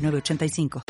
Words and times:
985. 0.00 0.82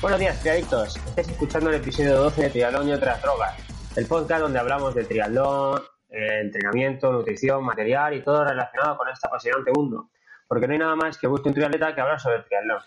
Buenos 0.00 0.18
días, 0.18 0.40
triadictos. 0.40 0.96
Estáis 0.96 1.28
escuchando 1.28 1.68
el 1.70 1.76
episodio 1.76 2.16
12 2.16 2.42
de 2.42 2.50
Triatlón 2.50 2.88
y 2.88 2.92
otras 2.92 3.20
drogas, 3.20 3.54
el 3.96 4.06
podcast 4.06 4.40
donde 4.40 4.58
hablamos 4.58 4.94
de 4.94 5.04
triatlón, 5.04 5.82
eh, 6.08 6.40
entrenamiento, 6.40 7.12
nutrición, 7.12 7.62
material 7.62 8.14
y 8.14 8.22
todo 8.22 8.42
relacionado 8.44 8.96
con 8.96 9.08
este 9.08 9.28
apasionante 9.28 9.70
mundo. 9.72 10.08
Porque 10.48 10.66
no 10.66 10.72
hay 10.72 10.78
nada 10.78 10.96
más 10.96 11.18
que 11.18 11.26
busque 11.26 11.48
un 11.48 11.54
triatleta 11.54 11.94
que 11.94 12.00
hablar 12.00 12.18
sobre 12.18 12.42
triatlón. 12.44 12.80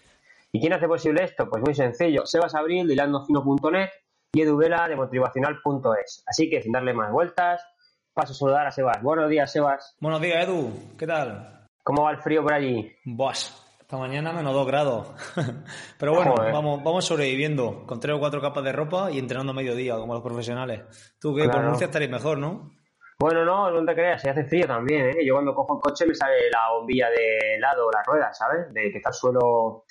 ¿Y 0.55 0.59
quién 0.59 0.71
hace 0.71 0.87
posible 0.87 1.23
esto? 1.23 1.49
Pues 1.49 1.63
muy 1.63 1.73
sencillo, 1.73 2.27
Sebas 2.27 2.53
Abril 2.53 2.87
de 2.87 2.93
hilandofino.net 2.93 3.89
y 4.35 4.41
Edu 4.43 4.55
Vela 4.55 4.87
de 4.87 4.95
motivacional.es. 4.95 6.23
Así 6.27 6.47
que 6.47 6.61
sin 6.61 6.71
darle 6.71 6.93
más 6.93 7.11
vueltas, 7.11 7.65
paso 8.13 8.33
a 8.33 8.35
saludar 8.35 8.67
a 8.67 8.71
Sebas. 8.71 9.01
Buenos 9.01 9.31
días, 9.31 9.51
Sebas. 9.51 9.97
Buenos 9.99 10.21
días, 10.21 10.47
Edu. 10.47 10.71
¿Qué 10.95 11.07
tal? 11.07 11.65
¿Cómo 11.83 12.03
va 12.03 12.11
el 12.11 12.19
frío 12.19 12.43
por 12.43 12.53
allí? 12.53 12.95
Buas, 13.03 13.65
esta 13.81 13.97
mañana 13.97 14.31
menos 14.31 14.53
2 14.53 14.67
grados. 14.67 15.07
Pero 15.99 16.13
bueno, 16.13 16.35
vamos, 16.35 16.83
vamos 16.83 17.03
sobreviviendo 17.03 17.87
con 17.87 17.99
tres 17.99 18.15
o 18.15 18.19
cuatro 18.19 18.39
capas 18.39 18.63
de 18.63 18.73
ropa 18.73 19.09
y 19.09 19.17
entrenando 19.17 19.53
a 19.53 19.55
mediodía, 19.55 19.95
como 19.95 20.13
los 20.13 20.21
profesionales. 20.21 21.15
Tú 21.19 21.33
que 21.33 21.49
por 21.49 21.63
Murcia 21.63 21.85
estaréis 21.85 22.11
mejor, 22.11 22.37
¿no? 22.37 22.69
Bueno, 23.19 23.43
no, 23.43 23.71
no 23.71 23.85
te 23.85 23.95
creas, 23.95 24.21
se 24.21 24.29
hace 24.29 24.43
frío 24.43 24.67
también, 24.67 25.07
¿eh? 25.07 25.25
Yo 25.25 25.33
cuando 25.33 25.55
cojo 25.55 25.77
el 25.77 25.81
coche 25.81 26.05
me 26.05 26.13
sale 26.13 26.49
la 26.51 26.77
bombilla 26.77 27.09
de 27.09 27.57
lado, 27.59 27.89
la 27.91 28.03
rueda, 28.03 28.31
¿sabes? 28.33 28.71
De 28.71 28.91
que 28.91 28.97
está 28.97 29.09
el 29.09 29.15
suelo 29.15 29.85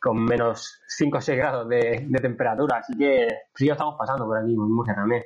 con 0.00 0.24
menos 0.24 0.80
5 0.86 1.18
o 1.18 1.20
6 1.20 1.38
grados 1.38 1.68
de, 1.68 2.08
temperatura. 2.20 2.78
Así 2.78 2.96
que 2.96 3.28
frío 3.52 3.72
estamos 3.72 3.96
pasando 3.98 4.26
por 4.26 4.38
aquí, 4.38 4.52
en 4.52 4.58
Murcia 4.58 4.94
también. 4.94 5.24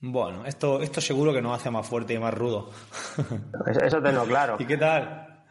Bueno, 0.00 0.44
esto, 0.44 0.82
esto 0.82 1.00
seguro 1.00 1.32
que 1.32 1.40
nos 1.40 1.58
hace 1.58 1.70
más 1.70 1.88
fuerte 1.88 2.14
y 2.14 2.18
más 2.18 2.34
rudo. 2.34 2.70
Eso, 3.82 4.02
tengo 4.02 4.24
claro. 4.24 4.56
¿Y 4.58 4.66
qué 4.66 4.76
tal? 4.76 5.44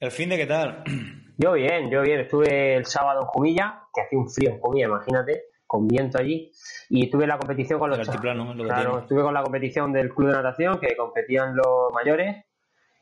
¿El 0.00 0.10
fin 0.10 0.30
de 0.30 0.36
qué 0.36 0.46
tal? 0.46 0.82
Yo 1.42 1.52
bien, 1.52 1.90
yo 1.90 2.02
bien. 2.02 2.20
Estuve 2.20 2.76
el 2.76 2.84
sábado 2.84 3.22
en 3.22 3.26
Jumilla, 3.28 3.84
que 3.94 4.02
hacía 4.02 4.18
un 4.18 4.28
frío 4.28 4.50
en 4.50 4.60
Jumilla, 4.60 4.88
imagínate, 4.88 5.44
con 5.66 5.88
viento 5.88 6.18
allí. 6.18 6.52
Y 6.90 7.04
estuve 7.06 7.22
en 7.22 7.30
la 7.30 7.38
competición 7.38 7.78
con 7.78 7.88
los 7.88 7.98
Claro, 7.98 8.98
estuve 8.98 9.22
con 9.22 9.32
la 9.32 9.42
competición 9.42 9.90
del 9.90 10.10
club 10.10 10.28
de 10.28 10.34
natación, 10.34 10.78
que 10.78 10.94
competían 10.94 11.56
los 11.56 11.94
mayores. 11.94 12.44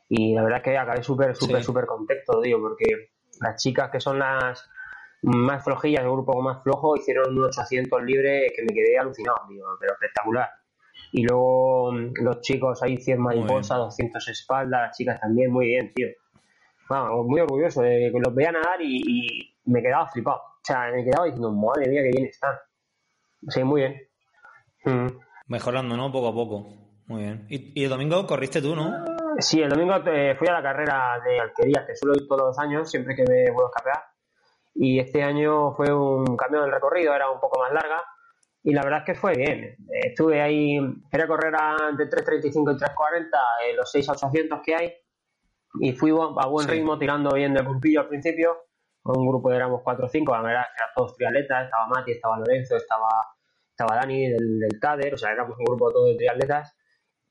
Y 0.07 0.35
la 0.35 0.43
verdad 0.43 0.59
es 0.59 0.63
que 0.63 0.77
acabé 0.77 1.03
súper, 1.03 1.35
súper, 1.35 1.61
súper 1.65 1.85
contento, 1.85 2.39
digo, 2.39 2.61
porque 2.61 3.09
las 3.39 3.61
chicas 3.61 3.89
que 3.89 3.99
son 3.99 4.19
las 4.19 4.69
más 5.21 5.63
flojillas, 5.63 6.03
el 6.03 6.11
grupo 6.11 6.41
más 6.41 6.63
flojo, 6.63 6.95
hicieron 6.95 7.37
un 7.37 7.45
800 7.45 8.03
libres 8.03 8.51
que 8.55 8.61
me 8.63 8.73
quedé 8.73 8.97
alucinado, 8.97 9.39
digo, 9.49 9.65
pero 9.79 9.93
espectacular. 9.93 10.49
Y 11.11 11.23
luego 11.23 11.91
mm, 11.91 12.13
los 12.21 12.41
chicos 12.41 12.81
ahí 12.83 12.97
100 12.97 13.19
mariposas, 13.19 13.77
200 13.77 14.27
espaldas, 14.29 14.81
las 14.81 14.97
chicas 14.97 15.19
también, 15.19 15.51
muy 15.51 15.67
bien, 15.67 15.93
tío. 15.93 16.07
Vamos, 16.89 17.25
muy 17.27 17.41
orgulloso 17.41 17.81
de 17.81 18.09
que 18.11 18.19
los 18.19 18.33
veía 18.33 18.51
nadar 18.51 18.81
y, 18.81 19.55
me 19.65 19.83
quedaba 19.83 20.07
flipado. 20.07 20.37
O 20.37 20.61
sea, 20.63 20.89
me 20.91 21.03
quedaba 21.03 21.25
diciendo, 21.25 21.51
madre 21.51 21.87
mía, 21.89 22.01
qué 22.01 22.09
bien 22.09 22.25
están. 22.25 22.55
Sí, 23.47 23.63
muy 23.63 23.81
bien. 23.81 24.01
Mm. 24.85 25.07
Mejorando, 25.47 25.95
¿no? 25.95 26.11
Poco 26.11 26.29
a 26.29 26.33
poco. 26.33 26.67
Muy 27.05 27.23
bien. 27.23 27.45
¿Y, 27.49 27.83
el 27.83 27.89
domingo 27.89 28.25
corriste 28.25 28.61
tú, 28.61 28.75
no? 28.75 29.05
Sí, 29.41 29.61
el 29.61 29.69
domingo 29.69 29.95
eh, 30.07 30.35
fui 30.37 30.47
a 30.47 30.53
la 30.53 30.61
carrera 30.61 31.19
de 31.23 31.39
alquería, 31.39 31.85
que 31.85 31.95
suelo 31.95 32.15
ir 32.15 32.27
todos 32.27 32.47
los 32.47 32.59
años, 32.59 32.89
siempre 32.89 33.15
que 33.15 33.23
me 33.23 33.51
vuelvo 33.51 33.67
a 33.67 33.69
escapear. 33.69 34.03
Y 34.75 34.99
este 34.99 35.23
año 35.23 35.73
fue 35.73 35.93
un 35.93 36.35
cambio 36.35 36.61
del 36.61 36.71
recorrido, 36.71 37.13
era 37.13 37.29
un 37.29 37.39
poco 37.39 37.59
más 37.59 37.71
larga. 37.71 38.01
Y 38.63 38.73
la 38.73 38.83
verdad 38.83 38.99
es 38.99 39.05
que 39.05 39.15
fue 39.15 39.33
bien. 39.35 39.77
Estuve 39.89 40.41
ahí, 40.41 40.77
quería 41.09 41.27
correr 41.27 41.53
entre 41.89 42.07
3.35 42.07 42.75
y 42.75 42.79
3.40 42.79 43.25
en 43.69 43.77
los 43.77 43.89
6 43.91 44.09
a 44.09 44.11
800 44.13 44.59
que 44.63 44.75
hay. 44.75 44.93
Y 45.79 45.93
fui 45.93 46.11
a 46.11 46.47
buen 46.47 46.67
ritmo, 46.67 46.97
tirando 46.97 47.33
bien 47.33 47.53
del 47.53 47.63
grupillo 47.63 48.01
al 48.01 48.07
principio. 48.09 48.57
Con 49.01 49.17
un 49.19 49.27
grupo 49.27 49.49
de 49.49 49.55
éramos 49.55 49.81
4 49.83 50.05
o 50.05 50.09
5, 50.09 50.31
la 50.33 50.41
verdad 50.41 50.63
que 50.63 50.83
eran 50.83 50.89
todos 50.95 51.15
triatletas. 51.15 51.65
Estaba 51.65 51.87
Mati, 51.87 52.11
estaba 52.11 52.37
Lorenzo, 52.37 52.75
estaba, 52.75 53.07
estaba 53.69 53.95
Dani 53.95 54.29
del, 54.29 54.59
del 54.59 54.79
CADER. 54.79 55.13
O 55.13 55.17
sea, 55.17 55.31
éramos 55.31 55.57
un 55.57 55.65
grupo 55.65 55.91
todo 55.91 56.07
de 56.07 56.15
triatletas 56.15 56.75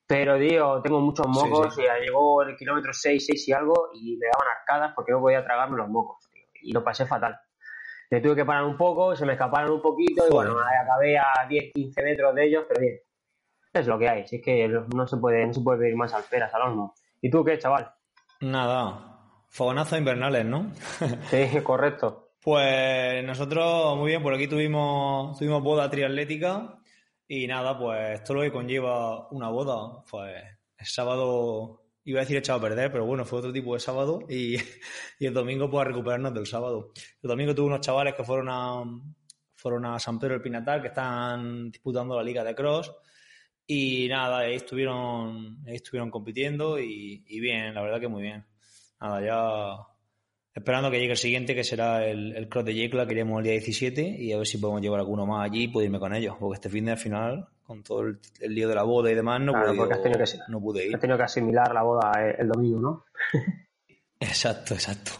pero, 0.08 0.38
tío, 0.38 0.80
tengo 0.80 1.00
muchos 1.00 1.26
mocos 1.28 1.78
y 1.78 1.82
ya 1.82 1.98
llegó 1.98 2.42
el 2.42 2.56
kilómetro 2.56 2.94
6, 2.94 3.26
6 3.26 3.48
y 3.48 3.52
algo 3.52 3.90
y 3.92 4.16
me 4.16 4.26
daban 4.26 4.48
arcadas 4.58 4.92
porque 4.96 5.12
no 5.12 5.20
podía 5.20 5.44
tragarme 5.44 5.76
los 5.76 5.88
mocos, 5.90 6.26
tío. 6.32 6.44
Y 6.62 6.72
lo 6.72 6.82
pasé 6.82 7.04
fatal. 7.04 7.38
Me 8.10 8.22
tuve 8.22 8.36
que 8.36 8.44
parar 8.46 8.64
un 8.64 8.78
poco, 8.78 9.14
se 9.14 9.26
me 9.26 9.34
escaparon 9.34 9.70
un 9.70 9.82
poquito 9.82 10.26
y 10.26 10.32
bueno, 10.32 10.56
acabé 10.82 11.18
a 11.18 11.46
10, 11.46 11.74
15 11.74 12.02
metros 12.02 12.34
de 12.34 12.46
ellos, 12.46 12.64
pero 12.66 12.80
bien. 12.80 12.98
Es 13.74 13.86
lo 13.86 13.98
que 13.98 14.08
hay, 14.08 14.26
si 14.26 14.36
es 14.36 14.42
que 14.42 14.66
no 14.66 15.06
se 15.06 15.18
puede, 15.18 15.46
no 15.46 15.52
se 15.52 15.60
puede 15.60 15.80
pedir 15.80 15.94
más 15.94 16.14
alperas 16.14 16.54
al 16.54 16.62
horno. 16.62 16.94
¿Y 17.20 17.28
tú 17.28 17.44
qué, 17.44 17.58
chaval? 17.58 17.92
Nada, 18.40 19.44
fogonazos 19.50 19.98
invernales, 19.98 20.46
¿no? 20.46 20.72
sí, 21.28 21.60
correcto. 21.62 22.30
Pues 22.42 23.22
nosotros, 23.24 23.94
muy 23.98 24.06
bien, 24.06 24.22
por 24.22 24.32
aquí 24.32 24.48
tuvimos, 24.48 25.38
tuvimos 25.38 25.62
boda 25.62 25.90
triatlética 25.90 26.78
y 27.28 27.46
nada, 27.46 27.78
pues 27.78 28.24
todo 28.24 28.38
lo 28.38 28.42
que 28.42 28.52
conlleva 28.52 29.28
una 29.28 29.50
boda, 29.50 30.02
pues 30.10 30.42
el 30.78 30.86
sábado, 30.86 31.84
iba 32.04 32.20
a 32.20 32.22
decir 32.22 32.38
echado 32.38 32.58
a 32.58 32.62
perder, 32.62 32.90
pero 32.90 33.04
bueno, 33.04 33.26
fue 33.26 33.40
otro 33.40 33.52
tipo 33.52 33.74
de 33.74 33.80
sábado 33.80 34.20
y, 34.30 34.56
el 35.20 35.34
domingo 35.34 35.70
pues 35.70 35.82
a 35.82 35.88
recuperarnos 35.88 36.32
del 36.32 36.46
sábado. 36.46 36.92
El 37.22 37.28
domingo 37.28 37.54
tuve 37.54 37.66
unos 37.66 37.82
chavales 37.82 38.14
que 38.14 38.24
fueron 38.24 38.48
a, 38.50 38.82
fueron 39.54 39.84
a 39.84 39.98
San 39.98 40.18
Pedro 40.18 40.34
del 40.34 40.42
Pinatar, 40.42 40.80
que 40.80 40.88
están 40.88 41.70
disputando 41.70 42.16
la 42.16 42.22
liga 42.22 42.42
de 42.42 42.54
cross 42.54 42.92
y 43.66 44.08
nada, 44.08 44.38
ahí 44.38 44.54
estuvieron, 44.54 45.62
ahí 45.66 45.74
estuvieron 45.74 46.10
compitiendo 46.10 46.80
y, 46.80 47.24
y 47.26 47.40
bien, 47.40 47.74
la 47.74 47.82
verdad 47.82 48.00
que 48.00 48.08
muy 48.08 48.22
bien. 48.22 48.46
Nada, 49.00 49.20
ya 49.20 49.97
Esperando 50.58 50.90
que 50.90 50.98
llegue 50.98 51.12
el 51.12 51.18
siguiente, 51.18 51.54
que 51.54 51.62
será 51.62 52.04
el, 52.04 52.34
el 52.34 52.48
cross 52.48 52.64
de 52.64 52.74
Yecla, 52.74 53.06
que 53.06 53.12
iremos 53.14 53.38
el 53.38 53.44
día 53.44 53.52
17, 53.52 54.02
y 54.02 54.32
a 54.32 54.38
ver 54.38 54.46
si 54.46 54.58
podemos 54.58 54.82
llevar 54.82 54.98
alguno 54.98 55.24
más 55.24 55.48
allí 55.48 55.64
y 55.64 55.68
puedo 55.68 55.84
irme 55.84 56.00
con 56.00 56.12
ellos. 56.12 56.34
Porque 56.38 56.56
este 56.56 56.68
fin 56.68 56.86
de 56.86 56.96
final, 56.96 57.46
con 57.62 57.84
todo 57.84 58.02
el, 58.02 58.18
lío 58.40 58.68
de 58.68 58.74
la 58.74 58.82
boda 58.82 59.08
y 59.08 59.14
demás, 59.14 59.40
no, 59.40 59.52
pude, 59.52 59.88
que, 59.88 60.38
no 60.48 60.60
pude 60.60 60.86
ir. 60.86 60.94
Has 60.96 61.00
tenido 61.00 61.16
que 61.16 61.22
asimilar 61.22 61.72
la 61.72 61.82
boda 61.84 62.10
el, 62.36 62.48
domingo, 62.48 62.80
¿no? 62.80 63.04
exacto, 64.20 64.74
exacto. 64.74 65.12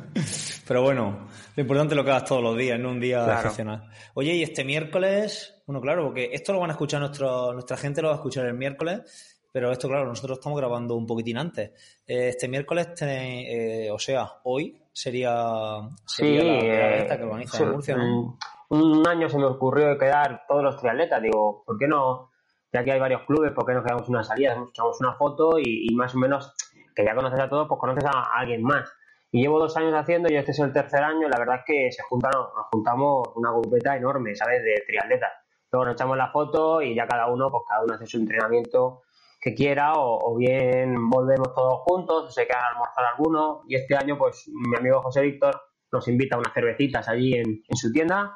Pero 0.66 0.82
bueno, 0.82 1.28
lo 1.54 1.60
importante 1.60 1.92
es 1.92 1.96
lo 1.96 2.04
que 2.04 2.10
hagas 2.10 2.24
todos 2.24 2.42
los 2.42 2.56
días, 2.56 2.80
no 2.80 2.90
un 2.90 3.00
día 3.00 3.30
excepcional. 3.30 3.90
Oye, 4.14 4.36
y 4.36 4.42
este 4.42 4.64
miércoles, 4.64 5.62
bueno, 5.66 5.82
claro, 5.82 6.04
porque 6.06 6.30
esto 6.32 6.54
lo 6.54 6.60
van 6.60 6.70
a 6.70 6.72
escuchar 6.72 7.00
nuestro, 7.00 7.52
nuestra 7.52 7.76
gente, 7.76 8.00
lo 8.00 8.08
va 8.08 8.14
a 8.14 8.16
escuchar 8.16 8.46
el 8.46 8.54
miércoles. 8.54 9.37
Pero 9.52 9.72
esto, 9.72 9.88
claro, 9.88 10.06
nosotros 10.06 10.38
estamos 10.38 10.58
grabando 10.58 10.94
un 10.94 11.06
poquitín 11.06 11.38
antes. 11.38 11.70
Eh, 12.06 12.28
este 12.28 12.48
miércoles, 12.48 12.88
eh, 13.00 13.88
o 13.90 13.98
sea, 13.98 14.40
hoy 14.44 14.80
sería, 14.92 15.88
sería 16.04 16.44
la, 16.44 16.98
eh, 16.98 17.06
que 17.06 17.24
organiza 17.24 17.62
en 17.62 17.70
Murcia, 17.70 17.96
¿no? 17.96 18.38
Un 18.70 19.08
año 19.08 19.28
se 19.30 19.38
me 19.38 19.46
ocurrió 19.46 19.96
quedar 19.96 20.44
todos 20.46 20.62
los 20.62 20.76
triatletas. 20.76 21.22
Digo, 21.22 21.62
¿por 21.64 21.78
qué 21.78 21.88
no? 21.88 22.30
Ya 22.70 22.84
que 22.84 22.92
hay 22.92 23.00
varios 23.00 23.22
clubes, 23.22 23.52
¿por 23.52 23.64
qué 23.64 23.72
no 23.72 23.82
quedamos 23.82 24.08
una 24.10 24.22
salida? 24.22 24.62
Echamos 24.68 25.00
una 25.00 25.14
foto 25.14 25.58
y, 25.58 25.88
más 25.94 26.14
o 26.14 26.18
menos, 26.18 26.52
que 26.94 27.04
ya 27.04 27.14
conoces 27.14 27.40
a 27.40 27.48
todos, 27.48 27.66
pues 27.66 27.80
conoces 27.80 28.04
a, 28.04 28.38
alguien 28.38 28.62
más. 28.62 28.92
Y 29.32 29.40
llevo 29.40 29.58
dos 29.58 29.74
años 29.78 29.94
haciendo 29.94 30.30
y 30.30 30.36
este 30.36 30.50
es 30.50 30.58
el 30.58 30.72
tercer 30.72 31.02
año. 31.02 31.28
La 31.28 31.38
verdad 31.38 31.56
es 31.56 31.62
que 31.66 31.92
se 31.92 32.02
juntan, 32.02 32.32
nos 32.32 32.66
juntamos 32.70 33.28
una 33.36 33.50
grupeta 33.52 33.96
enorme, 33.96 34.34
¿sabes? 34.34 34.62
De 34.62 34.84
triatletas. 34.86 35.32
Luego 35.72 35.86
nos 35.86 35.94
echamos 35.94 36.18
la 36.18 36.30
foto 36.30 36.82
y 36.82 36.94
ya 36.94 37.06
cada 37.06 37.26
uno, 37.28 37.50
pues 37.50 37.62
cada 37.66 37.84
uno 37.84 37.94
hace 37.94 38.06
su 38.06 38.18
entrenamiento 38.18 39.02
que 39.40 39.54
quiera 39.54 39.92
o, 39.96 40.36
bien 40.36 41.08
volvemos 41.08 41.54
todos 41.54 41.80
juntos, 41.84 42.24
o 42.26 42.30
se 42.30 42.46
quedan 42.46 42.62
a 42.62 42.68
almorzar 42.68 43.04
algunos 43.06 43.60
y 43.68 43.76
este 43.76 43.96
año 43.96 44.18
pues 44.18 44.48
mi 44.48 44.76
amigo 44.76 45.00
José 45.02 45.22
Víctor 45.22 45.60
nos 45.92 46.06
invita 46.08 46.36
a 46.36 46.38
unas 46.40 46.52
cervecitas 46.52 47.08
allí 47.08 47.34
en, 47.34 47.62
su 47.74 47.92
tienda, 47.92 48.34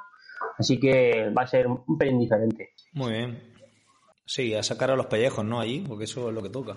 así 0.58 0.78
que 0.80 1.30
va 1.36 1.42
a 1.42 1.46
ser 1.46 1.66
un 1.66 1.98
pelín 1.98 2.18
diferente. 2.18 2.70
Muy 2.94 3.12
bien. 3.12 3.52
Sí, 4.24 4.54
a 4.54 4.62
sacar 4.62 4.90
a 4.90 4.96
los 4.96 5.06
pellejos, 5.06 5.44
¿no? 5.44 5.60
Allí, 5.60 5.84
porque 5.86 6.04
eso 6.04 6.28
es 6.28 6.34
lo 6.34 6.42
que 6.42 6.50
toca. 6.50 6.76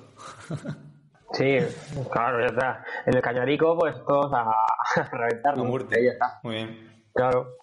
Sí, 1.31 1.57
claro, 2.12 2.39
ya 2.39 2.45
está. 2.45 2.86
En 3.06 3.16
el 3.16 3.21
Cañarico, 3.21 3.78
pues 3.78 3.94
todos 4.07 4.31
a, 4.31 4.44
a 4.44 5.10
reventar. 5.12 5.56
Ahí 5.57 6.07
está. 6.07 6.39
Muy 6.44 6.56
bien. 6.56 7.06
Claro. 7.13 7.57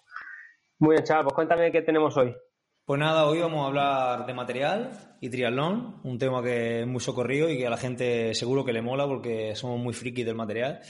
Muy 0.78 0.96
bien, 0.96 1.04
chaval, 1.04 1.24
pues 1.24 1.34
cuéntame 1.34 1.72
qué 1.72 1.80
tenemos 1.80 2.14
hoy. 2.18 2.36
Pues 2.84 2.98
nada, 2.98 3.26
hoy 3.26 3.38
vamos 3.38 3.62
a 3.62 3.68
hablar 3.68 4.26
de 4.26 4.34
material 4.34 5.16
y 5.20 5.30
triatlón, 5.30 6.00
un 6.02 6.18
tema 6.18 6.42
que 6.42 6.80
es 6.80 6.86
muy 6.86 6.98
socorrido 6.98 7.48
y 7.48 7.56
que 7.56 7.68
a 7.68 7.70
la 7.70 7.76
gente 7.76 8.34
seguro 8.34 8.64
que 8.64 8.72
le 8.72 8.82
mola 8.82 9.06
porque 9.06 9.54
somos 9.54 9.78
muy 9.78 9.94
frikis 9.94 10.26
del 10.26 10.34
material. 10.34 10.80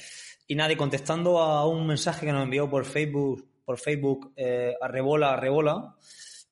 Y 0.47 0.55
nada, 0.55 0.73
y 0.73 0.77
contestando 0.77 1.39
a 1.39 1.69
un 1.69 1.87
mensaje 1.87 2.25
que 2.25 2.33
nos 2.33 2.45
envió 2.45 2.71
por 2.71 2.87
Facebook, 2.87 3.47
por 3.63 3.79
Facebook 3.79 4.33
eh, 4.37 4.73
a 4.81 4.89
Rebola, 4.89 5.35
a 5.35 5.37
Rebola, 5.37 5.95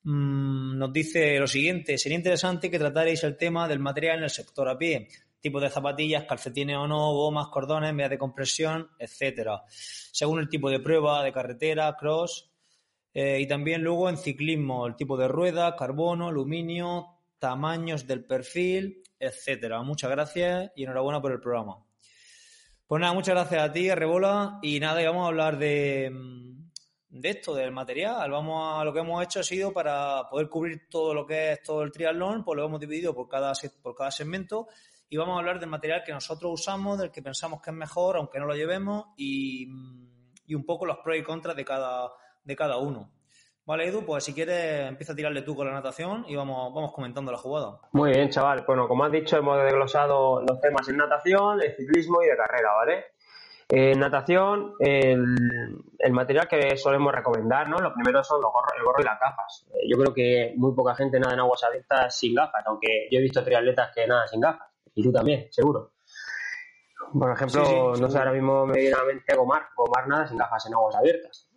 mmm, 0.03 0.77
nos 0.77 0.93
dice 0.93 1.39
lo 1.39 1.47
siguiente, 1.47 1.97
sería 1.97 2.19
interesante 2.19 2.71
que 2.71 2.79
tratarais 2.79 3.25
el 3.25 3.39
tema 3.39 3.67
del 3.67 3.79
material 3.79 4.19
en 4.19 4.25
el 4.25 4.31
sector 4.31 4.69
a 4.69 4.77
pie, 4.77 5.09
tipo 5.41 5.59
de 5.59 5.71
zapatillas, 5.71 6.25
calcetines 6.25 6.77
o 6.77 6.87
no, 6.87 7.15
gomas, 7.15 7.49
cordones, 7.49 7.95
medias 7.95 8.11
de 8.11 8.19
compresión, 8.19 8.91
etcétera, 8.99 9.63
según 9.69 10.39
el 10.39 10.51
tipo 10.51 10.69
de 10.69 10.81
prueba, 10.81 11.25
de 11.25 11.33
carretera, 11.33 11.97
cross, 11.99 12.50
eh, 13.13 13.41
y 13.41 13.47
también 13.47 13.83
luego 13.83 14.09
en 14.09 14.17
ciclismo, 14.17 14.87
el 14.87 14.97
tipo 14.97 15.17
de 15.17 15.29
rueda, 15.29 15.77
carbono, 15.77 16.29
aluminio, 16.29 17.09
tamaños 17.39 18.07
del 18.07 18.25
perfil, 18.25 19.03
etcétera. 19.19 19.83
Muchas 19.83 20.11
gracias 20.11 20.71
y 20.77 20.85
enhorabuena 20.85 21.21
por 21.21 21.33
el 21.33 21.41
programa. 21.41 21.79
Pues 22.87 23.01
nada, 23.01 23.13
muchas 23.13 23.35
gracias 23.35 23.63
a 23.63 23.73
ti, 23.73 23.91
Rebola. 23.95 24.59
Y 24.63 24.81
nada, 24.81 25.01
y 25.01 25.07
vamos 25.07 25.25
a 25.25 25.29
hablar 25.29 25.59
de, 25.59 26.13
de 27.09 27.29
esto, 27.29 27.55
del 27.55 27.73
material. 27.73 28.31
Vamos 28.31 28.81
a 28.81 28.85
lo 28.85 28.93
que 28.93 29.01
hemos 29.01 29.23
hecho 29.23 29.41
ha 29.41 29.45
sido 29.45 29.73
para 29.73 30.29
poder 30.29 30.49
cubrir 30.49 30.89
todo 30.89 31.15
lo 31.15 31.27
que 31.27 31.53
es 31.53 31.63
todo 31.63 31.83
el 31.83 31.93
triatlón, 31.93 32.45
pues 32.45 32.57
lo 32.57 32.65
hemos 32.65 32.81
dividido 32.81 33.15
por 33.15 33.29
cada, 33.29 33.53
por 33.83 33.95
cada 33.95 34.11
segmento 34.11 34.69
y 35.13 35.17
vamos 35.17 35.35
a 35.35 35.39
hablar 35.41 35.59
del 35.59 35.69
material 35.69 36.05
que 36.07 36.13
nosotros 36.13 36.53
usamos, 36.53 36.97
del 36.97 37.11
que 37.11 37.21
pensamos 37.21 37.61
que 37.61 37.71
es 37.71 37.77
mejor, 37.77 38.17
aunque 38.17 38.39
no 38.39 38.47
lo 38.47 38.55
llevemos, 38.55 39.07
y, 39.17 39.67
y 40.47 40.55
un 40.55 40.65
poco 40.65 40.87
los 40.87 40.99
pros 40.99 41.17
y 41.17 41.25
contras 41.25 41.57
de 41.57 41.65
cada, 41.65 42.13
de 42.45 42.57
cada 42.57 42.79
uno. 42.79 43.11
Vale, 43.71 43.87
Edu, 43.87 44.05
pues 44.05 44.25
si 44.25 44.35
quieres 44.35 44.89
empieza 44.89 45.13
a 45.13 45.17
tirarle 45.17 45.43
tú 45.43 45.55
con 45.55 45.65
la 45.65 45.73
natación 45.73 46.25
y 46.27 46.35
vamos, 46.35 46.75
vamos 46.75 46.93
comentando 46.93 47.31
la 47.31 47.39
jugada. 47.39 47.79
Muy 47.93 48.11
bien, 48.11 48.29
chaval. 48.29 48.65
Bueno, 48.67 48.89
como 48.89 49.05
has 49.05 49.13
dicho, 49.13 49.37
hemos 49.37 49.63
desglosado 49.63 50.43
los 50.43 50.61
temas 50.61 50.89
en 50.89 50.97
natación, 50.97 51.59
de 51.59 51.77
ciclismo 51.77 52.21
y 52.21 52.27
de 52.27 52.37
carrera, 52.37 52.73
¿vale? 52.73 53.05
En 53.69 54.01
natación, 54.01 54.75
el, 54.81 55.25
el, 56.01 56.13
material 56.13 56.49
que 56.49 56.77
solemos 56.77 57.15
recomendar, 57.15 57.69
¿no? 57.69 57.79
Lo 57.79 57.95
primero 57.95 58.25
son 58.25 58.43
los 58.43 58.53
gorros, 58.53 58.73
el 58.77 58.83
gorro 58.83 59.03
y 59.03 59.05
las 59.05 59.21
gafas. 59.21 59.69
Eh, 59.73 59.89
yo 59.89 59.97
creo 59.99 60.13
que 60.13 60.53
muy 60.57 60.75
poca 60.75 60.97
gente 60.97 61.21
nada 61.21 61.35
en 61.35 61.39
aguas 61.39 61.63
abiertas 61.63 62.19
sin 62.19 62.35
gafas, 62.35 62.65
aunque 62.67 63.07
yo 63.13 63.21
he 63.21 63.23
visto 63.23 63.45
triatletas 63.45 63.95
que 63.95 64.05
nada 64.09 64.27
sin 64.27 64.41
gafas. 64.41 64.69
Y 64.97 65.05
tú 65.05 65.13
también, 65.13 65.47
seguro. 65.53 65.93
Por 67.17 67.31
ejemplo, 67.31 67.65
sí, 67.65 67.73
sí, 67.95 68.01
no 68.03 68.11
sé, 68.11 68.19
ahora 68.19 68.33
mismo 68.33 68.67
me 68.67 68.81
viene 68.81 68.97
a 68.97 68.99
la 68.99 69.05
mente 69.05 69.37
Gomar. 69.37 69.69
Gomar 69.77 70.09
nada 70.09 70.27
sin 70.27 70.39
gafas 70.39 70.67
en 70.67 70.75
aguas 70.75 70.97
abiertas 70.97 71.50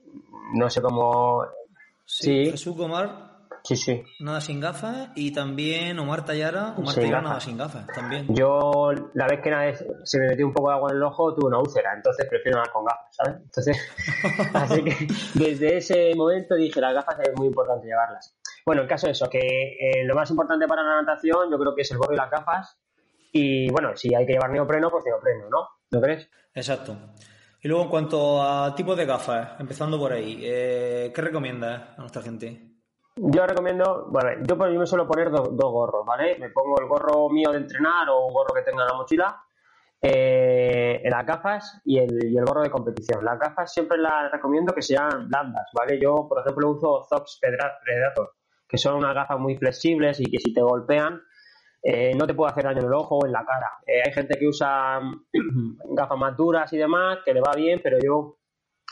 no 0.53 0.69
sé 0.69 0.81
cómo. 0.81 1.45
Sí, 2.05 2.51
Jesús 2.51 2.77
Omar. 2.79 3.33
Sí, 3.63 3.77
sí. 3.77 4.03
Nada 4.19 4.41
sin 4.41 4.59
gafas. 4.59 5.11
Y 5.15 5.31
también 5.31 5.97
Omar 5.97 6.25
Tallara. 6.25 6.75
Omar 6.77 6.95
Tallara 6.95 7.21
nada 7.21 7.39
sin 7.39 7.57
gafas 7.57 7.87
también. 7.87 8.27
Yo, 8.35 8.91
la 9.13 9.25
vez 9.25 9.39
que 9.41 9.49
una 9.49 9.61
vez 9.61 9.85
se 10.03 10.19
me 10.19 10.27
metió 10.27 10.45
un 10.45 10.53
poco 10.53 10.69
de 10.69 10.75
agua 10.75 10.89
en 10.91 10.97
el 10.97 11.03
ojo, 11.03 11.33
tuve 11.33 11.47
una 11.47 11.59
úlcera. 11.59 11.93
Entonces 11.95 12.27
prefiero 12.29 12.57
nada 12.57 12.71
con 12.73 12.83
gafas, 12.83 13.15
¿sabes? 13.15 13.41
Entonces, 13.41 13.77
así 14.53 14.83
que 14.83 15.07
desde 15.35 15.77
ese 15.77 16.13
momento 16.15 16.55
dije, 16.55 16.81
las 16.81 16.93
gafas 16.93 17.17
es 17.21 17.33
muy 17.37 17.47
importante 17.47 17.87
llevarlas. 17.87 18.35
Bueno, 18.65 18.81
el 18.81 18.87
caso 18.87 19.07
es 19.07 19.17
eso, 19.17 19.29
que 19.29 19.39
eh, 19.39 20.03
lo 20.05 20.15
más 20.15 20.29
importante 20.29 20.67
para 20.67 20.83
la 20.83 21.01
natación 21.01 21.49
yo 21.49 21.57
creo 21.57 21.73
que 21.73 21.81
es 21.81 21.91
el 21.91 21.97
gorro 21.97 22.13
y 22.13 22.17
las 22.17 22.29
gafas. 22.29 22.77
Y 23.31 23.71
bueno, 23.71 23.95
si 23.95 24.13
hay 24.13 24.25
que 24.25 24.33
llevar 24.33 24.51
neopreno, 24.51 24.91
pues 24.91 25.05
neopreno, 25.05 25.49
¿no? 25.49 25.69
¿No 25.89 26.01
crees? 26.01 26.29
Exacto. 26.53 26.97
Y 27.63 27.69
luego, 27.69 27.85
en 27.85 27.89
cuanto 27.89 28.43
a 28.43 28.75
tipos 28.75 28.97
de 28.97 29.05
gafas, 29.05 29.57
empezando 29.57 29.97
por 29.97 30.11
ahí, 30.11 30.41
eh, 30.43 31.13
¿qué 31.15 31.21
recomiendas 31.21 31.97
a 31.97 32.01
nuestra 32.01 32.21
gente? 32.21 32.73
Yo 33.15 33.47
recomiendo, 33.47 34.07
bueno, 34.09 34.31
yo, 34.45 34.57
yo 34.69 34.79
me 34.81 34.85
suelo 34.85 35.07
poner 35.07 35.31
dos, 35.31 35.49
gorros, 35.49 36.05
¿vale? 36.05 36.37
Me 36.39 36.49
pongo 36.49 36.81
el 36.81 36.87
gorro 36.87 37.29
mío 37.29 37.51
de 37.51 37.59
entrenar 37.59 38.09
o 38.09 38.27
un 38.27 38.33
gorro 38.33 38.53
que 38.53 38.63
tenga 38.63 38.81
en 38.81 38.87
la 38.89 38.95
mochila, 38.95 39.41
eh, 40.01 41.01
las 41.05 41.25
gafas 41.25 41.81
y 41.85 41.99
el, 41.99 42.33
y 42.33 42.37
el, 42.37 42.43
gorro 42.43 42.63
de 42.63 42.69
competición. 42.69 43.23
Las 43.23 43.39
gafas 43.39 43.71
siempre 43.71 43.97
las 43.97 44.29
recomiendo 44.29 44.73
que 44.73 44.81
sean 44.81 45.29
blandas, 45.29 45.69
¿vale? 45.73 45.97
Yo, 46.01 46.27
por 46.27 46.41
ejemplo, 46.41 46.69
uso 46.69 47.05
Zox 47.07 47.39
Predator, 47.39 48.33
que 48.67 48.77
son 48.77 48.95
unas 48.95 49.15
gafas 49.15 49.39
muy 49.39 49.55
flexibles 49.55 50.19
y 50.19 50.25
que 50.25 50.39
si 50.39 50.53
te 50.53 50.61
golpean 50.61 51.21
eh, 51.85 52.13
no 52.15 52.25
te 52.25 52.33
puede 52.33 52.51
hacer 52.51 52.63
daño 52.63 52.79
en 52.79 52.87
el 52.87 52.93
ojo 52.93 53.17
o 53.17 53.25
en 53.25 53.33
la 53.33 53.43
cara. 53.45 53.69
Eh, 53.85 54.01
hay 54.05 54.13
gente 54.13 54.39
que 54.39 54.47
usa 54.47 55.01
gafas 55.91 56.17
más 56.17 56.37
duras 56.37 56.71
y 56.71 56.77
demás, 56.77 57.19
que 57.25 57.33
le 57.33 57.41
va 57.41 57.51
bien, 57.55 57.81
pero 57.83 57.97
yo 58.01 58.37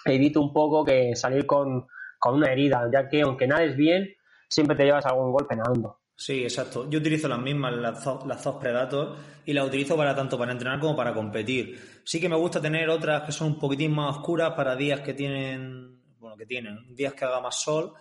evito 0.03 0.41
un 0.41 0.51
poco 0.51 0.83
que 0.83 1.15
salir 1.15 1.45
con, 1.45 1.87
con 2.19 2.35
una 2.35 2.51
herida, 2.51 2.89
ya 2.91 3.07
que 3.07 3.21
aunque 3.21 3.47
nades 3.47 3.77
bien, 3.77 4.09
siempre 4.49 4.75
te 4.75 4.83
llevas 4.83 5.05
algún 5.05 5.31
golpe 5.31 5.55
nadando. 5.55 5.99
Sí, 6.17 6.43
exacto. 6.43 6.87
Yo 6.89 6.99
utilizo 6.99 7.29
las 7.29 7.39
mismas, 7.39 7.73
las, 7.77 8.05
las 8.25 8.47
Predator, 8.59 9.15
y 9.45 9.53
las 9.53 9.65
utilizo 9.65 9.95
para 9.95 10.13
tanto 10.13 10.37
para 10.37 10.51
entrenar 10.51 10.79
como 10.79 10.95
para 10.95 11.13
competir. 11.13 12.01
Sí 12.03 12.19
que 12.19 12.29
me 12.29 12.35
gusta 12.35 12.61
tener 12.61 12.89
otras 12.89 13.23
que 13.23 13.31
son 13.31 13.53
un 13.53 13.59
poquitín 13.59 13.95
más 13.95 14.17
oscuras 14.17 14.51
para 14.51 14.75
días 14.75 14.99
que 14.99 15.13
tienen, 15.13 16.01
bueno, 16.19 16.35
que 16.35 16.45
tienen, 16.45 16.93
días 16.93 17.13
que 17.13 17.23
haga 17.23 17.39
más 17.39 17.59
sol, 17.61 17.93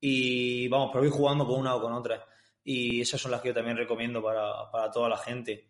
y 0.00 0.68
vamos, 0.68 0.90
pero 0.92 1.02
voy 1.02 1.10
jugando 1.10 1.46
con 1.46 1.58
una 1.60 1.74
o 1.74 1.82
con 1.82 1.92
otra 1.92 2.24
y 2.66 3.00
esas 3.00 3.20
son 3.20 3.30
las 3.30 3.40
que 3.40 3.48
yo 3.48 3.54
también 3.54 3.76
recomiendo 3.76 4.20
para, 4.20 4.70
para 4.72 4.90
toda 4.90 5.08
la 5.08 5.16
gente. 5.16 5.68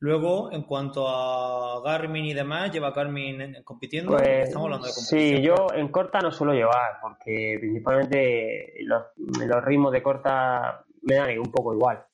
Luego, 0.00 0.52
en 0.52 0.62
cuanto 0.62 1.08
a 1.08 1.80
Garmin 1.82 2.26
y 2.26 2.34
demás, 2.34 2.70
¿lleva 2.70 2.92
Garmin 2.92 3.62
compitiendo? 3.64 4.12
Pues, 4.12 4.48
Estamos 4.48 4.66
hablando 4.66 4.86
de 4.86 4.92
Sí, 4.92 5.40
yo 5.40 5.68
en 5.74 5.88
corta 5.88 6.20
no 6.20 6.30
suelo 6.30 6.52
llevar, 6.52 6.98
porque 7.00 7.56
principalmente 7.58 8.74
los, 8.82 9.04
los, 9.16 9.64
ritmos 9.64 9.90
de 9.90 10.02
corta 10.02 10.84
me 11.02 11.14
dan 11.14 11.38
un 11.38 11.50
poco 11.50 11.72
igual. 11.72 12.04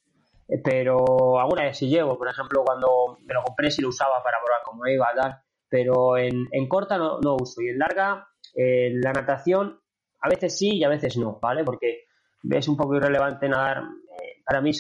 Pero 0.62 1.40
alguna 1.40 1.64
vez 1.64 1.76
sí 1.76 1.88
llevo, 1.88 2.16
por 2.16 2.28
ejemplo, 2.28 2.62
cuando 2.64 3.18
me 3.26 3.34
lo 3.34 3.42
compré 3.42 3.70
sí 3.70 3.82
lo 3.82 3.88
usaba 3.88 4.22
para 4.22 4.38
probar 4.38 4.62
cómo 4.64 4.86
iba 4.86 5.08
a 5.08 5.14
dar, 5.14 5.42
pero 5.68 6.16
en, 6.16 6.46
en 6.52 6.68
corta 6.68 6.96
no, 6.96 7.18
no, 7.20 7.34
uso. 7.34 7.60
Y 7.60 7.68
en 7.68 7.80
larga, 7.80 8.28
eh, 8.54 8.92
la 8.94 9.12
natación 9.12 9.80
a 10.20 10.28
veces 10.28 10.56
sí 10.56 10.76
y 10.76 10.84
a 10.84 10.88
veces 10.88 11.16
no, 11.16 11.38
¿vale? 11.42 11.64
Porque 11.64 12.04
es 12.50 12.68
un 12.68 12.76
poco 12.76 12.96
irrelevante 12.96 13.48
nadar 13.48 13.82
para 14.44 14.60
mí, 14.60 14.72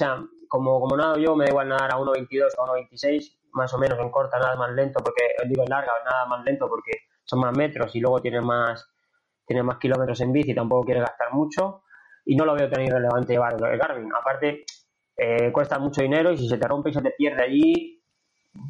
como, 0.48 0.80
como 0.80 0.96
nada 0.96 1.16
yo, 1.18 1.34
me 1.34 1.44
da 1.44 1.50
igual 1.50 1.68
nadar 1.68 1.94
a 1.94 1.98
1.22 1.98 2.48
o 2.58 2.62
a 2.62 2.78
1.26, 2.78 3.38
más 3.52 3.72
o 3.72 3.78
menos 3.78 3.98
en 3.98 4.10
corta, 4.10 4.38
nada 4.38 4.56
más 4.56 4.72
lento, 4.72 5.02
porque 5.02 5.22
digo 5.48 5.62
en 5.62 5.70
larga, 5.70 5.92
nada 6.04 6.26
más 6.26 6.44
lento 6.44 6.68
porque 6.68 6.92
son 7.24 7.40
más 7.40 7.56
metros 7.56 7.94
y 7.94 8.00
luego 8.00 8.20
tienes 8.20 8.42
más, 8.42 8.86
tienes 9.46 9.64
más 9.64 9.78
kilómetros 9.78 10.20
en 10.20 10.32
bici, 10.32 10.54
tampoco 10.54 10.84
quieres 10.84 11.04
gastar 11.04 11.32
mucho 11.32 11.82
y 12.24 12.36
no 12.36 12.44
lo 12.44 12.54
veo 12.54 12.68
tan 12.68 12.82
irrelevante 12.82 13.32
llevar 13.32 13.54
el 13.54 13.78
Garmin. 13.78 14.10
Aparte, 14.18 14.64
eh, 15.16 15.52
cuesta 15.52 15.78
mucho 15.78 16.02
dinero 16.02 16.32
y 16.32 16.38
si 16.38 16.48
se 16.48 16.58
te 16.58 16.66
rompe 16.66 16.90
y 16.90 16.94
se 16.94 17.02
te 17.02 17.10
pierde 17.10 17.42
allí, 17.42 18.02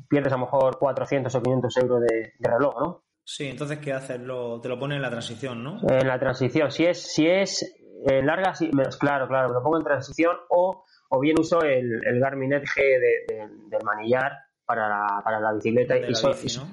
pierdes 0.08 0.32
a 0.32 0.36
lo 0.36 0.44
mejor 0.44 0.78
400 0.78 1.34
o 1.34 1.42
500 1.42 1.76
euros 1.78 2.00
de, 2.02 2.32
de 2.38 2.50
reloj, 2.50 2.74
¿no? 2.80 3.04
Sí, 3.24 3.48
entonces, 3.48 3.78
¿qué 3.78 3.92
haces? 3.92 4.20
Lo, 4.20 4.60
te 4.60 4.68
lo 4.68 4.78
pones 4.78 4.96
en 4.96 5.02
la 5.02 5.10
transición, 5.10 5.64
¿no? 5.64 5.78
En 5.88 6.06
la 6.06 6.18
transición. 6.18 6.70
Si 6.70 6.84
es, 6.84 7.02
si 7.02 7.26
es 7.26 7.83
eh, 8.06 8.22
larga, 8.22 8.54
sí, 8.54 8.70
claro, 8.98 9.26
claro, 9.26 9.52
lo 9.52 9.62
pongo 9.62 9.78
en 9.78 9.84
transición 9.84 10.36
o, 10.50 10.84
o 11.08 11.20
bien 11.20 11.38
uso 11.38 11.62
el, 11.62 12.04
el 12.06 12.20
Garmin 12.20 12.52
Edge 12.52 12.80
de, 12.80 12.98
de, 13.26 13.48
del 13.68 13.84
manillar 13.84 14.32
para 14.64 14.88
la, 14.88 15.22
para 15.24 15.40
la 15.40 15.52
bicicleta. 15.52 15.96
y, 15.96 16.02
la 16.02 16.14
so, 16.14 16.28
bici, 16.28 16.58
¿no? 16.58 16.66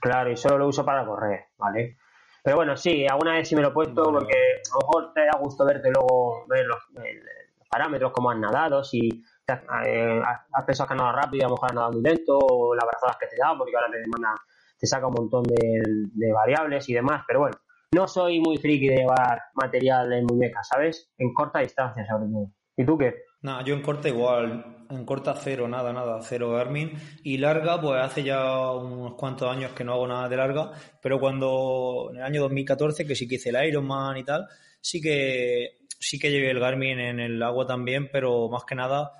Claro, 0.00 0.30
y 0.30 0.36
solo 0.36 0.58
lo 0.58 0.68
uso 0.68 0.84
para 0.84 1.04
correr, 1.04 1.46
¿vale? 1.58 1.98
Pero 2.42 2.56
bueno, 2.56 2.76
sí, 2.76 3.06
alguna 3.06 3.32
vez 3.32 3.48
sí 3.48 3.56
me 3.56 3.62
lo 3.62 3.68
he 3.68 3.72
puesto 3.72 4.04
porque 4.04 4.34
a 4.34 4.74
lo 4.74 4.86
mejor 4.86 5.12
te 5.12 5.24
da 5.26 5.38
gusto 5.38 5.64
verte 5.64 5.90
luego, 5.90 6.46
ver 6.46 6.64
los, 6.64 6.78
los 6.94 7.68
parámetros, 7.68 8.12
cómo 8.12 8.30
has 8.30 8.38
nadado, 8.38 8.84
si 8.84 9.24
has, 9.48 9.60
eh, 9.86 10.22
has 10.52 10.64
pensado 10.64 10.86
que 10.86 10.94
has 10.94 10.98
nadado 10.98 11.16
rápido 11.16 11.42
y 11.42 11.44
a 11.44 11.48
lo 11.48 11.54
mejor 11.54 11.70
has 11.70 11.74
nadado 11.74 11.92
muy 11.92 12.02
lento, 12.02 12.38
o 12.38 12.74
las 12.74 12.86
brazadas 12.86 13.16
que 13.18 13.26
te 13.26 13.36
da, 13.36 13.54
porque 13.58 13.74
ahora 13.74 13.90
te 13.90 13.98
demanda, 13.98 14.34
te 14.78 14.86
saca 14.86 15.06
un 15.08 15.14
montón 15.14 15.42
de, 15.42 15.82
de 16.14 16.32
variables 16.32 16.88
y 16.88 16.94
demás, 16.94 17.24
pero 17.26 17.40
bueno, 17.40 17.56
no 17.96 18.06
soy 18.06 18.40
muy 18.40 18.58
friki 18.58 18.88
de 18.88 18.96
llevar 18.96 19.40
material 19.54 20.12
en 20.12 20.26
muñecas, 20.26 20.68
¿sabes? 20.68 21.10
En 21.16 21.32
corta 21.32 21.60
distancia, 21.60 22.06
sobre 22.06 22.26
todo. 22.26 22.52
¿Y 22.76 22.84
tú 22.84 22.98
qué? 22.98 23.14
Nada, 23.40 23.64
yo 23.64 23.74
en 23.74 23.80
corta 23.80 24.08
igual, 24.08 24.86
en 24.90 25.06
corta 25.06 25.34
cero, 25.34 25.66
nada, 25.66 25.94
nada, 25.94 26.20
cero 26.20 26.50
Garmin. 26.50 26.92
Y 27.22 27.38
larga, 27.38 27.80
pues 27.80 28.02
hace 28.02 28.22
ya 28.22 28.70
unos 28.70 29.14
cuantos 29.14 29.50
años 29.50 29.72
que 29.72 29.82
no 29.82 29.94
hago 29.94 30.06
nada 30.06 30.28
de 30.28 30.36
larga, 30.36 30.72
pero 31.00 31.18
cuando 31.18 32.10
en 32.10 32.18
el 32.18 32.22
año 32.22 32.42
2014, 32.42 33.06
que 33.06 33.14
sí 33.14 33.26
que 33.26 33.36
hice 33.36 33.48
el 33.48 33.66
Ironman 33.66 34.18
y 34.18 34.24
tal, 34.24 34.46
sí 34.78 35.00
que 35.00 35.78
sí 35.98 36.18
que 36.18 36.30
llevé 36.30 36.50
el 36.50 36.60
Garmin 36.60 37.00
en 37.00 37.18
el 37.18 37.42
agua 37.42 37.66
también, 37.66 38.10
pero 38.12 38.50
más 38.50 38.64
que 38.64 38.74
nada 38.74 39.10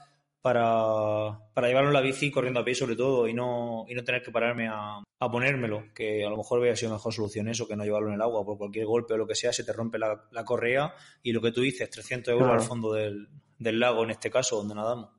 para, 0.47 1.41
para 1.55 1.67
llevarlo 1.67 1.91
en 1.91 1.95
la 1.95 2.01
bici 2.01 2.31
corriendo 2.31 2.61
a 2.61 2.65
pie 2.65 2.77
sobre 2.77 2.95
todo 2.95 3.27
y 3.27 3.35
no, 3.35 3.85
y 3.89 3.97
no 3.97 4.05
tener 4.05 4.23
que 4.23 4.31
pararme 4.31 4.69
a, 4.69 5.03
a 5.19 5.29
ponérmelo, 5.29 5.93
que 5.93 6.25
a 6.25 6.31
lo 6.31 6.37
mejor 6.37 6.61
hubiera 6.61 6.77
sido 6.77 6.93
mejor 6.93 7.13
solución 7.13 7.49
eso 7.49 7.67
que 7.67 7.75
no 7.75 7.83
llevarlo 7.83 8.11
en 8.11 8.15
el 8.15 8.23
agua, 8.23 8.45
por 8.45 8.57
cualquier 8.57 8.87
golpe 8.87 9.15
o 9.15 9.17
lo 9.17 9.27
que 9.27 9.35
sea, 9.35 9.53
se 9.53 9.65
te 9.65 9.73
rompe 9.73 9.99
la, 9.99 10.29
la 10.31 10.45
correa 10.45 10.95
y 11.21 11.33
lo 11.33 11.43
que 11.43 11.51
tú 11.51 11.63
dices, 11.63 11.91
300 11.91 12.31
euros 12.31 12.47
claro. 12.47 12.63
al 12.63 12.69
fondo 12.69 12.93
del, 12.93 13.27
del, 13.59 13.81
lago 13.81 14.05
en 14.05 14.11
este 14.11 14.31
caso, 14.31 14.59
donde 14.59 14.77
nadamos. 14.77 15.11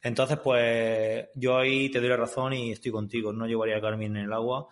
Entonces, 0.00 0.38
pues 0.38 1.26
yo 1.34 1.58
ahí 1.58 1.90
te 1.90 1.98
doy 1.98 2.10
la 2.10 2.16
razón 2.16 2.52
y 2.52 2.70
estoy 2.70 2.92
contigo. 2.92 3.32
No 3.32 3.48
llevaría 3.48 3.78
a 3.78 3.80
Garmin 3.80 4.16
en 4.16 4.26
el 4.26 4.32
agua 4.32 4.68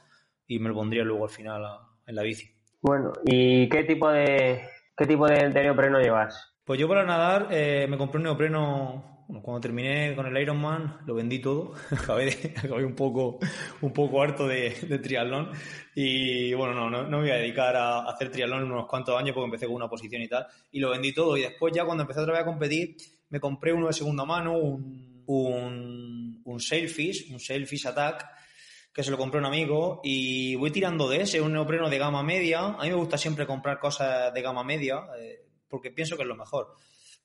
y 0.47 0.61
me 0.61 0.69
lo 0.69 0.77
pondría 0.77 1.03
luego 1.03 1.25
al 1.25 1.31
final 1.31 1.65
en 2.07 2.15
la 2.15 2.23
bici. 2.23 2.49
Bueno, 2.81 3.13
¿y 3.25 3.69
qué 3.69 3.83
tipo 3.83 4.09
de 4.09 4.69
qué 4.97 5.05
tipo 5.05 5.27
de, 5.27 5.49
neopreno 5.49 5.99
llevas? 5.99 6.55
Pues 6.65 6.79
yo 6.79 6.87
para 6.87 7.05
nadar 7.05 7.49
eh, 7.51 7.89
me 7.89 7.99
compré 7.99 8.19
un 8.19 8.25
neopreno 8.25 9.16
cuando 9.27 9.61
terminé 9.61 10.15
con 10.15 10.27
el 10.27 10.37
Ironman 10.41 10.99
lo 11.05 11.15
vendí 11.15 11.41
todo, 11.41 11.75
acabé, 11.91 12.55
un 12.85 12.95
poco 12.95 13.39
un 13.81 13.93
poco 13.93 14.23
harto 14.23 14.47
de, 14.47 14.71
triatlón. 15.03 15.51
Y 15.95 16.55
bueno, 16.55 16.75
no, 16.75 16.91
no, 16.91 17.09
me 17.09 17.17
voy 17.19 17.31
a 17.31 17.37
dedicar 17.37 17.75
a 17.77 18.09
hacer 18.09 18.31
triatlón 18.31 18.63
en 18.63 18.73
unos 18.73 18.87
cuantos 18.87 19.19
años 19.19 19.35
porque 19.35 19.47
empecé 19.47 19.67
con 19.67 19.77
una 19.77 19.89
posición 19.89 20.23
y 20.23 20.29
tal. 20.29 20.47
Y 20.73 20.81
lo 20.81 20.91
vendí 20.91 21.13
todo. 21.13 21.37
Y 21.37 21.43
después 21.43 21.75
ya 21.75 21.85
cuando 21.85 22.03
empecé 22.03 22.21
otra 22.21 22.35
vez 22.35 22.43
a 22.43 22.47
competir 22.47 22.97
me 23.29 23.41
compré 23.41 23.73
uno 23.73 23.89
de 23.89 23.93
segunda 23.93 24.25
mano, 24.25 24.57
un, 24.57 25.25
un, 25.27 26.41
un 26.45 26.61
Sailfish, 26.61 27.33
un 27.33 27.41
Sailfish 27.41 27.89
Attack 27.89 28.27
que 28.93 29.03
se 29.03 29.11
lo 29.11 29.19
compré 29.19 29.39
a 29.39 29.41
un 29.41 29.47
amigo. 29.47 30.01
Y 30.05 30.55
voy 30.55 30.71
tirando 30.71 31.09
de 31.09 31.23
ese, 31.23 31.41
un 31.41 31.53
neopreno 31.53 31.91
de 31.91 31.99
gama 31.99 32.23
media. 32.23 32.61
A 32.67 32.83
mí 32.83 32.89
me 32.89 32.95
gusta 32.95 33.19
siempre 33.19 33.47
comprar 33.47 33.79
cosas 33.79 34.33
de 34.33 34.43
gama 34.43 34.65
media 34.65 35.07
eh, 35.19 35.45
porque 35.69 35.91
pienso 35.91 36.17
que 36.17 36.23
es 36.23 36.29
lo 36.29 36.37
mejor. 36.37 36.75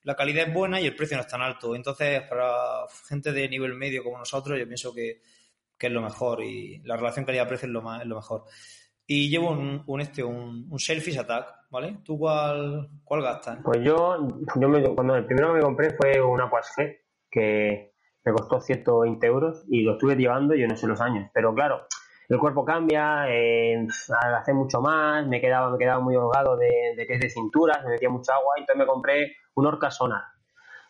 La 0.04 0.14
calidad 0.14 0.48
es 0.48 0.54
buena 0.54 0.80
y 0.80 0.86
el 0.86 0.96
precio 0.96 1.16
no 1.16 1.22
es 1.22 1.28
tan 1.28 1.42
alto. 1.42 1.74
Entonces, 1.74 2.22
para 2.22 2.86
gente 3.08 3.32
de 3.32 3.48
nivel 3.48 3.74
medio 3.74 4.02
como 4.02 4.18
nosotros, 4.18 4.58
yo 4.58 4.66
pienso 4.66 4.92
que, 4.92 5.20
es 5.78 5.90
lo 5.90 6.00
mejor 6.00 6.40
y 6.44 6.80
la 6.84 6.96
relación 6.96 7.24
calidad-precio 7.24 7.66
es 7.66 7.72
lo, 7.72 7.82
más, 7.82 8.02
es 8.02 8.06
lo 8.06 8.14
mejor. 8.14 8.44
Y 9.04 9.28
llevo 9.28 9.50
un, 9.50 10.00
este, 10.00 10.22
un, 10.22 10.68
un 10.70 10.78
Selfish 10.78 11.18
Attack, 11.18 11.66
¿vale? 11.70 11.98
¿Tú 12.04 12.16
cuál, 12.16 12.88
cuál 13.02 13.22
gastas? 13.22 13.58
Pues 13.64 13.80
yo, 13.82 14.16
yo 14.60 14.94
cuando 14.94 15.16
el 15.16 15.26
primero 15.26 15.48
que 15.48 15.54
me 15.54 15.60
compré 15.60 15.90
fue 15.96 16.20
una 16.20 16.44
Aquas 16.44 16.72
que 17.28 17.94
me 18.24 18.32
costó 18.32 18.60
120 18.60 19.26
euros 19.26 19.64
y 19.68 19.82
lo 19.82 19.94
estuve 19.94 20.14
llevando 20.14 20.54
yo 20.54 20.68
no 20.68 20.76
sé 20.76 20.86
los 20.86 21.00
años. 21.00 21.28
Pero 21.34 21.52
claro, 21.52 21.86
el 22.28 22.38
cuerpo 22.38 22.64
cambia, 22.64 23.24
eh, 23.28 23.86
al 24.22 24.34
hacer 24.34 24.54
mucho 24.54 24.80
más, 24.80 25.26
me 25.26 25.40
quedaba, 25.40 25.70
me 25.70 25.78
quedaba 25.78 26.00
muy 26.00 26.14
holgado 26.14 26.56
de, 26.56 26.94
de 26.96 27.06
que 27.06 27.14
es 27.14 27.20
de 27.20 27.28
cinturas, 27.28 27.84
me 27.84 27.90
metía 27.90 28.08
mucha 28.08 28.34
agua, 28.34 28.54
entonces 28.56 28.78
me 28.78 28.86
compré 28.86 29.36
un 29.54 29.66
Orca 29.66 29.90
Sonar. 29.90 30.24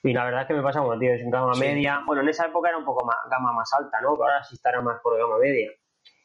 Y 0.02 0.12
la 0.12 0.25
verdad 0.25 0.42
es 0.42 0.49
que 0.49 0.54
me 0.54 0.62
pasa 0.62 0.81
como, 0.81 0.99
tío, 0.99 1.12
es 1.12 1.23
gama 1.31 1.52
media. 1.54 2.02
Bueno, 2.04 2.23
en 2.23 2.28
esa 2.28 2.47
época 2.47 2.69
era 2.69 2.78
un 2.78 2.85
poco 2.85 3.04
más 3.07 3.16
gama 3.31 3.52
más 3.52 3.71
alta, 3.73 4.00
¿no? 4.00 4.14
Pero 4.14 4.25
ahora 4.25 4.42
sí 4.42 4.57
estará 4.57 4.81
más 4.81 5.00
por 5.00 5.16
gama 5.16 5.38
media. 5.38 5.71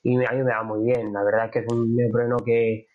Y 0.03 0.15
a 0.25 0.31
mí 0.31 0.43
me 0.43 0.51
va 0.51 0.63
muy 0.63 0.85
bien. 0.85 1.13
La 1.13 1.23
verdad 1.23 1.45
es 1.45 1.51
que 1.51 1.59
es 1.59 1.65
un 1.71 1.95
neopreno 1.95 2.37
que, 2.37 2.87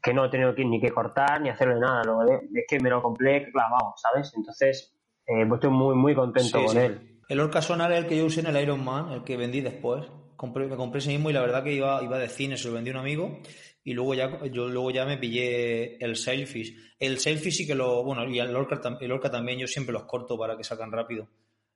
que 0.00 0.14
no 0.14 0.26
he 0.26 0.28
tenido 0.28 0.54
que, 0.54 0.64
ni 0.64 0.80
que 0.80 0.90
cortar 0.90 1.40
ni 1.40 1.48
hacerle 1.48 1.80
nada. 1.80 2.04
Lo 2.04 2.22
es 2.24 2.64
que 2.68 2.78
me 2.78 2.88
lo 2.88 3.02
compré 3.02 3.50
clavado, 3.50 3.94
¿sabes? 3.96 4.32
Entonces, 4.36 4.96
eh, 5.26 5.44
pues 5.46 5.58
estoy 5.58 5.70
muy, 5.70 5.96
muy 5.96 6.14
contento 6.14 6.64
con 6.64 6.76
él. 6.76 7.20
El 7.28 7.40
Orca 7.40 7.60
Sonar 7.60 7.90
es 7.92 7.98
el 7.98 8.06
que 8.06 8.16
yo 8.16 8.24
usé 8.24 8.40
en 8.40 8.46
el 8.46 8.62
Iron 8.62 8.84
Man, 8.84 9.10
el 9.10 9.24
que 9.24 9.36
vendí 9.36 9.60
después. 9.60 10.06
Compré, 10.36 10.68
me 10.68 10.76
compré 10.76 11.00
ese 11.00 11.10
mismo 11.10 11.30
y 11.30 11.32
la 11.32 11.40
verdad 11.40 11.64
que 11.64 11.72
iba, 11.72 12.00
iba 12.02 12.16
de 12.16 12.28
cine, 12.28 12.56
se 12.56 12.68
lo 12.68 12.74
vendí 12.74 12.90
a 12.90 12.92
un 12.92 13.00
amigo 13.00 13.40
y 13.88 13.94
luego 13.94 14.12
ya 14.12 14.44
yo 14.52 14.68
luego 14.68 14.90
ya 14.90 15.06
me 15.06 15.16
pillé 15.16 15.96
el 16.04 16.14
Sailfish. 16.16 16.94
El 16.98 17.18
Sailfish 17.18 17.56
sí 17.56 17.66
que 17.66 17.74
lo, 17.74 18.04
bueno, 18.04 18.28
y 18.28 18.38
el 18.38 18.54
Orca, 18.54 18.78
el 19.00 19.12
Orca 19.12 19.30
también 19.30 19.58
yo 19.58 19.66
siempre 19.66 19.94
los 19.94 20.04
corto 20.04 20.36
para 20.36 20.58
que 20.58 20.62
salgan 20.62 20.92
rápido 20.92 21.26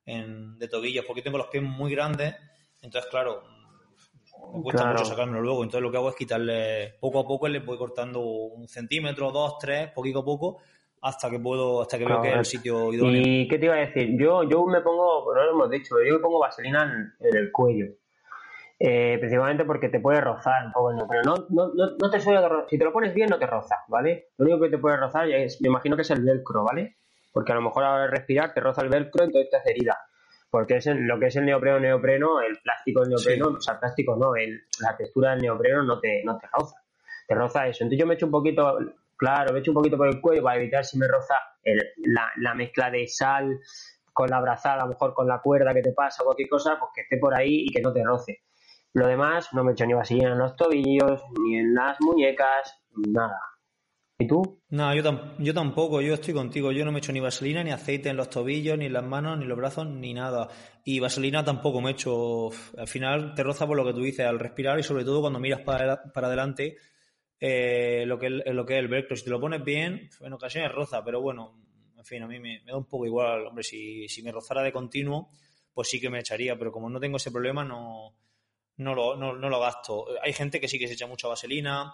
en, 0.05 0.59
de 0.59 0.67
tobillas, 0.67 1.05
porque 1.05 1.23
tengo 1.23 1.39
los 1.39 1.47
pies 1.47 1.63
muy 1.63 1.91
grandes, 1.91 2.35
entonces 2.81 3.09
claro, 3.09 3.41
me 4.53 4.61
cuesta 4.61 4.85
mucho 4.85 5.05
sacármelo 5.05 5.41
luego, 5.41 5.63
entonces 5.63 5.81
lo 5.81 5.89
que 5.89 5.97
hago 5.97 6.09
es 6.09 6.15
quitarle, 6.15 6.93
poco 6.99 7.21
a 7.21 7.27
poco 7.27 7.47
le 7.47 7.61
voy 7.61 7.79
cortando 7.79 8.19
un 8.21 8.67
centímetro, 8.67 9.31
dos, 9.31 9.57
tres, 9.59 9.89
poquito 9.89 10.19
a 10.19 10.25
poco, 10.25 10.59
hasta 11.01 11.31
que 11.31 11.39
puedo, 11.39 11.81
hasta 11.81 11.97
que 11.97 12.05
veo 12.05 12.21
que 12.21 12.29
es 12.29 12.37
el 12.37 12.45
sitio 12.45 12.93
idóneo. 12.93 13.23
¿Y 13.25 13.47
qué 13.47 13.57
te 13.57 13.65
iba 13.65 13.73
a 13.73 13.79
decir? 13.79 14.15
Yo, 14.19 14.43
yo 14.43 14.67
me 14.67 14.81
pongo, 14.81 15.33
no 15.33 15.43
lo 15.45 15.51
hemos 15.51 15.71
dicho, 15.71 15.95
yo 16.07 16.13
me 16.13 16.19
pongo 16.19 16.37
vaselina 16.37 17.15
en, 17.19 17.35
el 17.35 17.51
cuello. 17.51 17.87
Eh, 18.85 19.17
principalmente 19.17 19.63
porque 19.63 19.87
te 19.87 20.01
puede 20.01 20.19
rozar 20.19 20.65
un 20.65 20.73
poco 20.73 20.91
el 20.91 20.97
pero 21.07 21.21
no, 21.23 21.35
no, 21.51 21.71
no, 21.73 22.09
te 22.11 22.19
suele 22.19 22.41
si 22.67 22.77
te 22.77 22.83
lo 22.83 22.91
pones 22.91 23.13
bien 23.13 23.29
no 23.29 23.39
te 23.39 23.47
roza, 23.47 23.77
¿vale? 23.87 24.31
Lo 24.37 24.43
único 24.43 24.59
que 24.59 24.71
te 24.71 24.77
puede 24.77 24.97
rozar 24.97 25.29
es, 25.29 25.61
me 25.61 25.69
imagino 25.69 25.95
que 25.95 26.01
es 26.01 26.11
el 26.11 26.21
velcro, 26.21 26.65
¿vale? 26.65 26.97
Porque 27.31 27.53
a 27.53 27.55
lo 27.55 27.61
mejor 27.61 27.85
al 27.85 28.11
respirar 28.11 28.53
te 28.53 28.59
roza 28.59 28.81
el 28.81 28.89
velcro, 28.89 29.23
entonces 29.23 29.49
te 29.49 29.55
hace 29.55 29.71
herida. 29.71 29.97
Porque 30.49 30.75
es 30.75 30.85
lo 30.87 31.17
que 31.17 31.27
es 31.27 31.35
el 31.37 31.45
neopreno, 31.45 31.79
neopreno, 31.79 32.41
el 32.41 32.59
plástico 32.59 32.99
del 32.99 33.11
neopreno, 33.11 33.47
o 33.57 33.61
sea, 33.61 33.75
el 33.75 33.79
plástico 33.79 34.17
no, 34.17 34.35
el, 34.35 34.63
la 34.81 34.97
textura 34.97 35.31
del 35.31 35.43
neopreno 35.43 35.83
no 35.83 35.99
te, 36.01 36.21
no 36.25 36.37
te 36.37 36.47
roza. 36.51 36.75
Te 37.25 37.35
roza 37.35 37.65
eso. 37.65 37.85
Entonces 37.85 37.99
yo 37.99 38.05
me 38.05 38.15
echo 38.15 38.25
un 38.25 38.33
poquito, 38.33 38.77
Claro, 39.23 39.53
me 39.53 39.59
echo 39.59 39.71
un 39.71 39.75
poquito 39.75 39.95
por 39.95 40.09
el 40.09 40.19
cuello 40.19 40.43
para 40.43 40.59
evitar 40.59 40.83
si 40.83 40.97
me 40.97 41.07
roza 41.07 41.35
la, 42.37 42.53
mezcla 42.55 42.91
de 42.91 43.07
sal 43.07 43.57
con 44.11 44.29
la 44.29 44.41
brazada, 44.41 44.81
a 44.81 44.85
lo 44.85 44.89
mejor 44.89 45.13
con 45.13 45.29
la 45.29 45.39
cuerda 45.39 45.73
que 45.73 45.81
te 45.81 45.93
pasa 45.93 46.23
o 46.23 46.25
cualquier 46.25 46.49
cosa, 46.49 46.77
pues 46.77 46.91
que 46.93 47.01
esté 47.01 47.17
por 47.17 47.33
ahí 47.33 47.63
y 47.65 47.71
que 47.71 47.81
no 47.81 47.93
te 47.93 48.03
roce. 48.03 48.43
Lo 48.93 49.07
demás, 49.07 49.49
no 49.53 49.63
me 49.63 49.71
echo 49.71 49.85
ni 49.85 49.93
vaselina 49.93 50.33
en 50.33 50.37
los 50.37 50.55
tobillos, 50.55 51.23
ni 51.41 51.57
en 51.57 51.73
las 51.73 51.99
muñecas, 51.99 52.79
nada. 53.07 53.39
¿Y 54.19 54.27
tú? 54.27 54.61
No, 54.69 54.93
yo, 54.93 55.01
yo 55.39 55.53
tampoco, 55.53 55.99
yo 55.99 56.13
estoy 56.13 56.33
contigo. 56.33 56.71
Yo 56.71 56.85
no 56.85 56.91
me 56.91 56.99
echo 56.99 57.11
ni 57.11 57.19
vaselina, 57.19 57.63
ni 57.63 57.71
aceite 57.71 58.09
en 58.09 58.17
los 58.17 58.29
tobillos, 58.29 58.77
ni 58.77 58.85
en 58.85 58.93
las 58.93 59.03
manos, 59.03 59.39
ni 59.39 59.45
los 59.45 59.57
brazos, 59.57 59.87
ni 59.87 60.13
nada. 60.13 60.47
Y 60.85 60.99
vaselina 60.99 61.43
tampoco 61.43 61.81
me 61.81 61.91
echo. 61.91 62.49
Al 62.77 62.87
final 62.87 63.33
te 63.33 63.43
roza 63.43 63.65
por 63.65 63.75
lo 63.75 63.83
que 63.83 63.93
tú 63.93 64.01
dices 64.01 64.25
al 64.27 64.39
respirar 64.39 64.79
y 64.79 64.83
sobre 64.83 65.03
todo 65.03 65.21
cuando 65.21 65.39
miras 65.39 65.61
para, 65.61 66.03
para 66.13 66.27
adelante 66.27 66.77
eh, 67.39 68.05
lo, 68.05 68.19
que, 68.19 68.29
lo 68.29 68.65
que 68.65 68.73
es 68.75 68.79
el 68.79 68.87
velcro. 68.87 69.15
Si 69.15 69.23
te 69.23 69.31
lo 69.31 69.41
pones 69.41 69.63
bien, 69.63 70.09
en 70.21 70.33
ocasiones 70.33 70.71
roza, 70.71 71.03
pero 71.03 71.19
bueno, 71.19 71.59
en 71.97 72.05
fin, 72.05 72.21
a 72.21 72.27
mí 72.27 72.39
me, 72.39 72.61
da 72.63 72.77
un 72.77 72.85
poco 72.85 73.07
igual. 73.07 73.47
Hombre, 73.47 73.63
si, 73.63 74.07
si, 74.07 74.21
me 74.21 74.31
rozara 74.31 74.61
de 74.61 74.71
continuo, 74.71 75.31
pues 75.73 75.89
sí 75.89 75.99
que 75.99 76.11
me 76.11 76.19
echaría, 76.19 76.55
pero 76.57 76.71
como 76.71 76.89
no 76.89 76.99
tengo 76.99 77.17
ese 77.17 77.31
problema, 77.31 77.65
no, 77.65 78.15
no, 78.83 78.93
lo, 78.93 79.15
no, 79.15 79.33
no 79.33 79.49
lo 79.49 79.59
gasto. 79.59 80.05
Hay 80.21 80.33
gente 80.33 80.59
que 80.59 80.67
sí 80.67 80.77
que 80.77 80.87
se 80.87 80.93
echa 80.93 81.07
mucha 81.07 81.27
vaselina, 81.27 81.93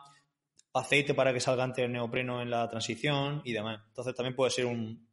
aceite 0.73 1.13
para 1.13 1.33
que 1.33 1.39
salga 1.39 1.63
antes 1.63 1.85
el 1.85 1.91
neopreno 1.91 2.41
en 2.41 2.49
la 2.49 2.67
transición 2.69 3.41
y 3.45 3.53
demás. 3.53 3.81
Entonces 3.87 4.15
también 4.15 4.35
puede 4.35 4.51
ser 4.51 4.65
un, 4.65 5.07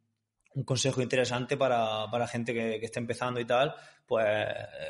un 0.57 0.63
consejo 0.63 1.01
interesante 1.01 1.55
para, 1.55 2.09
para 2.11 2.27
gente 2.27 2.53
que, 2.53 2.79
que, 2.79 2.85
esté 2.85 2.99
empezando 2.99 3.39
y 3.39 3.45
tal, 3.45 3.75
pues 4.07 4.25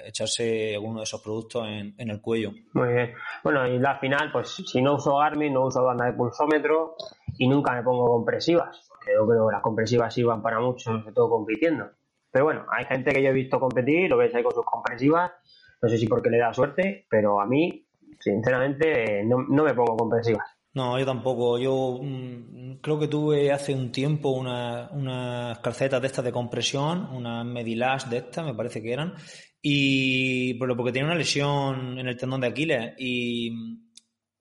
echarse 0.06 0.76
alguno 0.76 1.00
de 1.00 1.04
esos 1.04 1.22
productos 1.22 1.68
en, 1.68 1.94
el 1.98 2.22
cuello. 2.22 2.52
Muy 2.74 2.94
bien. 2.94 3.14
Bueno, 3.44 3.68
y 3.68 3.78
la 3.78 4.00
final, 4.00 4.32
pues 4.32 4.64
si 4.66 4.82
no 4.82 4.96
uso 4.96 5.18
Garmin, 5.18 5.54
no 5.54 5.66
uso 5.66 5.84
banda 5.84 6.06
de 6.06 6.14
pulsómetro 6.14 6.96
y 7.38 7.48
nunca 7.50 7.74
me 7.74 7.84
pongo 7.84 8.06
compresivas, 8.08 8.88
porque 8.88 9.12
creo 9.12 9.28
que 9.28 9.52
las 9.52 9.62
compresivas 9.62 10.14
sirvan 10.14 10.42
para 10.42 10.60
mucho, 10.62 10.92
sobre 10.92 11.12
todo 11.12 11.30
compitiendo. 11.30 11.90
Pero 12.32 12.46
bueno, 12.46 12.66
hay 12.72 12.86
gente 12.86 13.12
que 13.12 13.22
yo 13.22 13.30
he 13.30 13.34
visto 13.34 13.60
competir, 13.60 14.10
lo 14.10 14.18
ves 14.18 14.34
ahí 14.36 14.44
con 14.44 14.54
sus 14.54 14.66
compresivas, 14.66 15.32
no 15.82 15.90
sé 15.90 15.98
si 15.98 16.08
porque 16.08 16.30
le 16.30 16.40
da 16.40 16.54
suerte, 16.54 17.06
pero 17.10 17.40
a 17.40 17.46
mí, 17.46 17.86
sinceramente, 18.20 19.24
no, 19.24 19.38
no 19.48 19.64
me 19.64 19.74
pongo 19.74 19.96
compresivas. 19.96 20.58
No, 20.74 21.00
yo 21.00 21.06
tampoco. 21.06 21.58
Yo 21.58 22.00
mm, 22.02 22.76
creo 22.82 23.00
que 23.00 23.08
tuve 23.08 23.52
hace 23.52 23.74
un 23.74 23.92
tiempo 23.92 24.30
unas 24.30 24.92
una 24.92 25.60
calcetas 25.64 26.00
de 26.02 26.08
estas 26.08 26.26
de 26.26 26.32
compresión, 26.32 27.10
unas 27.12 27.46
Medilash 27.46 28.06
de 28.06 28.18
estas, 28.18 28.46
me 28.46 28.54
parece 28.54 28.82
que 28.82 28.94
eran, 28.94 29.16
y 29.62 30.54
pero 30.56 30.78
porque 30.78 30.92
tenía 30.92 31.08
una 31.08 31.16
lesión 31.18 31.98
en 31.98 32.08
el 32.08 32.16
tendón 32.16 32.42
de 32.42 32.48
Aquiles 32.48 32.94
y, 33.00 33.52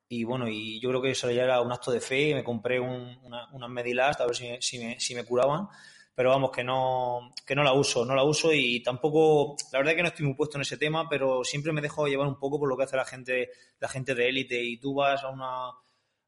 y 0.08 0.24
bueno, 0.24 0.46
y 0.46 0.78
yo 0.78 0.90
creo 0.90 1.00
que 1.00 1.12
eso 1.12 1.30
ya 1.30 1.44
era 1.44 1.62
un 1.62 1.72
acto 1.72 1.90
de 1.90 2.00
fe, 2.00 2.34
me 2.34 2.44
compré 2.44 2.78
un, 2.80 3.16
una, 3.22 3.48
unas 3.52 3.70
Medilash 3.70 4.20
a 4.20 4.26
ver 4.26 4.36
si, 4.36 4.94
si 4.98 5.14
me 5.14 5.24
curaban, 5.24 5.68
pero 6.16 6.30
vamos, 6.30 6.50
que 6.50 6.64
no, 6.64 7.30
que 7.46 7.54
no 7.54 7.62
la 7.62 7.75
uso, 7.75 8.04
no 8.04 8.16
la 8.16 8.25
uso 8.25 8.52
y 8.52 8.82
tampoco, 8.82 9.54
la 9.70 9.78
verdad 9.78 9.92
es 9.92 9.96
que 9.96 10.02
no 10.02 10.08
estoy 10.08 10.26
muy 10.26 10.35
puesto 10.35 10.58
en 10.58 10.62
ese 10.62 10.78
tema, 10.78 11.08
pero 11.08 11.44
siempre 11.44 11.73
me 11.73 11.82
dejo 11.82 12.08
llevar 12.08 12.26
un 12.26 12.38
poco 12.38 12.58
por 12.58 12.68
lo 12.68 12.76
que 12.76 12.85
hace 12.85 12.96
la 12.96 13.04
gente, 13.04 13.50
la 13.78 13.88
gente 13.88 14.14
de 14.14 14.28
élite 14.28 14.61
y 14.61 14.78
tú 14.78 14.94
vas 14.94 15.23
a 15.23 15.28
una 15.28 15.70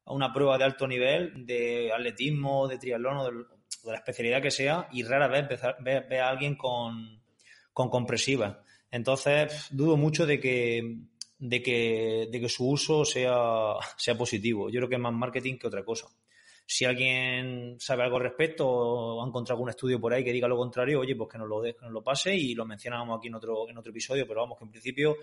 a 0.09 0.13
una 0.13 0.33
prueba 0.33 0.57
de 0.57 0.63
alto 0.63 0.87
nivel 0.87 1.45
de 1.45 1.91
atletismo, 1.93 2.67
de 2.67 2.79
triatlón 2.79 3.17
o 3.17 3.25
de, 3.25 3.31
la 3.85 3.95
especialidad 3.95 4.41
que 4.41 4.51
sea 4.51 4.89
y 4.91 5.03
rara 5.03 5.27
vez 5.27 5.47
ve, 5.79 6.19
a 6.19 6.29
alguien 6.29 6.55
con, 6.55 7.21
con 7.71 7.89
compresiva. 7.89 8.63
Entonces, 8.91 9.67
dudo 9.69 9.97
mucho 9.97 10.25
de 10.25 10.39
que, 10.39 10.97
de 11.37 11.61
que, 11.61 12.27
de 12.31 12.41
que 12.41 12.49
su 12.49 12.67
uso 12.67 13.05
sea, 13.05 13.75
sea 13.97 14.17
positivo. 14.17 14.69
Yo 14.69 14.79
creo 14.79 14.89
que 14.89 14.95
es 14.95 15.01
más 15.01 15.13
marketing 15.13 15.57
que 15.57 15.67
otra 15.67 15.85
cosa. 15.85 16.07
Si 16.71 16.85
alguien 16.85 17.77
sabe 17.79 18.03
algo 18.03 18.17
al 18.17 18.23
respecto 18.23 18.67
o 18.69 19.23
ha 19.23 19.27
encontrado 19.27 19.55
algún 19.57 19.69
estudio 19.69 19.99
por 19.99 20.13
ahí 20.13 20.23
que 20.23 20.31
diga 20.31 20.47
lo 20.47 20.55
contrario, 20.55 20.99
oye, 20.99 21.15
pues 21.15 21.27
que 21.27 21.39
nos 21.39 21.49
lo, 21.49 21.63
que 21.63 21.75
nos 21.81 21.91
lo 21.91 22.03
pase 22.03 22.35
y 22.35 22.53
lo 22.53 22.63
mencionamos 22.63 23.17
aquí 23.17 23.27
en 23.27 23.33
otro, 23.33 23.67
en 23.67 23.75
otro 23.79 23.89
episodio, 23.89 24.27
pero 24.27 24.41
vamos, 24.41 24.55
que 24.59 24.65
en 24.65 24.69
principio 24.69 25.17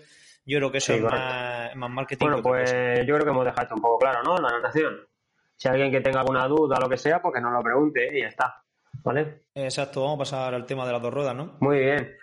yo 0.45 0.57
creo 0.57 0.69
que 0.69 0.79
eso 0.79 0.93
es 0.93 1.01
más, 1.01 1.73
marketing. 1.73 2.25
Bueno, 2.25 2.43
pues 2.43 2.69
yo 3.05 3.15
creo 3.15 3.23
que 3.23 3.29
hemos 3.29 3.45
dejado 3.45 3.61
esto 3.61 3.75
un 3.75 3.81
claro 3.81 3.97
claro, 3.97 4.23
¿no? 4.23 4.37
La 4.41 4.49
anotación. 4.49 5.07
Si 5.55 5.69
alguien 5.69 5.89
que 5.89 6.01
tenga 6.01 6.19
alguna 6.19 6.45
duda 6.49 6.75
o 6.79 6.81
lo 6.81 6.89
que 6.89 6.97
sea, 6.97 7.21
pues 7.21 7.35
que 7.35 7.39
nos 7.39 7.53
lo 7.53 7.61
pregunte 7.61 8.09
y 8.11 8.19
ya 8.23 8.27
está. 8.27 8.61
¿Vale? 9.05 9.43
Exacto, 9.55 10.01
vamos 10.01 10.17
a 10.17 10.19
pasar 10.19 10.53
al 10.53 10.65
tema 10.65 10.85
de 10.85 10.91
las 10.91 11.01
dos 11.01 11.13
ruedas, 11.13 11.33
¿no? 11.33 11.55
Muy 11.61 11.79
bien. 11.79 12.17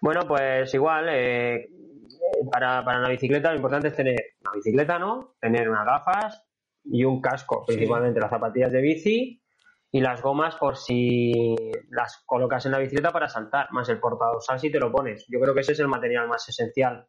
Bueno, 0.00 0.28
pues 0.28 0.72
igual, 0.74 1.08
eh, 1.10 1.68
para, 2.52 2.84
para 2.84 3.00
una 3.00 3.08
bicicleta 3.08 3.50
lo 3.50 3.56
importante 3.56 3.88
es 3.88 3.96
tener 3.96 4.36
una 4.42 4.52
bicicleta, 4.52 4.96
¿no? 4.96 5.34
Tener 5.40 5.68
unas 5.68 5.84
gafas, 5.84 6.49
y 6.90 7.04
un 7.04 7.20
casco, 7.20 7.64
principalmente 7.66 8.20
las 8.20 8.30
zapatillas 8.30 8.72
de 8.72 8.80
bici 8.80 9.42
y 9.92 10.00
las 10.00 10.22
gomas 10.22 10.56
por 10.56 10.76
si 10.76 11.56
las 11.90 12.22
colocas 12.26 12.66
en 12.66 12.72
la 12.72 12.78
bicicleta 12.78 13.12
para 13.12 13.28
saltar, 13.28 13.68
más 13.72 13.88
el 13.88 13.98
portadorsal 13.98 14.58
si 14.58 14.70
te 14.70 14.78
lo 14.78 14.92
pones. 14.92 15.26
Yo 15.28 15.40
creo 15.40 15.54
que 15.54 15.60
ese 15.60 15.72
es 15.72 15.80
el 15.80 15.88
material 15.88 16.28
más 16.28 16.48
esencial 16.48 17.06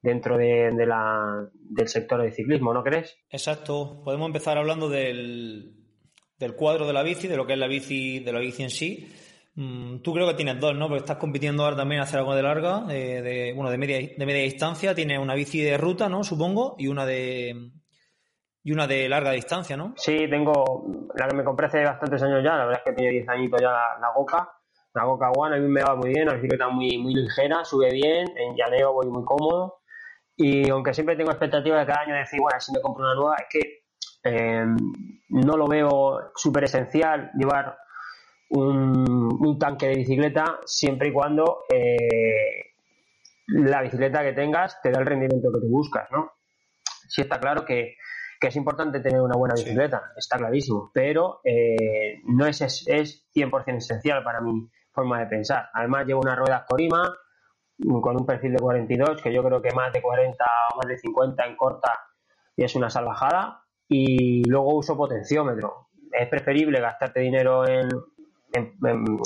dentro 0.00 0.36
de, 0.36 0.86
la, 0.86 1.48
del 1.52 1.88
sector 1.88 2.20
del 2.20 2.32
ciclismo, 2.32 2.74
¿no 2.74 2.82
crees? 2.82 3.16
Exacto. 3.30 4.02
Podemos 4.04 4.26
empezar 4.26 4.58
hablando 4.58 4.88
del, 4.88 5.74
del 6.38 6.54
cuadro 6.54 6.86
de 6.86 6.92
la 6.92 7.02
bici, 7.02 7.26
de 7.26 7.36
lo 7.36 7.46
que 7.46 7.54
es 7.54 7.58
la 7.58 7.66
bici, 7.66 8.20
de 8.20 8.32
la 8.32 8.40
bici 8.40 8.62
en 8.62 8.70
sí. 8.70 9.12
Mm, 9.54 9.98
tú 10.00 10.12
creo 10.12 10.26
que 10.28 10.34
tienes 10.34 10.60
dos, 10.60 10.74
¿no? 10.74 10.88
Porque 10.88 11.00
estás 11.00 11.16
compitiendo 11.16 11.64
ahora 11.64 11.76
también 11.76 12.00
a 12.00 12.04
hacer 12.04 12.18
algo 12.18 12.34
de 12.34 12.42
larga, 12.42 12.80
de, 12.80 13.52
bueno, 13.54 13.70
de 13.70 13.78
media, 13.78 13.98
de 13.98 14.26
media 14.26 14.42
distancia. 14.42 14.94
Tienes 14.94 15.18
una 15.18 15.34
bici 15.34 15.60
de 15.60 15.78
ruta, 15.78 16.08
¿no? 16.08 16.24
Supongo, 16.24 16.76
y 16.78 16.88
una 16.88 17.06
de 17.06 17.72
y 18.64 18.72
una 18.72 18.86
de 18.86 19.08
larga 19.10 19.32
distancia, 19.32 19.76
¿no? 19.76 19.92
Sí, 19.96 20.26
tengo 20.30 20.86
la 21.14 21.28
que 21.28 21.36
me 21.36 21.44
compré 21.44 21.66
hace 21.66 21.84
bastantes 21.84 22.22
años 22.22 22.42
ya. 22.42 22.56
La 22.56 22.64
verdad 22.64 22.82
es 22.84 22.90
que 22.90 22.96
tiene 22.96 23.12
10 23.12 23.28
añitos 23.28 23.60
ya 23.60 23.70
la, 23.70 24.10
Goka. 24.14 24.50
La 24.94 25.04
Goka 25.04 25.30
One 25.32 25.56
a 25.56 25.58
mí 25.60 25.68
me 25.68 25.82
va 25.82 25.94
muy 25.94 26.10
bien, 26.10 26.26
la 26.26 26.34
bicicleta 26.34 26.68
muy, 26.68 26.96
muy 26.96 27.14
ligera, 27.14 27.64
sube 27.64 27.92
bien, 27.92 28.26
en 28.36 28.56
llaneo 28.56 28.94
voy 28.94 29.08
muy 29.08 29.24
cómodo. 29.24 29.80
Y 30.36 30.70
aunque 30.70 30.94
siempre 30.94 31.14
tengo 31.14 31.30
expectativa 31.30 31.78
de 31.78 31.86
cada 31.86 32.00
año 32.00 32.14
decir, 32.14 32.40
bueno, 32.40 32.58
si 32.58 32.72
me 32.72 32.80
compro 32.80 33.04
una 33.04 33.14
nueva, 33.14 33.36
es 33.36 33.46
que 33.50 33.84
eh, 34.24 34.64
no 35.28 35.56
lo 35.58 35.66
veo 35.66 36.32
súper 36.34 36.64
esencial 36.64 37.32
llevar 37.34 37.76
un, 38.48 39.58
tanque 39.58 39.88
de 39.88 39.96
bicicleta 39.96 40.60
siempre 40.64 41.08
y 41.08 41.12
cuando 41.12 41.64
eh, 41.70 42.72
la 43.46 43.82
bicicleta 43.82 44.22
que 44.22 44.32
tengas 44.32 44.80
te 44.80 44.90
da 44.90 45.00
el 45.00 45.06
rendimiento 45.06 45.52
que 45.52 45.60
tú 45.60 45.68
buscas, 45.68 46.10
¿no? 46.10 46.32
Sí 47.08 47.20
está 47.20 47.38
claro 47.38 47.64
que, 47.66 47.96
es 48.46 48.56
importante 48.56 49.00
tener 49.00 49.20
una 49.20 49.36
buena 49.36 49.54
bicicleta, 49.54 50.12
está 50.16 50.36
clarísimo, 50.38 50.90
pero 50.92 51.40
eh, 51.44 52.20
no 52.24 52.46
es, 52.46 52.60
es, 52.60 52.84
es 52.86 53.26
100% 53.34 53.76
esencial 53.76 54.22
para 54.22 54.40
mi 54.40 54.68
forma 54.92 55.20
de 55.20 55.26
pensar. 55.26 55.68
Además 55.72 56.06
llevo 56.06 56.20
unas 56.20 56.38
ruedas 56.38 56.64
Corima 56.68 57.12
con 58.00 58.16
un 58.16 58.24
perfil 58.26 58.52
de 58.52 58.60
42, 58.60 59.20
que 59.20 59.32
yo 59.32 59.42
creo 59.42 59.60
que 59.60 59.72
más 59.72 59.92
de 59.92 60.00
40 60.00 60.44
o 60.72 60.76
más 60.76 60.86
de 60.86 60.96
50 60.96 61.44
en 61.44 61.56
corta 61.56 61.92
y 62.56 62.64
es 62.64 62.74
una 62.76 62.88
salvajada 62.88 63.64
y 63.88 64.48
luego 64.48 64.76
uso 64.76 64.96
potenciómetro. 64.96 65.88
Es 66.12 66.28
preferible 66.28 66.80
gastarte 66.80 67.20
dinero 67.20 67.66
en, 67.66 67.88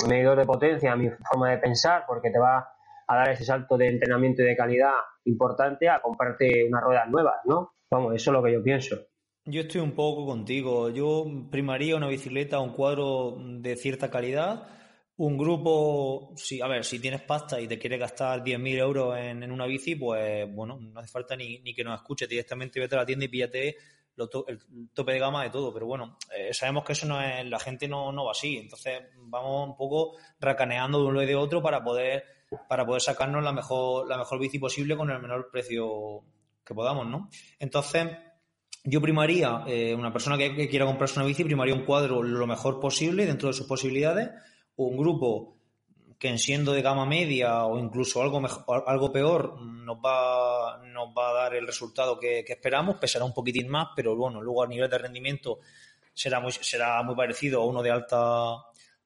medidor 0.07 0.37
de 0.37 0.45
potencia, 0.45 0.91
a 0.91 0.95
mi 0.95 1.09
forma 1.09 1.51
de 1.51 1.59
pensar, 1.59 2.05
porque 2.07 2.31
te 2.31 2.39
va 2.39 2.73
a 3.07 3.15
dar 3.15 3.29
ese 3.29 3.45
salto 3.45 3.77
de 3.77 3.87
entrenamiento 3.87 4.41
y 4.41 4.45
de 4.45 4.57
calidad 4.57 4.93
importante 5.25 5.87
a 5.87 6.01
comprarte 6.01 6.65
unas 6.67 6.83
ruedas 6.83 7.07
nuevas, 7.09 7.35
¿no? 7.45 7.73
Vamos, 7.91 8.15
eso 8.15 8.31
es 8.31 8.33
lo 8.33 8.43
que 8.43 8.53
yo 8.53 8.63
pienso. 8.63 8.95
Yo 9.49 9.61
estoy 9.61 9.81
un 9.81 9.93
poco 9.93 10.25
contigo. 10.25 10.89
Yo 10.89 11.25
primaría 11.49 11.95
una 11.95 12.07
bicicleta, 12.07 12.59
un 12.59 12.73
cuadro 12.73 13.37
de 13.39 13.75
cierta 13.75 14.09
calidad. 14.09 14.67
Un 15.17 15.37
grupo, 15.37 16.33
si, 16.37 16.61
a 16.61 16.67
ver, 16.67 16.85
si 16.85 16.99
tienes 16.99 17.21
pasta 17.23 17.59
y 17.59 17.67
te 17.67 17.77
quieres 17.77 17.99
gastar 17.99 18.43
10.000 18.43 18.77
euros 18.79 19.17
en, 19.17 19.43
en, 19.43 19.51
una 19.51 19.65
bici, 19.65 19.95
pues 19.95 20.47
bueno, 20.53 20.77
no 20.79 20.99
hace 20.99 21.09
falta 21.09 21.35
ni, 21.35 21.59
ni 21.59 21.73
que 21.73 21.83
nos 21.83 21.99
escuches. 21.99 22.29
Directamente 22.29 22.79
vete 22.79 22.95
a 22.95 22.99
la 22.99 23.05
tienda 23.05 23.25
y 23.25 23.27
píllate 23.27 23.75
el 24.47 24.89
tope 24.93 25.13
de 25.13 25.19
gama 25.19 25.43
de 25.43 25.49
todo, 25.49 25.73
pero 25.73 25.85
bueno, 25.85 26.17
eh, 26.35 26.53
sabemos 26.53 26.83
que 26.83 26.93
eso 26.93 27.07
no 27.07 27.21
es, 27.21 27.45
la 27.45 27.59
gente 27.59 27.87
no, 27.87 28.11
no 28.11 28.25
va 28.25 28.31
así, 28.31 28.57
entonces 28.57 29.01
vamos 29.15 29.69
un 29.69 29.77
poco 29.77 30.17
racaneando 30.39 31.01
de 31.01 31.05
uno 31.05 31.23
y 31.23 31.25
de 31.25 31.35
otro 31.35 31.61
para 31.61 31.81
poder, 31.81 32.23
para 32.67 32.85
poder 32.85 33.01
sacarnos 33.01 33.43
la 33.43 33.53
mejor, 33.53 34.07
la 34.09 34.17
mejor 34.17 34.39
bici 34.39 34.59
posible 34.59 34.97
con 34.97 35.09
el 35.09 35.21
menor 35.21 35.49
precio 35.49 36.23
que 36.65 36.73
podamos, 36.73 37.07
¿no? 37.07 37.29
Entonces, 37.59 38.07
yo 38.83 39.01
primaría, 39.01 39.63
eh, 39.67 39.93
una 39.93 40.11
persona 40.11 40.37
que, 40.37 40.69
quiera 40.69 40.85
comprarse 40.85 41.19
una 41.19 41.27
bici, 41.27 41.43
primaría 41.43 41.73
un 41.73 41.85
cuadro 41.85 42.23
lo 42.23 42.47
mejor 42.47 42.79
posible 42.79 43.25
dentro 43.25 43.49
de 43.49 43.53
sus 43.53 43.67
posibilidades, 43.67 44.29
un 44.75 44.97
grupo 44.97 45.57
que 46.17 46.37
siendo 46.37 46.73
de 46.73 46.81
gama 46.81 47.05
media 47.05 47.65
o 47.65 47.79
incluso 47.79 48.21
algo 48.21 48.41
mejor, 48.41 48.83
algo 48.87 49.11
peor 49.11 49.61
nos 49.61 49.97
va, 49.97 50.81
nos 50.85 51.09
va 51.17 51.29
a 51.29 51.33
dar 51.33 51.55
el 51.55 51.65
resultado 51.65 52.19
que, 52.19 52.43
esperamos, 52.47 52.97
pesará 52.97 53.23
un 53.25 53.33
poquitín 53.33 53.69
más, 53.69 53.89
pero 53.95 54.15
bueno, 54.15 54.41
luego 54.41 54.63
a 54.63 54.67
nivel 54.67 54.89
de 54.89 54.97
rendimiento 54.97 55.59
será 56.13 56.41
muy, 56.41 56.51
será 56.51 57.01
muy 57.03 57.15
parecido 57.15 57.61
a 57.61 57.65
uno 57.65 57.81
de 57.81 57.91
alta, 57.91 58.55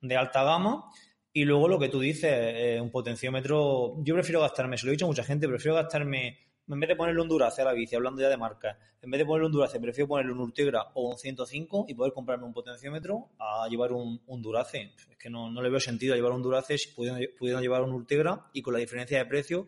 de 0.02 0.18
alta 0.18 0.44
gama. 0.44 0.86
Y 1.32 1.46
luego 1.46 1.68
lo 1.68 1.80
que 1.80 1.90
tú 1.90 2.00
dices, 2.00 2.32
eh, 2.32 2.80
un 2.80 2.92
potenciómetro, 2.92 3.96
yo 4.04 4.14
prefiero 4.14 4.42
gastarme, 4.42 4.78
se 4.78 4.86
lo 4.86 4.92
he 4.92 4.94
dicho 4.94 5.06
a 5.06 5.08
mucha 5.08 5.24
gente, 5.24 5.48
prefiero 5.48 5.76
gastarme 5.76 6.38
en 6.68 6.80
vez 6.80 6.88
de 6.88 6.96
ponerle 6.96 7.22
un 7.22 7.28
Durace 7.28 7.62
a 7.62 7.66
la 7.66 7.74
bici, 7.74 7.96
hablando 7.96 8.22
ya 8.22 8.30
de 8.30 8.38
marca, 8.38 8.78
en 9.02 9.12
vez 9.12 9.20
de 9.20 9.26
ponerle 9.26 9.48
un 9.48 9.52
Durace, 9.52 9.80
prefiero 9.80 10.08
ponerle 10.08 10.32
un 10.32 10.40
Ultegra 10.40 10.92
o 10.94 11.10
un 11.10 11.18
105 11.18 11.86
y 11.90 11.94
poder 11.94 12.14
comprarme 12.14 12.46
un 12.46 12.54
potenciómetro 12.54 13.32
a 13.38 13.68
llevar 13.68 13.92
un, 13.92 14.22
un 14.26 14.42
Durace. 14.42 14.94
Es 15.10 15.18
que 15.18 15.30
no, 15.30 15.50
le 15.50 15.70
veo 15.70 15.80
sentido 15.80 16.14
a 16.14 16.16
llevar 16.16 16.32
un 16.32 16.42
Durace 16.42 16.78
si 16.78 16.90
pudiendo, 16.90 17.62
llevar 17.62 17.84
un 17.84 17.92
Ultegra 17.92 18.50
y 18.54 18.62
con 18.62 18.74
la 18.74 18.80
diferencia 18.80 19.18
de 19.18 19.26
precio, 19.26 19.68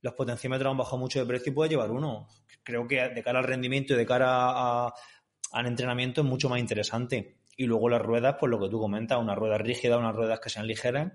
los 0.00 0.14
potenciómetros 0.14 0.70
han 0.70 0.76
bajado 0.76 0.98
mucho 0.98 1.20
de 1.20 1.26
precio 1.26 1.52
y 1.52 1.54
puedes 1.54 1.70
llevar 1.70 1.90
uno. 1.90 2.26
Creo 2.62 2.86
que 2.88 3.08
de 3.08 3.22
cara 3.22 3.38
al 3.38 3.44
rendimiento 3.44 3.94
y 3.94 3.96
de 3.96 4.04
cara 4.04 4.86
al 4.86 5.66
entrenamiento 5.66 6.22
es 6.22 6.26
mucho 6.26 6.48
más 6.48 6.58
interesante. 6.58 7.38
Y 7.56 7.66
luego 7.66 7.88
las 7.88 8.02
ruedas, 8.02 8.36
pues 8.40 8.50
lo 8.50 8.58
que 8.58 8.68
tú 8.68 8.80
comentas, 8.80 9.18
una 9.18 9.36
rueda 9.36 9.56
rígida, 9.56 9.96
unas 9.96 10.16
ruedas 10.16 10.40
que 10.40 10.50
sean 10.50 10.66
ligeras, 10.66 11.12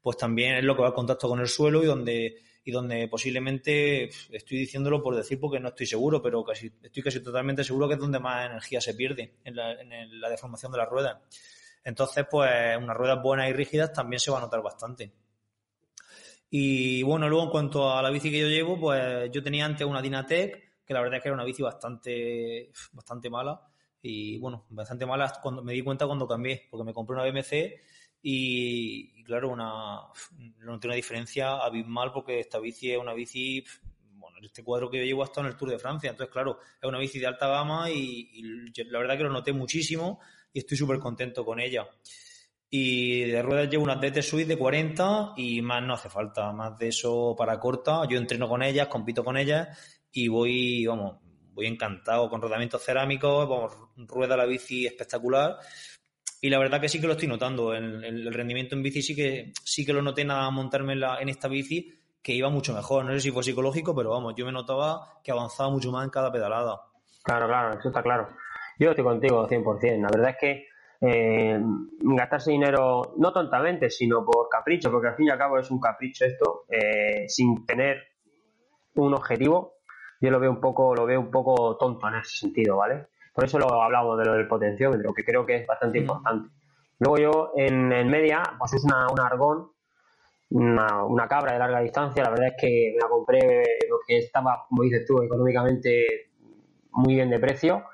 pues 0.00 0.16
también 0.16 0.56
es 0.56 0.64
lo 0.64 0.74
que 0.74 0.82
va 0.82 0.88
en 0.88 0.94
contacto 0.94 1.28
con 1.28 1.40
el 1.40 1.48
suelo 1.48 1.82
y 1.82 1.86
donde 1.86 2.42
y 2.64 2.70
donde 2.70 3.08
posiblemente 3.08 4.04
estoy 4.30 4.58
diciéndolo 4.58 5.02
por 5.02 5.16
decir 5.16 5.40
porque 5.40 5.58
no 5.58 5.68
estoy 5.68 5.86
seguro, 5.86 6.22
pero 6.22 6.44
casi 6.44 6.72
estoy 6.82 7.02
casi 7.02 7.20
totalmente 7.20 7.64
seguro 7.64 7.88
que 7.88 7.94
es 7.94 8.00
donde 8.00 8.20
más 8.20 8.46
energía 8.46 8.80
se 8.80 8.94
pierde 8.94 9.38
en 9.44 9.56
la, 9.56 10.28
deformación 10.28 10.70
de 10.72 10.78
las 10.78 10.88
ruedas. 10.88 11.18
Entonces, 11.84 12.24
pues 12.30 12.76
unas 12.78 12.96
ruedas 12.96 13.20
buenas 13.22 13.50
y 13.50 13.52
rígidas 13.52 13.92
también 13.92 14.20
se 14.20 14.30
va 14.30 14.38
a 14.38 14.42
notar 14.42 14.62
bastante. 14.62 15.12
Y 16.50 17.02
bueno, 17.02 17.28
luego 17.28 17.44
en 17.44 17.50
cuanto 17.50 17.90
a 17.90 18.02
la 18.02 18.10
bici 18.10 18.30
que 18.30 18.40
yo 18.40 18.46
llevo, 18.46 18.78
pues 18.78 19.30
yo 19.32 19.42
tenía 19.42 19.64
antes 19.64 19.86
una 19.86 20.02
Dynatec, 20.02 20.84
que 20.84 20.94
la 20.94 21.00
verdad 21.00 21.16
es 21.16 21.22
que 21.22 21.28
era 21.28 21.34
una 21.34 21.44
bici 21.44 21.62
bastante, 21.62 22.70
bastante 22.92 23.30
mala. 23.30 23.60
Y 24.02 24.38
bueno, 24.38 24.66
bastante 24.68 25.06
mala 25.06 25.32
cuando 25.42 25.62
me 25.62 25.72
di 25.72 25.82
cuenta 25.82 26.06
cuando 26.06 26.28
cambié, 26.28 26.68
porque 26.70 26.84
me 26.84 26.92
compré 26.92 27.16
una 27.16 27.24
BMC 27.24 27.80
y, 28.22 29.24
claro, 29.24 29.50
una, 29.50 30.00
noté 30.60 30.86
una 30.86 30.94
diferencia 30.94 31.56
abismal 31.56 32.12
porque 32.12 32.38
esta 32.38 32.60
bici 32.60 32.92
es 32.92 32.98
una 32.98 33.14
bici, 33.14 33.64
bueno, 34.14 34.36
este 34.42 34.62
cuadro 34.62 34.88
que 34.88 34.98
yo 34.98 35.04
llevo 35.04 35.24
hasta 35.24 35.40
en 35.40 35.48
el 35.48 35.56
Tour 35.56 35.70
de 35.70 35.78
Francia, 35.78 36.10
entonces 36.10 36.32
claro, 36.32 36.58
es 36.80 36.88
una 36.88 36.98
bici 36.98 37.18
de 37.18 37.26
alta 37.26 37.48
gama 37.48 37.90
y, 37.90 38.70
la 38.86 39.00
verdad 39.00 39.16
que 39.16 39.24
lo 39.24 39.30
noté 39.30 39.52
muchísimo 39.52 40.20
y 40.52 40.60
estoy 40.60 40.76
súper 40.76 41.00
contento 41.00 41.44
con 41.44 41.58
ella. 41.58 41.88
Y 42.70 43.24
de 43.24 43.42
ruedas 43.42 43.68
llevo 43.68 43.84
una 43.84 43.96
DT 43.96 44.22
Suite 44.22 44.48
de 44.48 44.56
40 44.56 45.34
y 45.36 45.60
más 45.60 45.82
no 45.82 45.94
hace 45.94 46.08
falta, 46.08 46.52
más 46.52 46.78
de 46.78 46.88
eso 46.88 47.34
para 47.36 47.60
corta. 47.60 48.08
Yo 48.08 48.16
entreno 48.16 48.48
con 48.48 48.62
ellas, 48.62 48.86
compito 48.86 49.22
con 49.22 49.36
ellas 49.36 50.00
y 50.10 50.28
voy, 50.28 50.86
vamos, 50.86 51.18
voy 51.52 51.66
encantado 51.66 52.30
con 52.30 52.40
rodamientos 52.40 52.82
cerámicos, 52.82 53.46
vamos, 53.46 53.74
rueda 54.08 54.38
la 54.38 54.46
bici 54.46 54.86
espectacular 54.86 55.58
y 56.44 56.50
la 56.50 56.58
verdad 56.58 56.80
que 56.80 56.88
sí 56.88 57.00
que 57.00 57.06
lo 57.06 57.12
estoy 57.12 57.28
notando. 57.28 57.72
El, 57.72 58.04
el, 58.04 58.34
rendimiento 58.34 58.74
en 58.74 58.82
bici 58.82 59.00
sí 59.00 59.14
que, 59.14 59.52
sí 59.62 59.86
que 59.86 59.92
lo 59.92 60.02
noté 60.02 60.24
nada 60.24 60.50
montarme 60.50 60.94
en, 60.94 61.00
la, 61.00 61.20
en 61.20 61.28
esta 61.28 61.46
bici, 61.46 61.96
que 62.20 62.32
iba 62.32 62.50
mucho 62.50 62.74
mejor. 62.74 63.04
No 63.04 63.12
sé 63.12 63.20
si 63.20 63.30
fue 63.30 63.44
psicológico, 63.44 63.94
pero 63.94 64.10
vamos, 64.10 64.34
yo 64.36 64.44
me 64.44 64.50
notaba 64.50 65.20
que 65.22 65.30
avanzaba 65.30 65.70
mucho 65.70 65.92
más 65.92 66.02
en 66.02 66.10
cada 66.10 66.32
pedalada. 66.32 66.80
Claro, 67.22 67.46
claro, 67.46 67.78
eso 67.78 67.88
está 67.88 68.02
claro. 68.02 68.26
Yo 68.76 68.90
estoy 68.90 69.04
contigo 69.04 69.48
100%. 69.48 70.00
La 70.00 70.08
verdad 70.08 70.30
es 70.30 70.36
que 70.40 70.66
eh, 71.00 71.60
gastarse 72.00 72.50
dinero 72.50 73.14
no 73.18 73.32
tontamente, 73.32 73.88
sino 73.88 74.24
por 74.24 74.48
capricho, 74.48 74.90
porque 74.90 75.08
al 75.08 75.14
fin 75.14 75.28
y 75.28 75.30
al 75.30 75.38
cabo 75.38 75.60
es 75.60 75.70
un 75.70 75.78
capricho 75.78 76.24
esto, 76.24 76.64
eh, 76.68 77.28
sin 77.28 77.64
tener 77.64 78.02
un 78.96 79.14
objetivo, 79.14 79.74
yo 80.20 80.30
lo 80.32 80.40
veo 80.40 80.50
un 80.50 80.60
poco, 80.60 80.92
lo 80.92 81.06
veo 81.06 81.20
un 81.20 81.30
poco 81.30 81.76
tonto 81.76 82.08
en 82.08 82.16
ese 82.16 82.38
sentido, 82.38 82.78
¿vale? 82.78 83.06
Por 83.32 83.44
eso 83.44 83.58
lo 83.58 83.82
hablamos 83.82 84.18
de 84.18 84.24
lo 84.24 84.34
del 84.34 84.46
potenciómetro, 84.46 85.14
que 85.14 85.24
creo 85.24 85.46
que 85.46 85.56
es 85.56 85.66
bastante 85.66 85.98
mm. 85.98 86.02
importante. 86.02 86.48
Luego 86.98 87.18
yo 87.18 87.52
en, 87.56 87.88
media, 88.08 88.42
pues 88.58 88.74
es 88.74 88.84
una, 88.84 89.06
argón, 89.26 89.72
una, 90.50 91.26
cabra 91.28 91.54
de 91.54 91.58
larga 91.58 91.80
distancia. 91.80 92.22
La 92.22 92.30
verdad 92.30 92.48
es 92.48 92.54
que 92.60 92.92
me 92.94 93.00
la 93.00 93.08
compré 93.08 93.40
lo 93.88 93.96
que 94.06 94.18
estaba, 94.18 94.66
como 94.68 94.82
dices 94.84 95.04
tú, 95.06 95.20
económicamente 95.22 96.30
muy 96.92 97.14
bien 97.14 97.30
de 97.30 97.40
precio. 97.40 97.84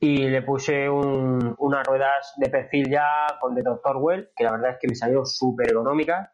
Y 0.00 0.28
le 0.28 0.42
puse 0.42 0.88
unas 0.88 1.86
ruedas 1.86 2.32
de 2.38 2.48
perfil 2.48 2.90
ya 2.90 3.06
con 3.40 3.54
de 3.54 3.62
Dr. 3.62 3.98
Well, 3.98 4.30
que 4.34 4.44
la 4.44 4.52
verdad 4.52 4.70
es 4.70 4.78
que 4.80 4.88
me 4.88 4.94
salió 4.94 5.24
súper 5.26 5.70
económica, 5.70 6.32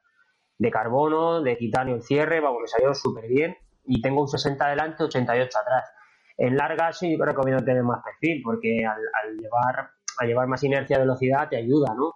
de 0.56 0.70
carbono, 0.70 1.42
de 1.42 1.56
titanio 1.56 1.96
el 1.96 2.02
cierre, 2.02 2.40
vamos, 2.40 2.62
me 2.62 2.68
salió 2.68 2.94
súper 2.94 3.26
bien. 3.28 3.56
Y 3.84 4.00
tengo 4.00 4.22
un 4.22 4.28
60 4.28 4.64
adelante, 4.64 5.02
88 5.02 5.58
atrás. 5.58 5.95
En 6.38 6.56
larga 6.56 6.92
sí 6.92 7.16
recomiendo 7.18 7.64
tener 7.64 7.82
más 7.82 8.02
perfil 8.02 8.42
porque 8.44 8.84
al, 8.84 9.36
llevar, 9.36 9.90
a 10.18 10.24
llevar 10.24 10.46
más 10.46 10.62
inercia 10.64 10.98
velocidad 10.98 11.48
te 11.48 11.56
ayuda, 11.56 11.94
¿no? 11.94 12.14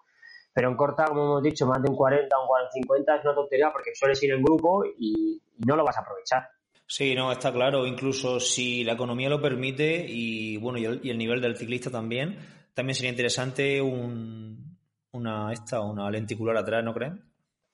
Pero 0.53 0.69
en 0.69 0.77
corta, 0.77 1.05
como 1.07 1.23
hemos 1.23 1.43
dicho, 1.43 1.67
más 1.67 1.83
de 1.83 1.91
un 1.91 1.97
40 1.97 2.37
o 2.37 2.43
un 2.43 2.71
50 2.71 3.17
es 3.17 3.25
una 3.25 3.35
tontería 3.35 3.71
porque 3.73 3.95
sueles 3.95 4.23
ir 4.23 4.33
en 4.33 4.43
grupo 4.43 4.85
y, 4.99 5.41
no 5.67 5.77
lo 5.77 5.85
vas 5.85 5.97
a 5.99 6.01
aprovechar. 6.01 6.49
Sí, 6.87 7.15
no, 7.15 7.31
está 7.31 7.53
claro. 7.53 7.87
Incluso 7.87 8.41
si 8.41 8.83
la 8.83 8.95
economía 8.95 9.29
lo 9.29 9.41
permite 9.41 10.05
y 10.09 10.57
bueno 10.57 10.79
y 10.79 11.09
el, 11.09 11.19
nivel 11.19 11.41
del 11.41 11.57
ciclista 11.57 11.91
también, 11.91 12.37
también 12.75 12.95
sería 12.95 13.11
interesante 13.11 13.81
un, 13.81 14.77
una 15.13 15.53
esta, 15.53 15.81
una 15.81 16.11
lenticular 16.11 16.57
atrás, 16.57 16.83
¿no 16.83 16.93
crees? 16.93 17.13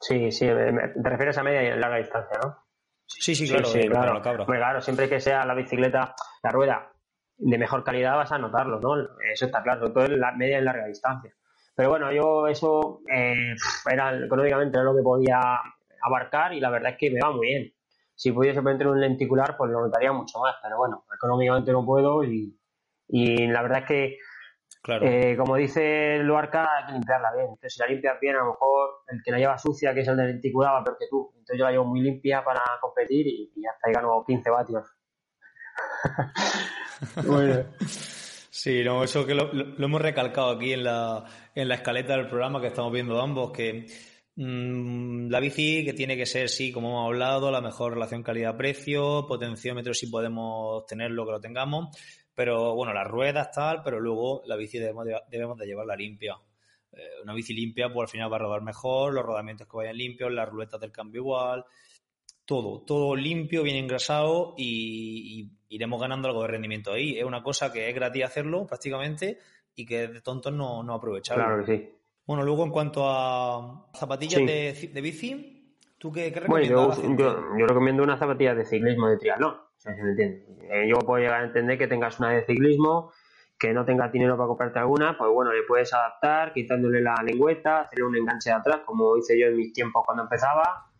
Sí, 0.00 0.30
sí, 0.30 0.46
te 0.46 1.08
refieres 1.08 1.38
a 1.38 1.42
media 1.42 1.62
y 1.62 1.78
larga 1.78 1.96
distancia, 1.96 2.38
¿no? 2.42 2.65
Sí, 3.06 3.34
sí, 3.34 3.48
claro, 3.48 3.66
sí, 3.66 3.88
claro. 3.88 4.46
Pues 4.46 4.58
claro, 4.58 4.80
siempre 4.80 5.08
que 5.08 5.20
sea 5.20 5.44
la 5.44 5.54
bicicleta, 5.54 6.14
la 6.42 6.50
rueda 6.50 6.92
de 7.38 7.58
mejor 7.58 7.84
calidad 7.84 8.16
vas 8.16 8.32
a 8.32 8.38
notarlo, 8.38 8.80
¿no? 8.80 8.96
Eso 9.32 9.46
está 9.46 9.62
claro, 9.62 9.92
todo 9.92 10.04
en 10.06 10.20
la 10.20 10.32
media 10.32 10.58
y 10.58 10.62
larga 10.62 10.86
distancia. 10.86 11.32
Pero 11.74 11.90
bueno, 11.90 12.10
yo 12.12 12.48
eso 12.48 13.00
eh, 13.12 13.54
era 13.90 14.16
económicamente 14.24 14.82
lo 14.82 14.96
que 14.96 15.02
podía 15.02 15.40
abarcar 16.02 16.54
y 16.54 16.60
la 16.60 16.70
verdad 16.70 16.92
es 16.92 16.98
que 16.98 17.10
me 17.10 17.20
va 17.20 17.32
muy 17.32 17.46
bien. 17.46 17.72
Si 18.14 18.32
pudiese 18.32 18.62
meter 18.62 18.86
un 18.88 19.00
lenticular, 19.00 19.56
pues 19.58 19.70
lo 19.70 19.82
notaría 19.82 20.10
mucho 20.12 20.38
más, 20.38 20.56
pero 20.62 20.78
bueno, 20.78 21.04
económicamente 21.14 21.72
no 21.72 21.84
puedo 21.84 22.24
y, 22.24 22.58
y 23.08 23.46
la 23.48 23.62
verdad 23.62 23.80
es 23.80 23.86
que 23.86 24.18
eh, 25.02 25.36
como 25.36 25.56
dice 25.56 26.18
Luarca, 26.18 26.68
hay 26.76 26.86
que 26.86 26.92
limpiarla 26.92 27.32
bien. 27.34 27.46
Entonces, 27.46 27.74
si 27.74 27.80
la 27.80 27.88
limpias 27.88 28.18
bien, 28.20 28.36
a 28.36 28.40
lo 28.40 28.52
mejor 28.52 28.90
el 29.08 29.22
que 29.22 29.30
la 29.30 29.38
lleva 29.38 29.58
sucia, 29.58 29.92
que 29.92 30.00
es 30.00 30.08
el 30.08 30.16
de 30.16 30.26
lenticular, 30.26 30.74
va 30.74 30.84
peor 30.84 30.96
que 30.98 31.06
tú. 31.10 31.30
Entonces, 31.32 31.58
yo 31.58 31.64
la 31.64 31.72
llevo 31.72 31.84
muy 31.84 32.00
limpia 32.00 32.44
para 32.44 32.62
competir 32.80 33.26
y, 33.26 33.52
y 33.54 33.66
hasta 33.66 33.88
ahí 33.88 33.94
gano 33.94 34.24
15 34.26 34.50
vatios. 34.50 34.86
Sí, 38.56 38.82
no, 38.82 39.04
eso 39.04 39.26
que 39.26 39.34
lo, 39.34 39.50
hemos 39.52 40.00
recalcado 40.00 40.50
aquí 40.50 40.72
en 40.72 40.84
la, 40.84 41.24
en 41.54 41.68
la 41.68 41.74
escaleta 41.74 42.16
del 42.16 42.26
programa 42.26 42.58
que 42.58 42.68
estamos 42.68 42.90
viendo 42.90 43.20
ambos, 43.20 43.52
que 43.52 43.86
mm, 44.34 45.28
la 45.28 45.40
bici 45.40 45.84
que 45.84 45.92
tiene 45.92 46.16
que 46.16 46.24
ser, 46.24 46.48
sí, 46.48 46.72
como 46.72 46.88
hemos 46.88 47.06
hablado, 47.06 47.50
la 47.50 47.60
mejor 47.60 47.92
relación 47.92 48.22
calidad-precio, 48.22 49.26
potenciómetro 49.28 49.92
si 49.92 50.06
podemos 50.06 50.86
tenerlo, 50.86 51.26
que 51.26 51.32
lo 51.32 51.40
tengamos, 51.40 51.94
pero 52.36 52.74
bueno, 52.74 52.92
las 52.92 53.08
ruedas 53.08 53.50
tal, 53.50 53.82
pero 53.82 53.98
luego 53.98 54.42
la 54.44 54.56
bici 54.56 54.78
debemos 54.78 55.06
de, 55.06 55.18
debemos 55.30 55.56
de 55.56 55.66
llevarla 55.66 55.96
limpia. 55.96 56.36
Eh, 56.92 57.22
una 57.22 57.32
bici 57.32 57.54
limpia, 57.54 57.90
pues 57.90 58.08
al 58.08 58.12
final 58.12 58.30
va 58.30 58.36
a 58.36 58.40
rodar 58.40 58.60
mejor, 58.60 59.14
los 59.14 59.24
rodamientos 59.24 59.66
que 59.66 59.76
vayan 59.76 59.96
limpios, 59.96 60.30
las 60.30 60.46
ruletas 60.46 60.78
del 60.78 60.92
cambio 60.92 61.22
igual, 61.22 61.64
todo, 62.44 62.82
todo 62.82 63.16
limpio, 63.16 63.62
bien 63.62 63.76
engrasado 63.76 64.54
y, 64.58 65.50
iremos 65.70 66.00
ganando 66.00 66.28
algo 66.28 66.42
de 66.42 66.48
rendimiento 66.48 66.92
ahí. 66.92 67.18
Es 67.18 67.24
una 67.24 67.42
cosa 67.42 67.72
que 67.72 67.88
es 67.88 67.94
gratis 67.94 68.24
hacerlo 68.24 68.66
prácticamente 68.66 69.38
y 69.74 69.86
que 69.86 70.06
de 70.06 70.20
tontos 70.20 70.52
no, 70.52 70.82
no 70.82 70.94
aprovecharlo. 70.94 71.42
Claro 71.42 71.64
que 71.64 71.76
sí. 71.76 71.90
Bueno, 72.26 72.42
luego 72.42 72.64
en 72.64 72.70
cuanto 72.70 73.02
a 73.04 73.88
zapatillas 73.94 74.44
de, 74.44 75.00
bici, 75.00 75.74
¿tú 75.96 76.12
qué, 76.12 76.30
recomiendas? 76.30 76.98
Bueno, 76.98 77.16
yo, 77.18 77.58
yo, 77.58 77.66
recomiendo 77.66 78.02
una 78.02 78.18
zapatilla 78.18 78.54
de 78.54 78.66
ciclismo 78.66 79.08
de 79.08 79.16
triatlón. 79.16 79.65
Eh, 79.86 80.88
yo 80.88 80.98
puedo 80.98 81.22
llegar 81.22 81.42
a 81.42 81.44
entender 81.44 81.78
que 81.78 81.86
tengas 81.86 82.18
una 82.18 82.30
de 82.30 82.44
ciclismo, 82.44 83.12
que 83.58 83.72
no 83.72 83.84
tengas 83.84 84.12
dinero 84.12 84.36
para 84.36 84.48
comprarte 84.48 84.78
alguna, 84.78 85.16
pues 85.16 85.30
bueno, 85.30 85.52
le 85.52 85.62
puedes 85.62 85.92
adaptar 85.94 86.52
quitándole 86.52 87.00
la 87.00 87.14
lengüeta, 87.24 87.80
hacerle 87.80 88.04
un 88.04 88.16
enganche 88.16 88.50
de 88.50 88.56
atrás, 88.56 88.80
como 88.84 89.16
hice 89.16 89.38
yo 89.38 89.46
en 89.46 89.56
mis 89.56 89.72
tiempos 89.72 90.02
cuando 90.04 90.24
empezaba. 90.24 90.90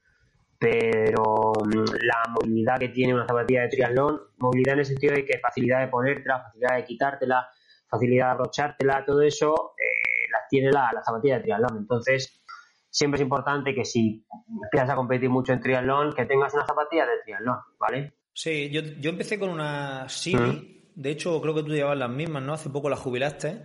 Pero 0.58 1.52
mm, 1.64 1.84
la 2.00 2.22
movilidad 2.30 2.78
que 2.78 2.88
tiene 2.88 3.12
una 3.12 3.26
zapatilla 3.26 3.62
de 3.62 3.68
triatlón, 3.68 4.20
movilidad 4.38 4.74
en 4.74 4.78
el 4.80 4.86
sentido 4.86 5.14
de 5.14 5.24
que 5.24 5.38
facilidad 5.38 5.80
de 5.80 5.88
ponértela, 5.88 6.44
facilidad 6.44 6.76
de 6.76 6.84
quitártela, 6.84 7.48
facilidad 7.88 8.26
de 8.26 8.32
abrochártela, 8.32 9.04
todo 9.04 9.20
eso 9.20 9.74
eh, 9.78 10.30
las 10.32 10.48
tiene 10.48 10.70
la, 10.70 10.90
la 10.94 11.02
zapatilla 11.02 11.36
de 11.36 11.42
triatlón. 11.42 11.76
Entonces, 11.76 12.42
siempre 12.88 13.16
es 13.16 13.22
importante 13.22 13.74
que 13.74 13.84
si 13.84 14.26
empiezas 14.62 14.88
a 14.88 14.96
competir 14.96 15.28
mucho 15.28 15.52
en 15.52 15.60
triatlón, 15.60 16.14
que 16.14 16.24
tengas 16.24 16.54
una 16.54 16.64
zapatilla 16.64 17.04
de 17.04 17.18
triatlón, 17.22 17.58
¿vale? 17.78 18.14
Sí, 18.36 18.68
yo, 18.68 18.82
yo 18.82 19.08
empecé 19.08 19.38
con 19.38 19.48
una 19.48 20.10
CD, 20.10 20.82
de 20.94 21.10
hecho 21.10 21.40
creo 21.40 21.54
que 21.54 21.62
tú 21.62 21.70
llevabas 21.70 21.96
las 21.96 22.10
mismas, 22.10 22.42
¿no? 22.42 22.52
Hace 22.52 22.68
poco 22.68 22.90
las 22.90 22.98
jubilaste. 22.98 23.62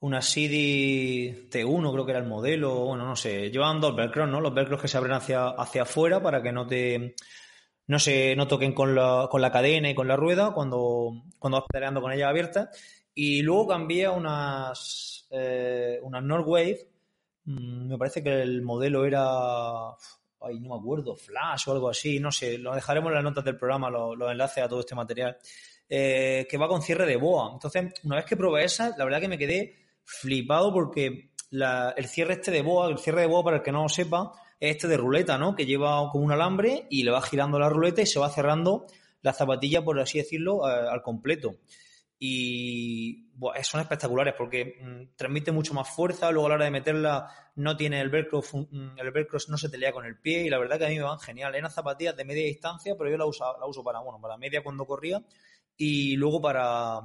Una 0.00 0.20
CD 0.20 1.48
T1 1.50 1.92
creo 1.92 2.04
que 2.04 2.10
era 2.10 2.20
el 2.20 2.26
modelo, 2.26 2.74
bueno, 2.84 3.06
no 3.06 3.16
sé. 3.16 3.50
Llevaban 3.50 3.80
dos 3.80 3.96
velcros, 3.96 4.28
¿no? 4.28 4.42
Los 4.42 4.52
velcros 4.52 4.82
que 4.82 4.88
se 4.88 4.98
abren 4.98 5.14
hacia, 5.14 5.48
hacia 5.48 5.82
afuera 5.84 6.22
para 6.22 6.42
que 6.42 6.52
no 6.52 6.66
te 6.66 7.14
no 7.86 7.98
se 7.98 8.36
no 8.36 8.46
toquen 8.46 8.74
con 8.74 8.94
la, 8.94 9.28
con 9.30 9.40
la 9.40 9.50
cadena 9.50 9.88
y 9.88 9.94
con 9.94 10.08
la 10.08 10.16
rueda 10.16 10.52
cuando, 10.52 11.22
cuando 11.38 11.60
vas 11.60 11.66
pedaleando 11.70 12.02
con 12.02 12.12
ella 12.12 12.28
abierta. 12.28 12.70
Y 13.14 13.40
luego 13.40 13.68
cambié 13.68 14.04
a 14.06 14.10
unas, 14.12 15.26
eh, 15.30 15.98
unas 16.02 16.22
Northwave. 16.22 16.86
Mm, 17.46 17.88
me 17.88 17.96
parece 17.96 18.22
que 18.22 18.42
el 18.42 18.60
modelo 18.60 19.06
era 19.06 19.96
ay, 20.44 20.58
no 20.60 20.70
me 20.70 20.80
acuerdo, 20.80 21.16
Flash 21.16 21.68
o 21.68 21.72
algo 21.72 21.88
así, 21.88 22.18
no 22.18 22.30
sé, 22.30 22.58
lo 22.58 22.74
dejaremos 22.74 23.10
en 23.10 23.14
las 23.14 23.24
notas 23.24 23.44
del 23.44 23.56
programa, 23.56 23.90
los, 23.90 24.16
enlaces 24.30 24.64
a 24.64 24.68
todo 24.68 24.80
este 24.80 24.94
material, 24.94 25.36
eh, 25.88 26.46
que 26.48 26.58
va 26.58 26.68
con 26.68 26.82
cierre 26.82 27.06
de 27.06 27.16
boa. 27.16 27.50
Entonces, 27.52 27.92
una 28.04 28.16
vez 28.16 28.24
que 28.24 28.36
probé 28.36 28.64
esa, 28.64 28.94
la 28.96 29.04
verdad 29.04 29.20
que 29.20 29.28
me 29.28 29.38
quedé 29.38 29.76
flipado 30.04 30.72
porque 30.72 31.30
el 31.50 32.06
cierre 32.06 32.34
este 32.34 32.50
de 32.50 32.62
boa, 32.62 32.88
el 32.88 32.98
cierre 32.98 33.22
de 33.22 33.26
boa, 33.26 33.44
para 33.44 33.56
el 33.58 33.62
que 33.62 33.72
no 33.72 33.82
lo 33.82 33.88
sepa, 33.88 34.32
es 34.58 34.76
este 34.76 34.88
de 34.88 34.96
ruleta, 34.96 35.38
¿no? 35.38 35.54
Que 35.54 35.66
lleva 35.66 36.08
como 36.10 36.24
un 36.24 36.32
alambre 36.32 36.86
y 36.88 37.02
le 37.02 37.10
va 37.10 37.20
girando 37.20 37.58
la 37.58 37.68
ruleta 37.68 38.02
y 38.02 38.06
se 38.06 38.18
va 38.18 38.30
cerrando 38.30 38.86
la 39.22 39.32
zapatilla, 39.32 39.84
por 39.84 40.00
así 40.00 40.18
decirlo, 40.18 40.68
eh, 40.68 40.88
al 40.90 41.02
completo 41.02 41.56
y 42.24 43.32
son 43.64 43.80
espectaculares 43.80 44.34
porque 44.38 44.78
mm, 44.80 45.16
transmite 45.16 45.50
mucho 45.50 45.74
más 45.74 45.88
fuerza, 45.88 46.30
luego 46.30 46.46
a 46.46 46.50
la 46.50 46.54
hora 46.54 46.64
de 46.66 46.70
meterla 46.70 47.26
no 47.56 47.76
tiene 47.76 48.00
el 48.00 48.10
velcro, 48.10 48.40
mm, 48.40 48.96
el 48.96 49.10
velcro 49.10 49.40
no 49.48 49.58
se 49.58 49.68
te 49.68 49.76
lea 49.76 49.90
con 49.90 50.04
el 50.04 50.20
pie 50.20 50.44
y 50.44 50.48
la 50.48 50.58
verdad 50.58 50.78
que 50.78 50.86
a 50.86 50.88
mí 50.88 50.98
me 50.98 51.02
van 51.02 51.18
genial. 51.18 51.52
Eran 51.52 51.72
zapatillas 51.72 52.16
de 52.16 52.24
media 52.24 52.44
distancia, 52.44 52.94
pero 52.96 53.10
yo 53.10 53.16
la 53.16 53.26
uso, 53.26 53.44
la 53.58 53.66
uso 53.66 53.82
para, 53.82 53.98
bueno, 53.98 54.20
para 54.20 54.36
media 54.36 54.62
cuando 54.62 54.86
corría 54.86 55.20
y 55.76 56.14
luego 56.14 56.40
para, 56.40 57.00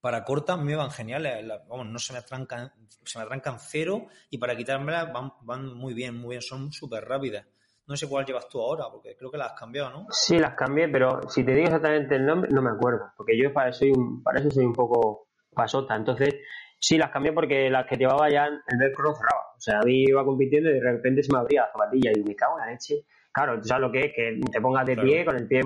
para 0.00 0.22
corta 0.22 0.56
me 0.56 0.76
van 0.76 0.92
geniales. 0.92 1.44
vamos, 1.68 1.86
no 1.88 1.98
se 1.98 2.12
me 2.12 2.20
atrancan, 2.20 2.72
se 3.04 3.18
me 3.18 3.24
atrancan 3.24 3.58
cero 3.58 4.06
y 4.30 4.38
para 4.38 4.56
quitármelas 4.56 5.12
van, 5.12 5.32
van 5.42 5.74
muy 5.74 5.92
bien, 5.92 6.16
muy 6.16 6.30
bien, 6.30 6.42
son 6.42 6.72
súper 6.72 7.04
rápidas. 7.04 7.46
No 7.86 7.96
sé 7.96 8.08
cuál 8.08 8.24
llevas 8.24 8.48
tú 8.48 8.60
ahora, 8.60 8.84
porque 8.90 9.14
creo 9.16 9.30
que 9.30 9.36
la 9.36 9.46
has 9.46 9.58
cambiado, 9.58 9.90
¿no? 9.90 10.06
Sí, 10.10 10.38
las 10.38 10.54
cambié, 10.54 10.88
pero 10.88 11.28
si 11.28 11.44
te 11.44 11.52
digo 11.52 11.66
exactamente 11.66 12.16
el 12.16 12.24
nombre, 12.24 12.50
no 12.50 12.62
me 12.62 12.70
acuerdo, 12.70 13.12
porque 13.16 13.38
yo 13.38 13.52
para, 13.52 13.72
soy 13.72 13.90
un, 13.90 14.22
para 14.22 14.40
eso 14.40 14.50
soy 14.50 14.64
un 14.64 14.72
poco 14.72 15.28
pasota. 15.54 15.94
Entonces, 15.94 16.34
sí, 16.78 16.98
las 16.98 17.10
cambié 17.10 17.32
porque 17.32 17.70
las 17.70 17.86
que 17.86 17.96
llevaba 17.96 18.30
ya 18.30 18.46
el 18.46 18.78
velcro 18.78 19.14
cerraba. 19.14 19.52
O 19.56 19.60
sea, 19.60 19.78
a 19.78 19.82
mí 19.82 20.04
iba 20.08 20.24
compitiendo 20.24 20.70
y 20.70 20.74
de 20.74 20.80
repente 20.80 21.22
se 21.22 21.32
me 21.32 21.38
abría 21.38 21.62
la 21.62 21.72
zapatilla 21.72 22.10
y 22.14 22.22
me 22.22 22.34
cago 22.34 22.58
en 22.58 22.66
la 22.66 22.72
leche. 22.72 23.06
Claro, 23.32 23.60
tú 23.60 23.66
sabes 23.66 23.82
lo 23.82 23.92
que 23.92 24.00
es, 24.00 24.12
que 24.14 24.40
te 24.50 24.60
pongas 24.60 24.86
de 24.86 24.96
pie 24.96 25.24
con 25.24 25.36
el 25.36 25.48
pie 25.48 25.62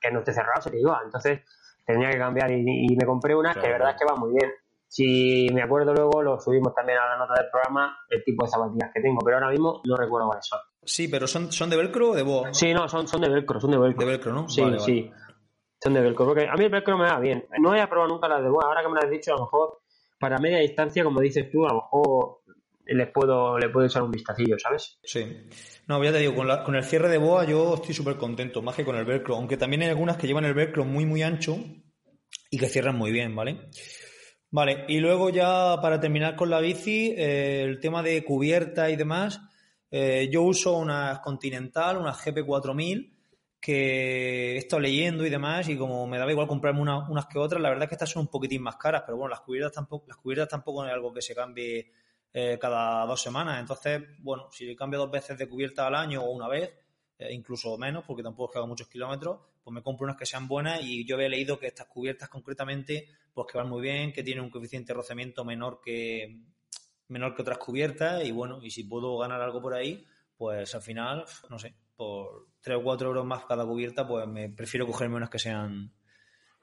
que 0.00 0.10
no 0.10 0.20
esté 0.20 0.32
cerrado, 0.32 0.62
se 0.62 0.70
te 0.70 0.80
iba. 0.80 1.00
Entonces, 1.04 1.40
tenía 1.84 2.10
que 2.10 2.18
cambiar 2.18 2.50
y, 2.50 2.96
me 2.96 3.04
compré 3.04 3.34
una 3.34 3.52
que 3.54 3.60
de 3.60 3.72
verdad 3.72 3.90
es 3.90 3.96
que 3.96 4.04
va 4.04 4.16
muy 4.16 4.32
bien. 4.32 4.50
Si 4.88 5.48
me 5.52 5.62
acuerdo 5.62 5.94
luego, 5.94 6.22
lo 6.22 6.40
subimos 6.40 6.74
también 6.74 6.98
a 6.98 7.06
la 7.06 7.16
nota 7.18 7.34
del 7.40 7.50
programa, 7.50 7.96
el 8.08 8.24
tipo 8.24 8.44
de 8.44 8.50
zapatillas 8.50 8.90
que 8.92 9.00
tengo, 9.00 9.20
pero 9.24 9.36
ahora 9.36 9.50
mismo 9.50 9.80
no 9.84 9.96
recuerdo 9.96 10.28
cuáles 10.28 10.46
son. 10.46 10.58
Sí, 10.90 11.06
pero 11.06 11.28
¿son, 11.28 11.52
son 11.52 11.70
de 11.70 11.76
velcro 11.76 12.10
o 12.10 12.16
de 12.16 12.24
boa? 12.24 12.52
Sí, 12.52 12.74
no, 12.74 12.88
son, 12.88 13.06
son 13.06 13.20
de 13.20 13.28
velcro, 13.28 13.60
son 13.60 13.70
de 13.70 13.78
velcro. 13.78 14.04
De 14.04 14.10
velcro, 14.10 14.32
¿no? 14.32 14.48
Sí, 14.48 14.60
sí. 14.84 15.08
Son 15.80 15.94
de 15.94 16.00
velcro, 16.00 16.26
porque 16.26 16.48
a 16.48 16.54
mí 16.54 16.64
el 16.64 16.70
velcro 16.70 16.98
me 16.98 17.04
va 17.04 17.20
bien. 17.20 17.46
No 17.60 17.76
he 17.76 17.86
probado 17.86 18.12
nunca 18.12 18.26
las 18.26 18.42
de 18.42 18.48
boa, 18.48 18.64
ahora 18.64 18.82
que 18.82 18.88
me 18.88 18.94
lo 18.94 19.00
has 19.00 19.10
dicho, 19.10 19.32
a 19.32 19.36
lo 19.36 19.44
mejor 19.44 19.82
para 20.18 20.38
media 20.38 20.58
distancia, 20.58 21.04
como 21.04 21.20
dices 21.20 21.48
tú, 21.48 21.64
a 21.64 21.68
lo 21.68 21.74
mejor 21.76 22.40
les 22.86 23.08
puedo, 23.12 23.56
le 23.56 23.68
puedo 23.68 23.86
echar 23.86 24.02
un 24.02 24.10
vistacillo, 24.10 24.58
¿sabes? 24.58 24.98
Sí. 25.04 25.24
No, 25.86 26.02
ya 26.02 26.10
te 26.10 26.18
digo, 26.18 26.34
con, 26.34 26.48
la, 26.48 26.64
con 26.64 26.74
el 26.74 26.82
cierre 26.82 27.08
de 27.08 27.18
boa 27.18 27.44
yo 27.44 27.76
estoy 27.76 27.94
súper 27.94 28.16
contento, 28.16 28.60
más 28.60 28.74
que 28.74 28.84
con 28.84 28.96
el 28.96 29.04
velcro, 29.04 29.36
aunque 29.36 29.56
también 29.56 29.82
hay 29.82 29.90
algunas 29.90 30.16
que 30.16 30.26
llevan 30.26 30.44
el 30.44 30.54
velcro 30.54 30.84
muy, 30.84 31.06
muy 31.06 31.22
ancho 31.22 31.56
y 32.50 32.58
que 32.58 32.66
cierran 32.66 32.96
muy 32.96 33.12
bien, 33.12 33.36
¿vale? 33.36 33.70
Vale, 34.50 34.86
y 34.88 34.98
luego 34.98 35.30
ya 35.30 35.76
para 35.80 36.00
terminar 36.00 36.34
con 36.34 36.50
la 36.50 36.58
bici, 36.58 37.14
eh, 37.16 37.62
el 37.62 37.78
tema 37.78 38.02
de 38.02 38.24
cubierta 38.24 38.90
y 38.90 38.96
demás, 38.96 39.40
eh, 39.90 40.28
yo 40.30 40.42
uso 40.42 40.76
una 40.76 41.20
Continental, 41.22 41.96
una 41.96 42.14
GP4000, 42.14 43.12
que 43.60 44.54
he 44.54 44.56
estado 44.56 44.80
leyendo 44.80 45.26
y 45.26 45.30
demás, 45.30 45.68
y 45.68 45.76
como 45.76 46.06
me 46.06 46.18
daba 46.18 46.30
igual 46.30 46.46
comprarme 46.46 46.80
unas 46.80 47.26
que 47.26 47.38
otras, 47.38 47.60
la 47.60 47.68
verdad 47.68 47.84
es 47.84 47.88
que 47.90 47.94
estas 47.96 48.10
son 48.10 48.22
un 48.22 48.28
poquitín 48.28 48.62
más 48.62 48.76
caras, 48.76 49.02
pero 49.04 49.18
bueno, 49.18 49.30
las 49.30 49.40
cubiertas 49.40 49.72
tampoco, 49.72 50.06
las 50.08 50.16
cubiertas 50.16 50.48
tampoco 50.48 50.86
es 50.86 50.92
algo 50.92 51.12
que 51.12 51.20
se 51.20 51.34
cambie 51.34 51.92
eh, 52.32 52.58
cada 52.60 53.04
dos 53.04 53.20
semanas. 53.20 53.60
Entonces, 53.60 54.02
bueno, 54.20 54.48
si 54.50 54.74
cambio 54.76 55.00
dos 55.00 55.10
veces 55.10 55.36
de 55.36 55.48
cubierta 55.48 55.86
al 55.86 55.94
año 55.94 56.22
o 56.22 56.30
una 56.30 56.48
vez, 56.48 56.72
incluso 57.30 57.76
menos, 57.76 58.04
porque 58.06 58.22
tampoco 58.22 58.50
es 58.50 58.52
que 58.52 58.58
haga 58.58 58.66
muchos 58.66 58.88
kilómetros, 58.88 59.40
pues 59.62 59.74
me 59.74 59.82
compro 59.82 60.04
unas 60.04 60.16
que 60.16 60.24
sean 60.24 60.48
buenas 60.48 60.80
y 60.82 61.04
yo 61.04 61.16
había 61.16 61.28
leído 61.28 61.58
que 61.58 61.66
estas 61.66 61.86
cubiertas 61.86 62.30
concretamente, 62.30 63.08
pues 63.34 63.46
que 63.50 63.58
van 63.58 63.68
muy 63.68 63.82
bien, 63.82 64.12
que 64.12 64.22
tienen 64.22 64.42
un 64.44 64.50
coeficiente 64.50 64.92
de 64.92 64.96
rozamiento 64.96 65.44
menor 65.44 65.80
que, 65.84 66.40
menor 67.10 67.34
que 67.34 67.42
otras 67.42 67.58
cubiertas 67.58 68.24
y 68.24 68.32
bueno, 68.32 68.60
y 68.62 68.70
si 68.70 68.84
puedo 68.84 69.18
ganar 69.18 69.40
algo 69.40 69.60
por 69.60 69.74
ahí, 69.74 70.06
pues 70.36 70.74
al 70.74 70.82
final, 70.82 71.24
no 71.48 71.58
sé, 71.58 71.74
por 71.96 72.46
3 72.62 72.78
o 72.78 72.82
4 72.82 73.08
euros 73.08 73.26
más 73.26 73.44
cada 73.44 73.66
cubierta, 73.66 74.06
pues 74.06 74.26
me 74.26 74.48
prefiero 74.48 74.86
cogerme 74.86 75.16
unas 75.16 75.30
que 75.30 75.38
sean 75.38 75.92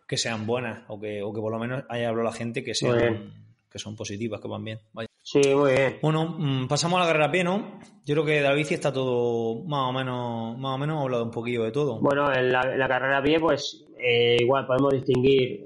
que 0.07 0.17
sean 0.17 0.47
buenas 0.47 0.83
o 0.87 0.99
que, 0.99 1.21
o 1.21 1.33
que 1.33 1.41
por 1.41 1.51
lo 1.51 1.59
menos 1.59 1.83
haya 1.89 2.09
hablado 2.09 2.29
la 2.29 2.33
gente 2.33 2.63
que 2.63 2.73
sean 2.73 3.33
que 3.69 3.77
son 3.77 3.95
positivas, 3.95 4.39
que 4.39 4.47
van 4.47 4.63
bien. 4.63 4.79
Sí, 5.21 5.41
muy 5.53 5.73
bien. 5.73 5.97
Bueno, 6.01 6.37
mm, 6.39 6.67
pasamos 6.69 6.97
a 6.97 7.01
la 7.01 7.07
carrera 7.07 7.25
a 7.25 7.31
pie, 7.31 7.43
¿no? 7.43 7.79
Yo 8.05 8.15
creo 8.15 8.25
que 8.25 8.39
la 8.39 8.53
bici 8.53 8.73
está 8.73 8.93
todo 8.93 9.61
más 9.65 9.89
o 9.89 9.91
menos, 9.91 10.57
más 10.57 10.75
o 10.75 10.77
menos 10.77 11.03
hablado 11.03 11.25
un 11.25 11.31
poquillo 11.31 11.65
de 11.65 11.71
todo. 11.71 11.99
Bueno, 11.99 12.33
en 12.33 12.49
la, 12.49 12.87
carrera 12.87 13.17
a 13.17 13.21
pie, 13.21 13.37
pues 13.37 13.85
eh, 13.99 14.37
igual 14.39 14.65
podemos 14.65 14.93
distinguir 14.93 15.65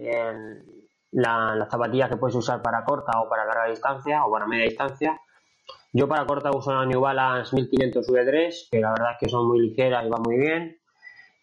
en 1.11 1.59
las 1.59 1.69
zapatillas 1.69 2.09
que 2.09 2.17
puedes 2.17 2.35
usar 2.35 2.61
para 2.61 2.83
corta 2.83 3.19
o 3.19 3.29
para 3.29 3.45
larga 3.45 3.65
distancia 3.65 4.25
o 4.25 4.31
para 4.31 4.47
media 4.47 4.65
distancia. 4.65 5.19
Yo 5.93 6.07
para 6.07 6.25
corta 6.25 6.51
uso 6.51 6.71
una 6.71 6.85
New 6.85 7.01
Balance 7.01 7.55
1500 7.55 8.07
V3, 8.07 8.69
que 8.71 8.79
la 8.79 8.91
verdad 8.91 9.11
es 9.13 9.17
que 9.19 9.29
son 9.29 9.47
muy 9.47 9.59
ligeras 9.59 10.05
y 10.05 10.09
van 10.09 10.21
muy 10.21 10.37
bien. 10.37 10.77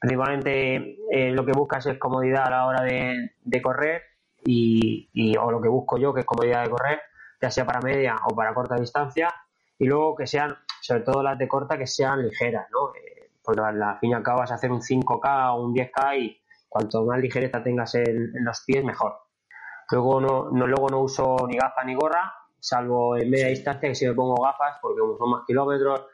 Principalmente 0.01 0.97
eh, 1.11 1.33
lo 1.33 1.45
que 1.45 1.53
buscas 1.53 1.85
es 1.87 1.99
comodidad 1.99 2.47
a 2.47 2.51
la 2.51 2.67
hora 2.67 2.83
de, 2.83 3.63
correr 3.63 4.03
y, 4.45 5.37
o 5.37 5.51
lo 5.51 5.61
que 5.61 5.69
busco 5.69 5.99
yo 5.99 6.15
que 6.15 6.21
es 6.21 6.27
comodidad 6.27 6.63
de 6.65 6.71
correr, 6.71 7.01
ya 7.43 7.51
sea 7.51 7.67
para 7.67 7.81
media 7.81 8.17
o 8.25 8.35
para 8.35 8.55
corta 8.55 8.77
distancia 8.77 9.35
y 9.79 9.87
luego 9.87 10.17
que 10.17 10.27
sean, 10.27 10.57
sobre 10.81 11.03
todo 11.03 11.23
las 11.23 11.39
de 11.39 11.49
corta, 11.49 11.77
que 11.77 11.87
sean 11.87 12.23
ligeras, 12.23 12.67
¿no? 12.71 12.95
Eh, 12.95 13.31
porque 13.43 13.61
al 13.63 13.99
fin 13.99 14.11
y 14.11 14.15
al 14.15 14.23
vas 14.23 14.51
a 14.51 14.55
hacer 14.55 14.71
un 14.71 14.81
5K 14.81 15.55
o 15.55 15.65
un 15.65 15.75
10K 15.75 16.19
y 16.21 16.41
cuanto 16.69 17.05
más 17.05 17.19
ligereza 17.19 17.63
tengas 17.63 17.95
en, 17.95 18.33
los 18.45 18.63
pies, 18.67 18.85
mejor. 18.85 19.17
Luego 19.91 20.21
no, 20.21 20.51
no, 20.51 20.67
luego 20.67 20.89
no 20.89 21.01
uso 21.01 21.47
ni 21.49 21.57
gafas 21.57 21.87
ni 21.87 21.95
gorra, 21.95 22.33
salvo 22.59 23.17
en 23.17 23.31
media 23.31 23.49
distancia 23.49 23.89
que 23.89 23.95
si 23.95 24.07
me 24.07 24.15
pongo 24.15 24.43
gafas 24.43 24.79
porque 24.83 25.01
son 25.19 25.31
más 25.31 25.45
kilómetros 25.47 26.07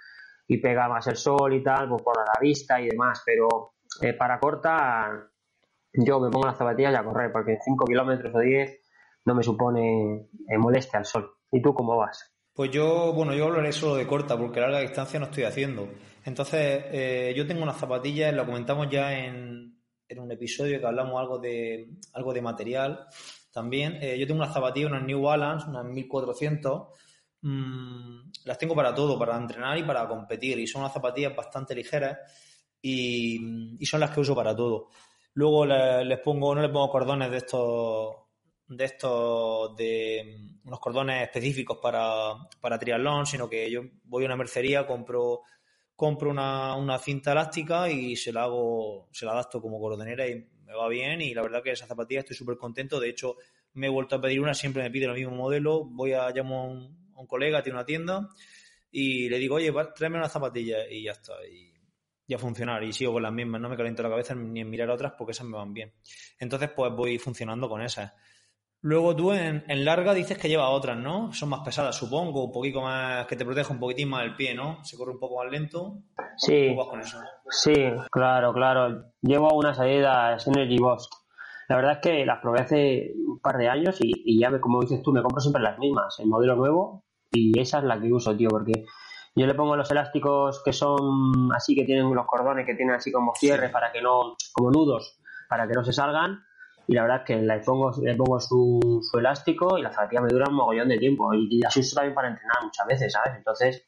y 0.47 0.59
pega 0.59 0.89
más 0.89 1.07
el 1.07 1.17
sol 1.17 1.53
y 1.55 1.63
tal, 1.63 1.89
pues 1.89 2.03
por 2.03 2.17
la 2.17 2.39
vista 2.41 2.81
y 2.81 2.89
demás, 2.89 3.23
pero 3.25 3.75
eh, 4.01 4.13
para 4.13 4.39
corta 4.39 5.29
yo 5.93 6.21
me 6.21 6.31
pongo 6.31 6.47
las 6.47 6.59
zapatillas 6.59 6.93
y 6.93 6.97
a 6.97 7.05
correr 7.05 7.33
porque 7.33 7.53
en 7.53 7.61
5 7.61 7.85
kilómetros 7.85 8.35
o 8.35 8.39
10 8.39 8.81
no 9.27 9.35
me 9.35 9.43
supone 9.43 10.29
eh, 10.49 10.59
molestia 10.59 10.99
al 10.99 11.07
sol. 11.07 11.31
¿Y 11.51 11.63
tú 11.63 11.73
cómo 11.73 11.97
vas? 11.97 12.33
Pues 12.53 12.71
yo, 12.71 13.13
bueno, 13.13 13.35
yo 13.35 13.47
hablaré 13.47 13.73
solo 13.73 13.97
de 13.97 14.07
corta 14.07 14.37
porque 14.37 14.61
larga 14.61 14.81
distancia 14.81 15.19
no 15.19 15.27
estoy 15.27 15.45
haciendo. 15.45 15.89
Entonces, 16.25 16.85
eh, 16.93 17.35
yo 17.37 17.47
tengo 17.47 17.63
unas 17.63 17.77
zapatillas, 17.77 18.35
lo 18.35 18.47
comentamos 18.47 18.89
ya 18.91 19.19
en, 19.19 19.81
en, 20.09 20.19
un 20.19 20.31
episodio 20.31 20.79
que 20.79 20.87
hablamos 20.87 21.21
algo 21.21 21.39
de, 21.39 21.89
algo 22.13 22.33
de 22.33 22.43
material 22.43 23.07
también. 23.55 23.99
yo 24.19 24.27
tengo 24.27 24.43
unas 24.43 24.53
zapatillas, 24.53 24.91
unas 24.91 25.05
New 25.05 25.23
Balance, 25.23 25.67
unas 25.69 25.85
1400. 25.85 26.89
Mm, 27.43 28.31
las 28.45 28.59
tengo 28.59 28.75
para 28.75 28.95
todo, 28.95 29.19
para 29.19 29.37
entrenar 29.37 29.79
y 29.79 29.85
para 29.85 30.07
competir. 30.09 30.59
Y 30.59 30.67
son 30.67 30.83
unas 30.83 30.93
zapatillas 30.93 31.35
bastante 31.37 31.75
ligeras 31.75 32.19
y, 32.83 33.79
son 33.87 34.01
las 34.01 34.11
que 34.11 34.21
uso 34.21 34.35
para 34.35 34.55
todo. 34.55 34.89
Luego 35.35 35.67
les, 35.67 36.19
pongo, 36.21 36.55
no 36.55 36.63
les 36.63 36.71
pongo 36.71 36.91
cordones 36.91 37.31
de 37.31 37.39
estos, 37.39 38.15
de 38.67 38.85
estos, 38.85 39.77
de 39.77 40.37
mm, 40.39 40.69
unos 40.69 40.81
cordones 40.81 41.23
específicos 41.23 41.79
para, 41.81 42.35
para 42.61 42.79
triatlón, 42.79 43.27
sino 43.27 43.49
que 43.49 43.71
yo 43.71 43.83
voy 44.05 44.25
a 44.25 44.27
una 44.27 44.37
mercería, 44.37 44.87
compro, 44.87 45.43
compro 45.97 46.31
una, 46.31 46.75
una 46.77 46.99
cinta 46.99 47.33
elástica 47.33 47.91
y 47.91 48.17
se 48.17 48.33
la 48.33 48.45
hago, 48.45 49.09
se 49.13 49.27
la 49.27 49.33
adapto 49.33 49.61
como 49.61 49.81
cordonera 49.81 50.27
y 50.27 50.47
me 50.65 50.75
va 50.75 50.89
bien 50.89 51.21
y 51.21 51.35
la 51.35 51.43
verdad 51.43 51.63
que 51.63 51.73
esa 51.73 51.87
zapatilla 51.87 52.21
estoy 52.21 52.37
súper 52.37 52.57
contento. 52.57 53.01
De 53.01 53.09
hecho, 53.09 53.37
me 53.75 53.87
he 53.87 53.91
vuelto 53.91 54.17
a 54.17 54.21
pedir 54.21 54.41
una, 54.41 54.55
siempre 54.55 54.83
me 54.83 54.91
pide 54.91 55.07
el 55.07 55.15
mismo 55.15 55.35
modelo. 55.35 55.85
Voy 55.85 56.13
a 56.13 56.31
llamar 56.31 56.59
a 56.59 56.63
un, 56.63 57.27
colega, 57.27 57.63
tiene 57.63 57.79
una 57.79 57.87
tienda 57.87 58.29
y 58.91 59.29
le 59.29 59.39
digo, 59.39 59.57
oye, 59.57 59.73
tráeme 59.95 60.19
una 60.19 60.29
zapatilla 60.29 60.89
y 60.89 61.05
ya 61.05 61.13
está. 61.13 61.35
Y 61.47 61.75
y 62.27 62.35
a 62.35 62.39
funcionar. 62.39 62.83
Y 62.83 62.93
sigo 62.93 63.13
con 63.13 63.23
las 63.23 63.33
mismas, 63.33 63.61
no 63.61 63.69
me 63.69 63.77
caliento 63.77 64.03
la 64.03 64.11
cabeza 64.11 64.35
ni 64.35 64.61
en 64.61 64.71
mirar 64.71 64.91
otras 64.91 65.13
porque 65.17 65.33
esas 65.33 65.47
me 65.47 65.57
van 65.57 65.73
bien. 65.73 65.93
Entonces, 66.39 66.71
pues 66.75 66.93
voy 66.93 67.19
funcionando 67.19 67.69
con 67.69 67.83
esas. 67.83 68.13
Luego 68.85 69.17
tú 69.17 69.33
en, 69.33 69.65
larga 69.83 70.13
dices 70.13 70.37
que 70.37 70.47
lleva 70.47 70.69
otras, 70.69 70.99
¿no? 70.99 71.33
Son 71.33 71.49
más 71.49 71.61
pesadas, 71.61 71.97
supongo, 71.97 72.45
un 72.45 72.53
poquito 72.53 72.83
más, 72.83 73.27
que 73.27 73.35
te 73.35 73.43
protege 73.47 73.73
un 73.73 73.81
poquitín 73.81 74.11
más 74.11 74.25
el 74.25 74.37
pie, 74.37 74.55
¿no? 74.55 74.85
Se 74.85 74.99
corre 74.99 75.13
un 75.13 75.19
poco 75.19 75.43
más 75.43 75.51
lento. 75.51 76.01
Sí. 76.37 76.77
Sí, 77.49 77.87
claro, 78.11 78.53
claro. 78.53 79.07
Llevo 79.23 79.55
unas 79.55 79.79
Adidas 79.79 80.47
Energy 80.47 80.77
Boss. 80.77 81.09
La 81.67 81.77
verdad 81.77 81.93
es 81.93 81.99
que 82.01 82.27
las 82.27 82.43
probé 82.43 82.61
hace 82.61 83.13
un 83.27 83.41
par 83.41 83.57
de 83.57 83.71
años 83.71 83.97
y, 84.03 84.13
y 84.23 84.39
ya, 84.39 84.61
como 84.61 84.83
dices 84.83 85.03
tú, 85.03 85.13
me 85.13 85.23
compro 85.23 85.41
siempre 85.41 85.63
las 85.63 85.79
mismas, 85.79 86.21
el 86.21 86.27
modelo 86.27 86.55
nuevo, 86.55 87.05
y 87.33 87.59
esa 87.59 87.79
es 87.79 87.85
la 87.85 87.99
que 87.99 88.13
uso, 88.13 88.37
tío, 88.37 88.51
porque 88.51 88.85
yo 89.35 89.47
le 89.47 89.55
pongo 89.55 89.77
los 89.77 89.91
elásticos 89.91 90.63
que 90.63 90.75
son 90.75 91.51
así, 91.55 91.75
que 91.75 91.85
tienen 91.85 92.15
los 92.15 92.27
cordones 92.27 92.67
que 92.67 92.75
tienen 92.75 92.97
así 92.97 93.11
como 93.11 93.35
cierre 93.35 93.71
para 93.71 93.91
que 93.93 94.03
no, 94.03 94.37
como 94.53 94.71
nudos, 94.71 95.19
para 95.49 95.67
que 95.67 95.73
no 95.73 95.83
se 95.83 95.95
salgan. 95.95 96.45
Y 96.87 96.95
la 96.95 97.03
verdad 97.03 97.19
es 97.19 97.25
que 97.25 97.37
le 97.37 97.59
pongo, 97.61 97.93
le 98.03 98.15
pongo 98.15 98.41
su, 98.41 99.01
su 99.03 99.19
elástico 99.19 99.79
y 99.79 99.83
la 99.83 99.93
zapatilla 99.93 100.21
me 100.21 100.29
dura 100.29 100.49
un 100.49 100.57
mogollón 100.57 100.89
de 100.89 100.99
tiempo. 100.99 101.33
Y, 101.35 101.49
y 101.51 101.65
así 101.65 101.81
uso 101.81 101.97
también 101.97 102.15
para 102.15 102.29
entrenar 102.29 102.57
muchas 102.63 102.87
veces, 102.87 103.13
¿sabes? 103.13 103.35
Entonces 103.37 103.87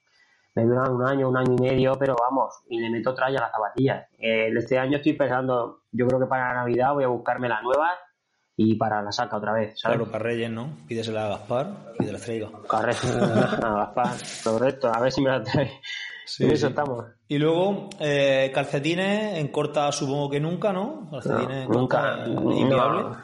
me 0.57 0.65
duran 0.65 0.91
un 0.91 1.07
año, 1.07 1.29
un 1.29 1.37
año 1.37 1.55
y 1.55 1.63
medio, 1.63 1.93
pero 1.99 2.17
vamos, 2.19 2.63
y 2.71 2.81
le 2.81 2.89
meto 2.89 3.15
tralla 3.15 3.39
a 3.39 3.43
las 3.43 3.53
zapatillas. 3.53 4.09
Eh, 4.19 4.51
este 4.57 4.79
año 4.79 4.97
estoy 4.97 5.13
pensando, 5.13 5.83
yo 5.93 6.07
creo 6.07 6.19
que 6.19 6.27
para 6.27 6.55
Navidad 6.55 6.95
voy 6.95 7.05
a 7.05 7.09
buscarme 7.09 7.47
las 7.47 7.63
nuevas 7.63 7.93
y 8.57 8.75
para 8.77 9.03
la 9.03 9.13
saca 9.13 9.37
otra 9.37 9.53
vez. 9.53 9.79
¿sabes? 9.79 9.99
Claro, 9.99 10.11
para 10.11 10.25
Reyes, 10.25 10.51
¿no? 10.51 10.71
Pídesela 10.89 11.27
a 11.27 11.29
Gaspar 11.29 11.67
y 11.99 12.07
te 12.07 12.13
la 12.13 12.19
traiga. 12.19 12.49
a 12.71 13.75
Gaspar, 13.75 14.17
correcto, 14.43 14.91
a 14.91 14.99
ver 14.99 15.13
si 15.13 15.21
me 15.21 15.29
la 15.29 15.43
trae. 15.43 15.71
Sí, 16.27 16.45
eso 16.45 16.69
estamos. 16.69 17.05
Y 17.29 17.39
luego, 17.39 17.89
eh, 18.01 18.51
calcetines 18.53 19.39
en 19.39 19.49
corta 19.49 19.91
supongo 19.93 20.29
que 20.29 20.41
nunca, 20.41 20.73
¿no? 20.73 21.09
Calcetines 21.11 21.69
nunca, 21.69 22.27
inviable. 22.27 23.17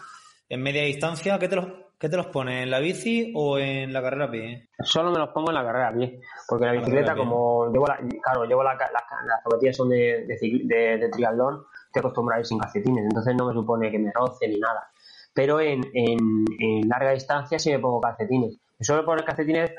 En 0.49 0.63
media 0.63 0.83
distancia, 0.83 1.39
¿qué 1.39 1.49
te 1.49 1.57
los 1.57 1.67
¿Qué 1.99 2.09
te 2.09 2.17
los 2.17 2.27
pones? 2.27 2.65
¿En 2.65 2.71
la 2.71 2.81
bici 2.81 3.33
o 3.37 3.59
en 3.59 3.93
la 3.93 4.03
carrera 4.03 4.25
a 4.25 4.31
pie? 4.33 4.71
Solo 4.83 5.13
me 5.13 5.21
los 5.21 5.29
pongo 5.29 5.51
en 5.51 5.55
la 5.55 5.65
carrera 5.65 5.89
a 5.89 5.93
pie. 5.93 6.21
Porque 6.49 6.67
la 6.67 6.73
bicicleta, 6.73 7.15
como 7.15 7.71
llevo 7.71 7.87
la, 7.87 7.97
claro, 8.21 8.45
llevo 8.45 8.65
la, 8.65 8.75
las 8.75 9.43
zapatillas 9.45 9.77
son 9.77 9.89
de, 9.89 10.27
de, 10.27 10.99
de, 10.99 11.09
triatlón, 11.11 11.63
te 11.93 12.01
acostumbras 12.01 12.39
a 12.39 12.41
ir 12.41 12.47
sin 12.47 12.59
calcetines. 12.59 13.05
Entonces 13.05 13.37
no 13.37 13.47
me 13.47 13.55
supone 13.55 13.89
que 13.89 14.01
me 14.01 14.11
roce 14.13 14.49
ni 14.49 14.59
nada 14.59 14.91
pero 15.35 15.61
en, 15.61 15.81
en, 15.95 16.89
larga 16.89 17.13
distancia 17.13 17.59
sí 17.59 17.71
me 17.71 17.79
pongo 17.79 18.01
calcetines. 18.01 18.59
Me 18.79 18.85
suelo 18.85 19.05
poner 19.05 19.25
calcetines 19.25 19.73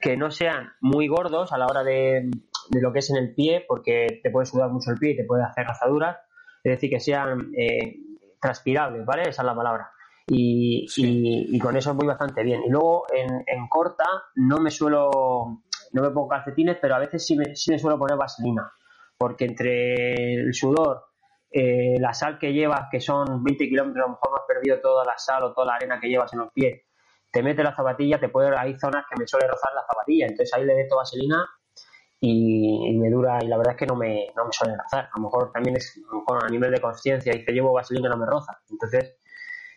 que 0.00 0.16
no 0.16 0.30
sean 0.30 0.72
muy 0.80 1.08
gordos 1.08 1.52
a 1.52 1.58
la 1.58 1.66
hora 1.66 1.82
de, 1.82 2.30
de, 2.70 2.80
lo 2.80 2.92
que 2.92 3.00
es 3.00 3.10
en 3.10 3.16
el 3.16 3.34
pie, 3.34 3.64
porque 3.66 4.20
te 4.22 4.30
puede 4.30 4.46
sudar 4.46 4.70
mucho 4.70 4.90
el 4.90 4.98
pie 4.98 5.10
y 5.10 5.16
te 5.16 5.24
puede 5.24 5.44
hacer 5.44 5.66
razaduras. 5.66 6.18
Es 6.62 6.72
decir, 6.72 6.90
que 6.90 7.00
sean 7.00 7.52
eh, 7.56 7.96
transpirables, 8.40 9.04
¿vale? 9.04 9.22
Esa 9.22 9.42
es 9.42 9.46
la 9.46 9.54
palabra. 9.54 9.90
Y, 10.26 10.86
y, 10.96 11.58
con 11.58 11.76
eso 11.76 11.94
voy 11.94 12.06
bastante 12.06 12.42
bien. 12.42 12.62
Y 12.64 12.70
luego 12.70 13.04
en, 13.12 13.42
en, 13.46 13.68
corta 13.68 14.04
no 14.36 14.58
me 14.58 14.70
suelo, 14.70 15.10
no 15.92 16.02
me 16.02 16.10
pongo 16.10 16.28
calcetines, 16.28 16.78
pero 16.80 16.94
a 16.94 16.98
veces 16.98 17.26
sí 17.26 17.36
me, 17.36 17.56
sí 17.56 17.72
me 17.72 17.78
suelo 17.78 17.98
poner 17.98 18.16
vaselina, 18.16 18.72
porque 19.18 19.44
entre 19.46 20.34
el 20.34 20.54
sudor 20.54 21.06
eh, 21.50 21.98
la 21.98 22.14
sal 22.14 22.38
que 22.38 22.52
llevas, 22.52 22.88
que 22.90 23.00
son 23.00 23.44
20 23.44 23.68
kilómetros, 23.68 24.04
a 24.04 24.08
lo 24.08 24.14
mejor 24.14 24.30
no 24.30 24.36
has 24.36 24.46
perdido 24.46 24.80
toda 24.80 25.04
la 25.04 25.18
sal 25.18 25.42
o 25.42 25.52
toda 25.52 25.66
la 25.66 25.74
arena 25.74 26.00
que 26.00 26.08
llevas 26.08 26.32
en 26.32 26.38
los 26.38 26.52
pies, 26.52 26.82
te 27.30 27.42
mete 27.42 27.62
la 27.62 27.74
zapatilla, 27.74 28.18
te 28.18 28.30
puede, 28.30 28.56
hay 28.56 28.78
zonas 28.78 29.04
que 29.10 29.18
me 29.18 29.26
suele 29.26 29.48
rozar 29.48 29.70
la 29.74 29.84
zapatilla, 29.86 30.26
entonces 30.26 30.52
ahí 30.54 30.64
le 30.64 30.74
meto 30.74 30.96
vaselina 30.96 31.44
y, 32.24 32.96
me 32.98 33.10
dura, 33.10 33.38
y 33.42 33.48
la 33.48 33.56
verdad 33.56 33.72
es 33.72 33.78
que 33.80 33.86
no 33.86 33.96
me, 33.96 34.28
no 34.36 34.44
me 34.44 34.52
suele 34.52 34.76
rozar, 34.76 35.08
a 35.12 35.18
lo 35.18 35.24
mejor 35.24 35.50
también 35.50 35.76
es 35.76 36.00
a, 36.28 36.48
nivel 36.48 36.70
de 36.70 36.80
conciencia, 36.80 37.34
y 37.34 37.44
que 37.44 37.52
llevo 37.52 37.72
vaselina 37.72 38.08
no 38.08 38.16
me 38.16 38.26
roza, 38.26 38.60
entonces 38.70 39.16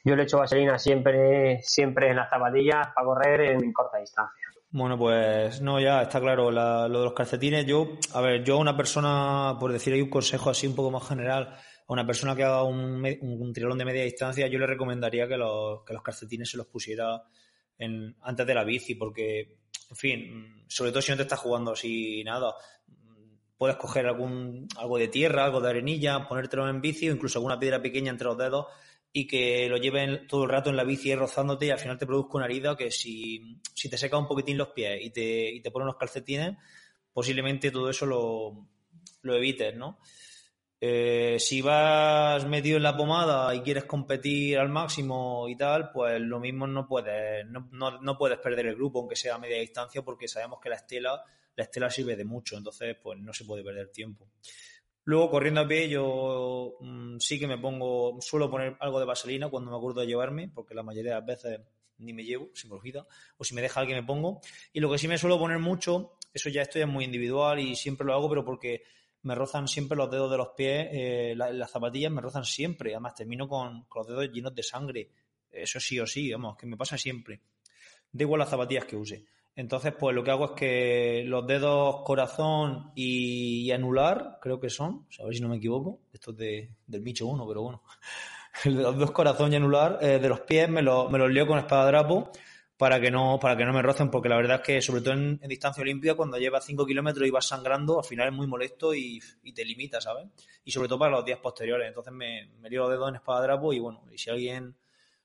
yo 0.03 0.15
le 0.15 0.23
echo 0.23 0.37
vaselina 0.37 0.77
siempre, 0.77 1.59
siempre 1.63 2.11
en 2.11 2.17
las 2.17 2.29
zapatillas 2.29 2.89
para 2.93 3.05
correr 3.07 3.41
en 3.41 3.73
corta 3.73 3.97
distancia. 3.97 4.45
Bueno, 4.69 4.95
pues 4.95 5.59
no, 5.61 5.79
ya 5.79 6.03
está 6.03 6.19
claro 6.19 6.51
lo 6.51 6.83
de 6.83 6.89
los 6.89 7.13
calcetines. 7.13 7.65
Yo, 7.65 7.97
a 8.13 8.21
ver, 8.21 8.43
yo 8.43 8.57
a 8.57 8.59
una 8.59 8.77
persona, 8.77 9.55
por 9.59 9.71
decir 9.71 9.93
ahí 9.93 10.01
un 10.01 10.09
consejo 10.09 10.51
así 10.51 10.67
un 10.67 10.75
poco 10.75 10.91
más 10.91 11.07
general, 11.07 11.47
a 11.47 11.93
una 11.93 12.05
persona 12.05 12.35
que 12.35 12.43
haga 12.43 12.63
un, 12.63 13.03
un, 13.21 13.53
de 13.53 13.85
media 13.85 14.03
distancia, 14.03 14.47
yo 14.47 14.59
le 14.59 14.67
recomendaría 14.67 15.27
que 15.27 15.37
los, 15.37 15.83
que 15.83 15.93
los 15.93 16.03
calcetines 16.03 16.51
se 16.51 16.57
los 16.57 16.67
pusiera 16.67 17.23
en, 17.77 18.15
antes 18.21 18.45
de 18.45 18.53
la 18.53 18.63
bici, 18.63 18.93
porque, 18.95 19.57
en 19.89 19.95
fin, 19.95 20.65
sobre 20.67 20.91
todo 20.91 21.01
si 21.01 21.11
no 21.11 21.17
te 21.17 21.23
estás 21.23 21.39
jugando 21.39 21.71
así 21.71 22.23
nada, 22.23 22.55
puedes 23.57 23.77
coger 23.77 24.05
algún, 24.07 24.67
algo 24.77 24.97
de 24.97 25.07
tierra, 25.07 25.45
algo 25.45 25.61
de 25.61 25.69
arenilla, 25.69 26.27
ponértelo 26.27 26.67
en 26.69 26.81
bici 26.81 27.09
o 27.09 27.13
incluso 27.13 27.39
alguna 27.39 27.59
piedra 27.59 27.81
pequeña 27.81 28.11
entre 28.11 28.27
los 28.27 28.37
dedos 28.37 28.67
y 29.11 29.27
que 29.27 29.69
lo 29.69 29.77
lleven 29.77 30.27
todo 30.27 30.43
el 30.43 30.49
rato 30.49 30.69
en 30.69 30.75
la 30.75 30.83
bici 30.83 31.15
rozándote 31.15 31.67
y 31.67 31.69
al 31.69 31.79
final 31.79 31.97
te 31.97 32.05
produzca 32.05 32.37
una 32.37 32.45
herida 32.45 32.75
que 32.75 32.91
si, 32.91 33.61
si 33.73 33.89
te 33.89 33.97
seca 33.97 34.17
un 34.17 34.27
poquitín 34.27 34.57
los 34.57 34.69
pies 34.69 34.99
y 35.01 35.09
te, 35.11 35.49
y 35.51 35.61
te 35.61 35.71
ponen 35.71 35.87
los 35.87 35.95
calcetines, 35.95 36.57
posiblemente 37.13 37.71
todo 37.71 37.89
eso 37.89 38.05
lo, 38.05 38.67
lo 39.21 39.35
evites, 39.35 39.73
¿no? 39.75 39.99
Eh, 40.87 41.39
si 41.39 41.63
vas 41.63 42.45
metido 42.45 42.77
en 42.77 42.83
la 42.83 42.95
pomada 42.95 43.55
y 43.55 43.61
quieres 43.61 43.85
competir 43.85 44.59
al 44.59 44.69
máximo 44.69 45.49
y 45.49 45.57
tal, 45.57 45.89
pues 45.89 46.21
lo 46.21 46.39
mismo 46.39 46.67
no 46.67 46.87
puedes, 46.87 47.43
no, 47.47 48.17
puedes 48.19 48.37
perder 48.37 48.67
el 48.67 48.75
grupo, 48.75 48.99
aunque 48.99 49.15
sea 49.15 49.33
a 49.33 49.39
media 49.39 49.59
distancia, 49.59 50.03
porque 50.03 50.27
sabemos 50.27 50.59
que 50.61 50.69
la 50.69 50.75
estela, 50.75 51.23
la 51.55 51.63
estela 51.63 51.89
sirve 51.89 52.15
de 52.15 52.23
mucho, 52.23 52.55
entonces 52.55 52.95
pues 53.01 53.17
no 53.17 53.33
se 53.33 53.45
puede 53.45 53.63
perder 53.63 53.89
tiempo. 53.89 54.29
Luego, 55.05 55.31
corriendo 55.31 55.61
a 55.61 55.67
pie, 55.67 55.89
yo 55.89 56.77
mm, 56.79 57.17
sí 57.17 57.39
que 57.39 57.47
me 57.47 57.57
pongo, 57.57 58.21
suelo 58.21 58.51
poner 58.51 58.77
algo 58.79 58.99
de 58.99 59.07
vaselina 59.07 59.49
cuando 59.49 59.71
me 59.71 59.77
acuerdo 59.77 60.01
de 60.01 60.07
llevarme, 60.07 60.49
porque 60.53 60.75
la 60.75 60.83
mayoría 60.83 61.13
de 61.13 61.17
las 61.17 61.25
veces 61.25 61.61
ni 61.97 62.13
me 62.13 62.23
llevo, 62.23 62.51
se 62.53 62.67
me 62.67 62.75
olvida, 62.75 63.07
o 63.37 63.43
si 63.43 63.55
me 63.55 63.63
deja 63.63 63.79
alguien 63.79 63.97
me 63.97 64.05
pongo. 64.05 64.39
Y 64.71 64.81
lo 64.81 64.91
que 64.91 64.99
sí 64.99 65.07
me 65.07 65.17
suelo 65.17 65.39
poner 65.39 65.57
mucho, 65.57 66.19
eso 66.31 66.49
ya 66.49 66.61
esto 66.61 66.77
es 66.77 66.87
muy 66.87 67.05
individual 67.05 67.59
y 67.59 67.75
siempre 67.75 68.05
lo 68.05 68.13
hago, 68.13 68.29
pero 68.29 68.45
porque 68.45 68.83
me 69.25 69.33
rozan 69.33 69.67
siempre 69.67 69.97
los 69.97 70.09
dedos 70.09 70.29
de 70.29 70.37
los 70.37 70.49
pies, 70.49 70.87
eh, 70.91 71.33
las 71.35 71.71
zapatillas 71.71 72.11
me 72.11 72.21
rozan 72.21 72.45
siempre, 72.45 72.91
además 72.91 73.15
termino 73.15 73.47
con, 73.47 73.85
con, 73.85 74.01
los 74.01 74.07
dedos 74.07 74.31
llenos 74.31 74.53
de 74.53 74.61
sangre. 74.61 75.09
Eso 75.51 75.79
sí 75.79 75.99
o 75.99 76.05
sí, 76.05 76.31
vamos, 76.31 76.55
que 76.55 76.67
me 76.67 76.77
pasa 76.77 76.97
siempre. 76.97 77.41
Da 78.11 78.23
igual 78.23 78.39
las 78.39 78.49
zapatillas 78.49 78.85
que 78.85 78.95
use. 78.95 79.25
Entonces, 79.55 79.93
pues 79.97 80.13
lo 80.13 80.23
que 80.23 80.29
hago 80.29 80.45
es 80.45 80.51
que 80.51 81.23
los 81.25 81.47
dedos 81.47 82.03
corazón 82.03 82.91
y, 82.93 83.71
anular, 83.71 84.37
creo 84.41 84.59
que 84.59 84.69
son, 84.69 85.07
a 85.19 85.23
ver 85.23 85.33
si 85.33 85.41
no 85.41 85.49
me 85.49 85.57
equivoco, 85.57 86.01
esto 86.13 86.31
es 86.31 86.37
de, 86.37 86.69
del 86.85 87.01
bicho 87.01 87.25
1, 87.25 87.47
pero 87.47 87.63
bueno, 87.63 87.81
los 88.65 88.95
dos 88.97 89.11
corazón 89.11 89.53
y 89.53 89.55
anular 89.55 89.97
eh, 90.01 90.19
de 90.19 90.29
los 90.29 90.41
pies 90.41 90.69
me, 90.69 90.83
lo, 90.83 91.09
me 91.09 91.17
los 91.17 91.31
lío 91.31 91.47
con 91.47 91.57
espada 91.57 91.87
drapo 91.87 92.31
para 92.77 92.99
que 92.99 93.09
no 93.09 93.39
para 93.39 93.55
que 93.55 93.65
no 93.65 93.73
me 93.73 93.81
rocen, 93.81 94.11
porque 94.11 94.29
la 94.29 94.35
verdad 94.35 94.57
es 94.57 94.65
que 94.65 94.81
sobre 94.81 95.01
todo 95.01 95.13
en, 95.13 95.39
distancia 95.47 95.81
olímpica, 95.81 96.15
cuando 96.15 96.37
llevas 96.37 96.65
5 96.65 96.85
kilómetros 96.85 97.27
y 97.27 97.31
vas 97.31 97.47
sangrando, 97.47 97.99
al 97.99 98.05
final 98.05 98.27
es 98.27 98.33
muy 98.33 98.47
molesto 98.47 98.93
y, 98.93 99.19
te 99.53 99.63
limita, 99.63 100.01
¿sabes? 100.01 100.27
Y 100.63 100.71
sobre 100.71 100.87
todo 100.87 100.99
para 100.99 101.11
los 101.11 101.25
días 101.25 101.39
posteriores. 101.39 101.87
Entonces 101.87 102.13
me, 102.13 102.49
me 102.59 102.69
lío 102.69 102.81
los 102.81 102.89
dedos 102.89 103.09
en 103.09 103.15
espada 103.15 103.41
drapo 103.41 103.71
y 103.73 103.79
bueno, 103.79 104.03
y 104.11 104.17
si 104.17 104.29
alguien 104.29 104.75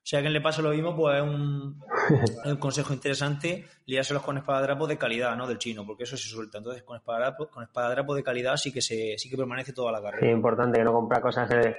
si 0.02 0.16
a 0.16 0.18
alguien 0.18 0.32
le 0.32 0.40
pasa 0.40 0.62
lo 0.62 0.70
mismo, 0.70 0.96
pues 0.96 1.16
es 1.16 1.22
un, 1.22 1.78
un 2.44 2.56
consejo 2.56 2.94
interesante 2.94 3.66
liárselos 3.86 4.22
con 4.22 4.38
espadadrapo 4.38 4.86
de 4.86 4.96
calidad, 4.96 5.36
¿no? 5.36 5.46
Del 5.46 5.58
chino, 5.58 5.84
porque 5.86 6.04
eso 6.04 6.16
se 6.16 6.28
suelta. 6.28 6.58
Entonces, 6.58 6.82
con 6.82 6.96
espadadrapo, 6.96 7.48
con 7.48 7.62
espadadrapo 7.62 8.14
de 8.14 8.22
calidad 8.22 8.56
sí 8.56 8.72
que 8.72 8.80
se, 8.80 9.18
sí 9.18 9.28
que 9.28 9.36
permanece 9.36 9.72
toda 9.72 9.92
la 9.92 10.00
carrera. 10.00 10.26
Sí, 10.26 10.32
importante 10.32 10.78
que 10.78 10.84
no 10.84 10.92
comprar 10.92 11.20
cosas 11.20 11.48
de, 11.48 11.76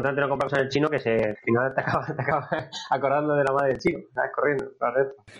importante 0.00 0.20
no 0.20 0.28
comprar 0.28 0.50
cosas 0.50 0.58
del 0.60 0.68
chino 0.70 0.88
que 0.88 0.98
se, 0.98 1.14
al 1.14 1.36
final 1.36 1.74
te 1.74 1.80
acabas, 1.80 2.16
te 2.16 2.70
acordando 2.90 3.34
de 3.34 3.44
la 3.44 3.52
madre 3.52 3.68
del 3.70 3.78
chino. 3.78 3.98
Corriendo, 4.34 4.70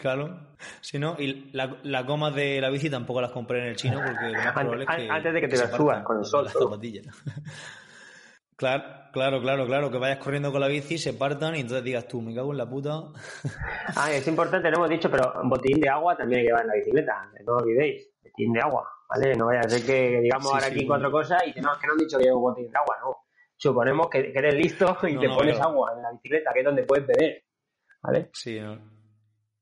Claro, 0.00 0.40
si 0.80 0.98
no, 0.98 1.16
y 1.18 1.50
la, 1.52 1.78
la 1.82 2.02
goma 2.02 2.30
de 2.30 2.60
la 2.60 2.70
bici 2.70 2.90
tampoco 2.90 3.20
las 3.20 3.30
compré 3.30 3.60
en 3.60 3.66
el 3.66 3.76
chino 3.76 4.00
porque 4.04 4.28
lo 4.28 4.38
más 4.38 4.52
probable 4.52 4.84
es 4.84 4.96
que. 4.96 5.10
Antes 5.10 5.34
de 5.34 5.40
que 5.40 5.48
te 5.48 5.56
las 5.56 5.70
subas 5.70 6.02
con 6.04 6.18
el 6.18 6.24
sol. 6.24 6.46
Claro, 8.56 8.84
claro, 9.14 9.40
claro, 9.40 9.64
claro, 9.64 9.90
que 9.90 9.96
vayas 9.96 10.18
corriendo 10.18 10.52
con 10.52 10.60
la 10.60 10.68
bici, 10.68 10.98
se 10.98 11.14
partan 11.14 11.56
y 11.56 11.60
entonces 11.60 11.82
digas 11.82 12.06
tú, 12.06 12.20
me 12.20 12.34
cago 12.34 12.52
en 12.52 12.58
la 12.58 12.68
puta. 12.68 13.04
Ah, 13.96 14.12
es 14.12 14.28
importante, 14.28 14.70
no 14.70 14.76
hemos 14.76 14.90
dicho, 14.90 15.10
pero 15.10 15.32
un 15.42 15.48
botín 15.48 15.80
de 15.80 15.88
agua 15.88 16.14
también 16.14 16.40
hay 16.40 16.44
que 16.44 16.48
llevar 16.48 16.64
en 16.64 16.68
la 16.68 16.74
bicicleta, 16.74 17.30
no 17.46 17.52
lo 17.54 17.56
olvidéis, 17.56 18.10
botín 18.22 18.52
de 18.52 18.60
agua, 18.60 18.86
¿vale? 19.08 19.34
No 19.34 19.46
vaya 19.46 19.60
a 19.60 19.68
ser 19.70 19.82
que 19.86 20.20
digamos 20.20 20.52
ahora 20.52 20.66
aquí 20.66 20.86
cuatro 20.86 21.10
cosas 21.10 21.40
y 21.46 21.54
que 21.54 21.62
no, 21.62 21.70
que 21.80 21.86
no 21.86 21.94
han 21.94 21.98
dicho 22.00 22.18
que 22.18 22.24
llevo 22.24 22.36
un 22.36 22.42
botín 22.42 22.70
de 22.70 22.76
agua, 22.76 22.96
no. 23.00 23.29
Suponemos 23.60 24.08
que, 24.08 24.32
eres 24.34 24.54
listo 24.54 24.96
y 25.02 25.18
te 25.18 25.28
pones 25.28 25.60
agua 25.60 25.92
en 25.94 26.02
la 26.02 26.12
bicicleta, 26.12 26.50
que 26.50 26.60
es 26.60 26.64
donde 26.64 26.84
puedes 26.84 27.06
beber, 27.06 27.44
¿vale? 28.00 28.30
Sí, 28.32 28.58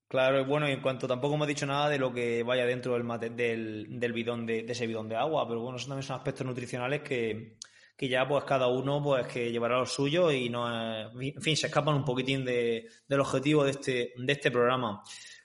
Claro, 0.06 0.46
bueno, 0.46 0.68
y 0.68 0.72
en 0.72 0.80
cuanto 0.80 1.08
tampoco 1.08 1.34
hemos 1.34 1.48
dicho 1.48 1.66
nada 1.66 1.88
de 1.88 1.98
lo 1.98 2.12
que 2.14 2.44
vaya 2.44 2.64
dentro 2.64 2.94
del, 2.94 3.36
del, 3.36 4.00
del 4.00 4.12
bidón 4.12 4.46
de, 4.46 4.62
de, 4.62 4.72
ese 4.72 4.86
bidón 4.86 5.08
de 5.08 5.16
agua, 5.16 5.48
pero 5.48 5.60
bueno, 5.60 5.78
son 5.78 5.88
también 5.88 6.04
son 6.04 6.16
aspectos 6.16 6.46
nutricionales 6.46 7.02
que, 7.02 7.56
que 7.96 8.08
ya 8.08 8.26
pues 8.26 8.44
cada 8.44 8.68
uno 8.68 9.02
pues 9.02 9.26
que 9.26 9.50
llevará 9.50 9.78
lo 9.78 9.84
suyo 9.84 10.30
y 10.30 10.48
no 10.48 11.10
en 11.20 11.42
fin 11.42 11.56
se 11.56 11.66
escapan 11.66 11.96
un 11.96 12.04
poquitín 12.04 12.44
de, 12.44 12.88
del 13.08 13.20
objetivo 13.20 13.64
de 13.64 13.72
este, 13.72 14.12
de 14.16 14.32
este 14.32 14.52
programa. 14.52 15.02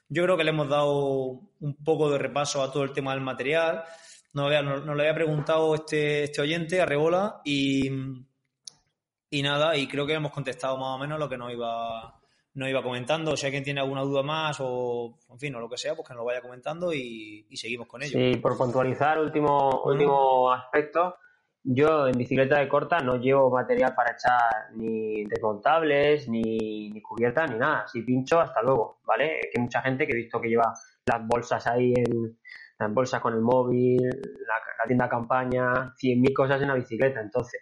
Yo 0.08 0.24
creo 0.24 0.38
que 0.38 0.44
le 0.44 0.52
hemos 0.52 0.70
dado 0.70 1.42
un 1.60 1.84
poco 1.84 2.12
de 2.12 2.20
repaso 2.20 2.62
a 2.62 2.72
todo 2.72 2.84
el 2.84 2.94
tema 2.94 3.14
del 3.14 3.22
material. 3.22 3.84
Nos, 4.34 4.64
nos, 4.64 4.86
lo 4.86 5.02
había 5.02 5.16
preguntado 5.16 5.74
este, 5.74 6.26
este 6.26 6.42
oyente, 6.42 6.80
a 6.80 6.86
Rebola, 6.86 7.42
y, 7.44 7.90
y 9.34 9.42
nada, 9.42 9.76
y 9.76 9.88
creo 9.88 10.06
que 10.06 10.14
hemos 10.14 10.32
contestado 10.32 10.78
más 10.78 10.96
o 10.96 11.00
menos 11.00 11.18
lo 11.18 11.28
que 11.28 11.38
nos 11.38 11.52
iba, 11.52 12.22
nos 12.54 12.70
iba 12.70 12.84
comentando. 12.84 13.36
Si 13.36 13.48
alguien 13.48 13.64
tiene 13.64 13.82
alguna 13.82 14.02
duda 14.02 14.22
más 14.22 14.58
o, 14.60 15.18
en 15.32 15.40
fin, 15.40 15.56
o 15.56 15.60
lo 15.60 15.68
que 15.68 15.78
sea, 15.78 15.96
pues 15.96 16.08
que 16.08 16.14
nos 16.14 16.22
lo 16.22 16.26
vaya 16.26 16.42
comentando 16.42 16.94
y, 16.94 17.48
seguimos 17.56 17.88
con 17.88 18.04
ello. 18.04 18.12
Sí, 18.12 18.38
por 18.38 18.56
puntualizar, 18.56 19.20
último, 19.20 19.82
último 19.86 20.52
aspecto, 20.52 21.16
yo 21.64 22.08
en 22.08 22.16
bicicleta 22.16 22.60
de 22.60 22.70
corta 22.70 23.00
no 23.00 23.16
llevo 23.16 23.50
material 23.50 23.96
para 23.96 24.12
echar 24.12 24.76
ni 24.76 25.26
desmontables, 25.26 26.30
ni, 26.30 26.92
ni 26.92 27.02
cubierta, 27.02 27.48
ni 27.48 27.58
nada. 27.58 27.88
Si 27.88 28.04
pincho, 28.04 28.40
hasta 28.40 28.62
luego, 28.62 29.00
¿vale? 29.04 29.40
Que 29.52 29.58
hay 29.58 29.64
mucha 29.64 29.82
gente 29.82 30.06
que 30.06 30.14
he 30.14 30.18
visto 30.18 30.40
que 30.40 30.50
lleva 30.50 30.74
las 31.08 31.28
bolsas 31.28 31.66
ahí 31.66 31.92
en 31.96 32.38
las 32.78 32.94
bolsas 32.94 33.20
con 33.20 33.34
el 33.34 33.42
móvil, 33.42 34.00
la, 34.04 34.86
tienda 34.86 35.10
campaña, 35.10 35.94
100.000 35.96 36.34
cosas 36.34 36.62
en 36.62 36.68
la 36.68 36.76
bicicleta. 36.76 37.20
Entonces, 37.20 37.62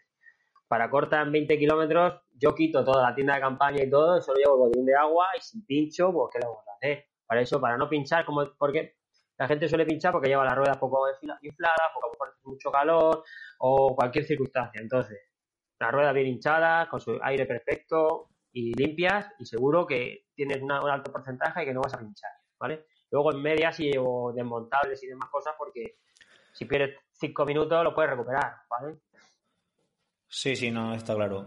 para 0.72 0.90
corta 0.90 1.22
en 1.22 1.34
20 1.34 1.60
kilómetros, 1.60 2.22
yo 2.40 2.56
quito 2.56 2.86
toda 2.86 3.10
la 3.10 3.14
tienda 3.14 3.36
de 3.36 3.42
campaña 3.42 3.84
y 3.84 3.90
todo, 3.90 4.22
solo 4.22 4.38
llevo 4.40 4.54
el 4.56 4.70
botín 4.70 4.86
de 4.86 4.96
agua 4.96 5.26
y 5.38 5.42
si 5.42 5.62
pincho, 5.64 6.14
pues 6.14 6.30
¿qué 6.32 6.40
le 6.40 6.46
vamos 6.46 6.64
a 6.66 6.76
hacer? 6.78 7.08
Para 7.28 7.42
eso, 7.42 7.60
para 7.60 7.76
no 7.76 7.90
pinchar, 7.90 8.24
como 8.24 8.46
porque 8.58 8.96
la 9.38 9.50
gente 9.50 9.68
suele 9.68 9.86
pinchar 9.86 10.14
porque 10.14 10.30
lleva 10.30 10.46
las 10.46 10.56
ruedas 10.56 10.78
poco 10.78 11.04
infladas, 11.42 11.92
porque 11.94 12.18
a 12.24 12.50
mucho 12.50 12.72
calor 12.72 13.22
o 13.60 13.94
cualquier 13.98 14.24
circunstancia. 14.24 14.80
Entonces, 14.80 15.20
las 15.78 15.92
ruedas 15.92 16.14
bien 16.14 16.28
hinchadas, 16.28 16.88
con 16.88 17.02
su 17.02 17.20
aire 17.22 17.46
perfecto 17.46 18.30
y 18.54 18.74
limpias, 18.74 19.30
y 19.40 19.46
seguro 19.46 19.86
que 19.86 20.28
tienes 20.34 20.62
un 20.62 20.72
alto 20.72 21.12
porcentaje 21.12 21.64
y 21.64 21.66
que 21.66 21.74
no 21.74 21.82
vas 21.82 21.96
a 21.96 22.00
pinchar, 22.00 22.32
¿vale? 22.58 22.86
Luego 23.10 23.34
en 23.34 23.42
medias 23.42 23.78
y 23.82 23.92
llevo 23.92 24.32
desmontables 24.32 25.04
y 25.04 25.08
demás 25.08 25.28
cosas 25.30 25.54
porque 25.58 25.98
si 26.54 26.64
pierdes 26.64 26.98
cinco 27.12 27.46
minutos 27.46 27.84
lo 27.84 27.94
puedes 27.94 28.12
recuperar, 28.12 28.56
¿vale? 28.70 29.02
Sí, 30.32 30.56
sí, 30.56 30.72
no, 30.72 30.96
está 30.96 31.14
claro. 31.14 31.46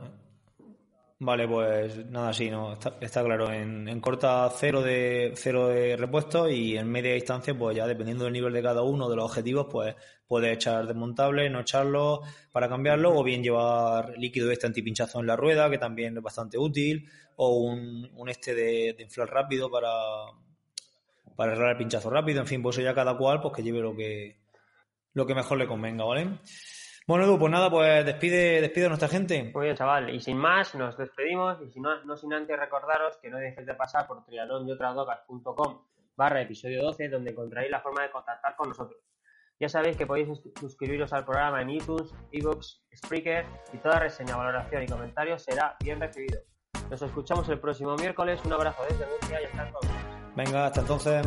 Vale, 1.20 1.48
pues 1.48 2.04
nada, 2.06 2.32
sí, 2.34 2.50
no, 2.50 2.74
está, 2.74 3.24
claro. 3.24 3.50
En, 3.50 3.98
corta 4.00 4.50
cero 4.54 4.82
de 4.82 5.32
cero 5.36 5.68
de 5.68 5.96
repuesto 5.96 6.50
y 6.50 6.76
en 6.76 6.90
media 6.90 7.14
distancia, 7.14 7.56
pues 7.56 7.76
ya 7.76 7.86
dependiendo 7.86 8.24
del 8.24 8.34
nivel 8.34 8.52
de 8.52 8.62
cada 8.62 8.82
uno 8.82 9.08
de 9.08 9.16
los 9.16 9.24
objetivos, 9.24 9.68
pues 9.70 9.94
puedes 10.26 10.52
echar 10.54 10.86
desmontable, 10.86 11.48
no 11.48 11.60
echarlo 11.60 12.20
para 12.52 12.68
cambiarlo, 12.68 13.16
o 13.16 13.24
bien 13.24 13.42
llevar 13.42 14.18
líquido 14.18 14.50
este 14.50 14.66
antipinchazo 14.66 15.20
en 15.20 15.28
la 15.28 15.36
rueda, 15.36 15.70
que 15.70 15.78
también 15.78 16.16
es 16.18 16.22
bastante 16.22 16.58
útil, 16.58 17.08
o 17.36 17.56
un, 17.56 18.10
un 18.14 18.28
este 18.28 18.54
de, 18.54 18.96
inflar 18.98 19.30
rápido 19.30 19.70
para, 19.70 19.90
para 21.36 21.52
arreglar 21.52 21.72
el 21.72 21.78
pinchazo 21.78 22.10
rápido, 22.10 22.40
en 22.40 22.46
fin, 22.46 22.62
pues 22.62 22.76
eso 22.76 22.84
ya 22.84 22.94
cada 22.94 23.16
cual, 23.16 23.40
pues 23.40 23.54
que 23.54 23.62
lleve 23.62 23.80
lo 23.80 23.96
que, 23.96 24.40
lo 25.14 25.26
que 25.26 25.34
mejor 25.34 25.56
le 25.58 25.66
convenga, 25.66 26.04
¿vale? 26.04 26.28
Bueno, 27.06 27.24
Edu, 27.26 27.38
pues 27.38 27.52
nada, 27.52 27.68
pues 27.70 28.04
despide, 28.06 28.62
despide 28.62 28.86
a 28.86 28.88
nuestra 28.88 29.08
gente. 29.08 29.50
Muy 29.54 29.64
bien, 29.64 29.76
chaval. 29.76 30.08
Y 30.08 30.20
sin 30.20 30.38
más, 30.38 30.74
nos 30.74 30.96
despedimos. 30.96 31.60
Y 31.60 31.70
si 31.70 31.78
no, 31.78 32.02
no 32.04 32.16
sin 32.16 32.32
antes 32.32 32.58
recordaros 32.58 33.18
que 33.18 33.28
no 33.28 33.36
dejéis 33.36 33.66
de 33.66 33.74
pasar 33.74 34.06
por 34.06 34.24
trialonyotradocas.com 34.24 35.82
barra 36.16 36.40
episodio 36.40 36.82
12, 36.82 37.08
donde 37.10 37.32
encontraréis 37.32 37.70
la 37.70 37.80
forma 37.80 38.02
de 38.04 38.10
contactar 38.10 38.56
con 38.56 38.68
nosotros. 38.68 38.98
Ya 39.60 39.68
sabéis 39.68 39.96
que 39.96 40.06
podéis 40.06 40.28
suscribiros 40.58 41.12
al 41.12 41.24
programa 41.24 41.60
en 41.60 41.70
iTunes, 41.70 42.12
ebooks, 42.32 42.84
Spreaker 42.96 43.44
y 43.72 43.78
toda 43.78 44.00
reseña, 44.00 44.36
valoración 44.36 44.82
y 44.82 44.86
comentario 44.86 45.38
será 45.38 45.76
bien 45.80 46.00
recibido. 46.00 46.40
Nos 46.90 47.02
escuchamos 47.02 47.48
el 47.48 47.60
próximo 47.60 47.94
miércoles. 47.96 48.40
Un 48.44 48.52
abrazo 48.52 48.82
desde 48.88 49.06
Murcia 49.06 49.42
y 49.42 49.44
hasta 49.44 49.66
entonces. 49.66 49.90
Venga, 50.34 50.66
hasta 50.66 50.80
entonces. 50.80 51.26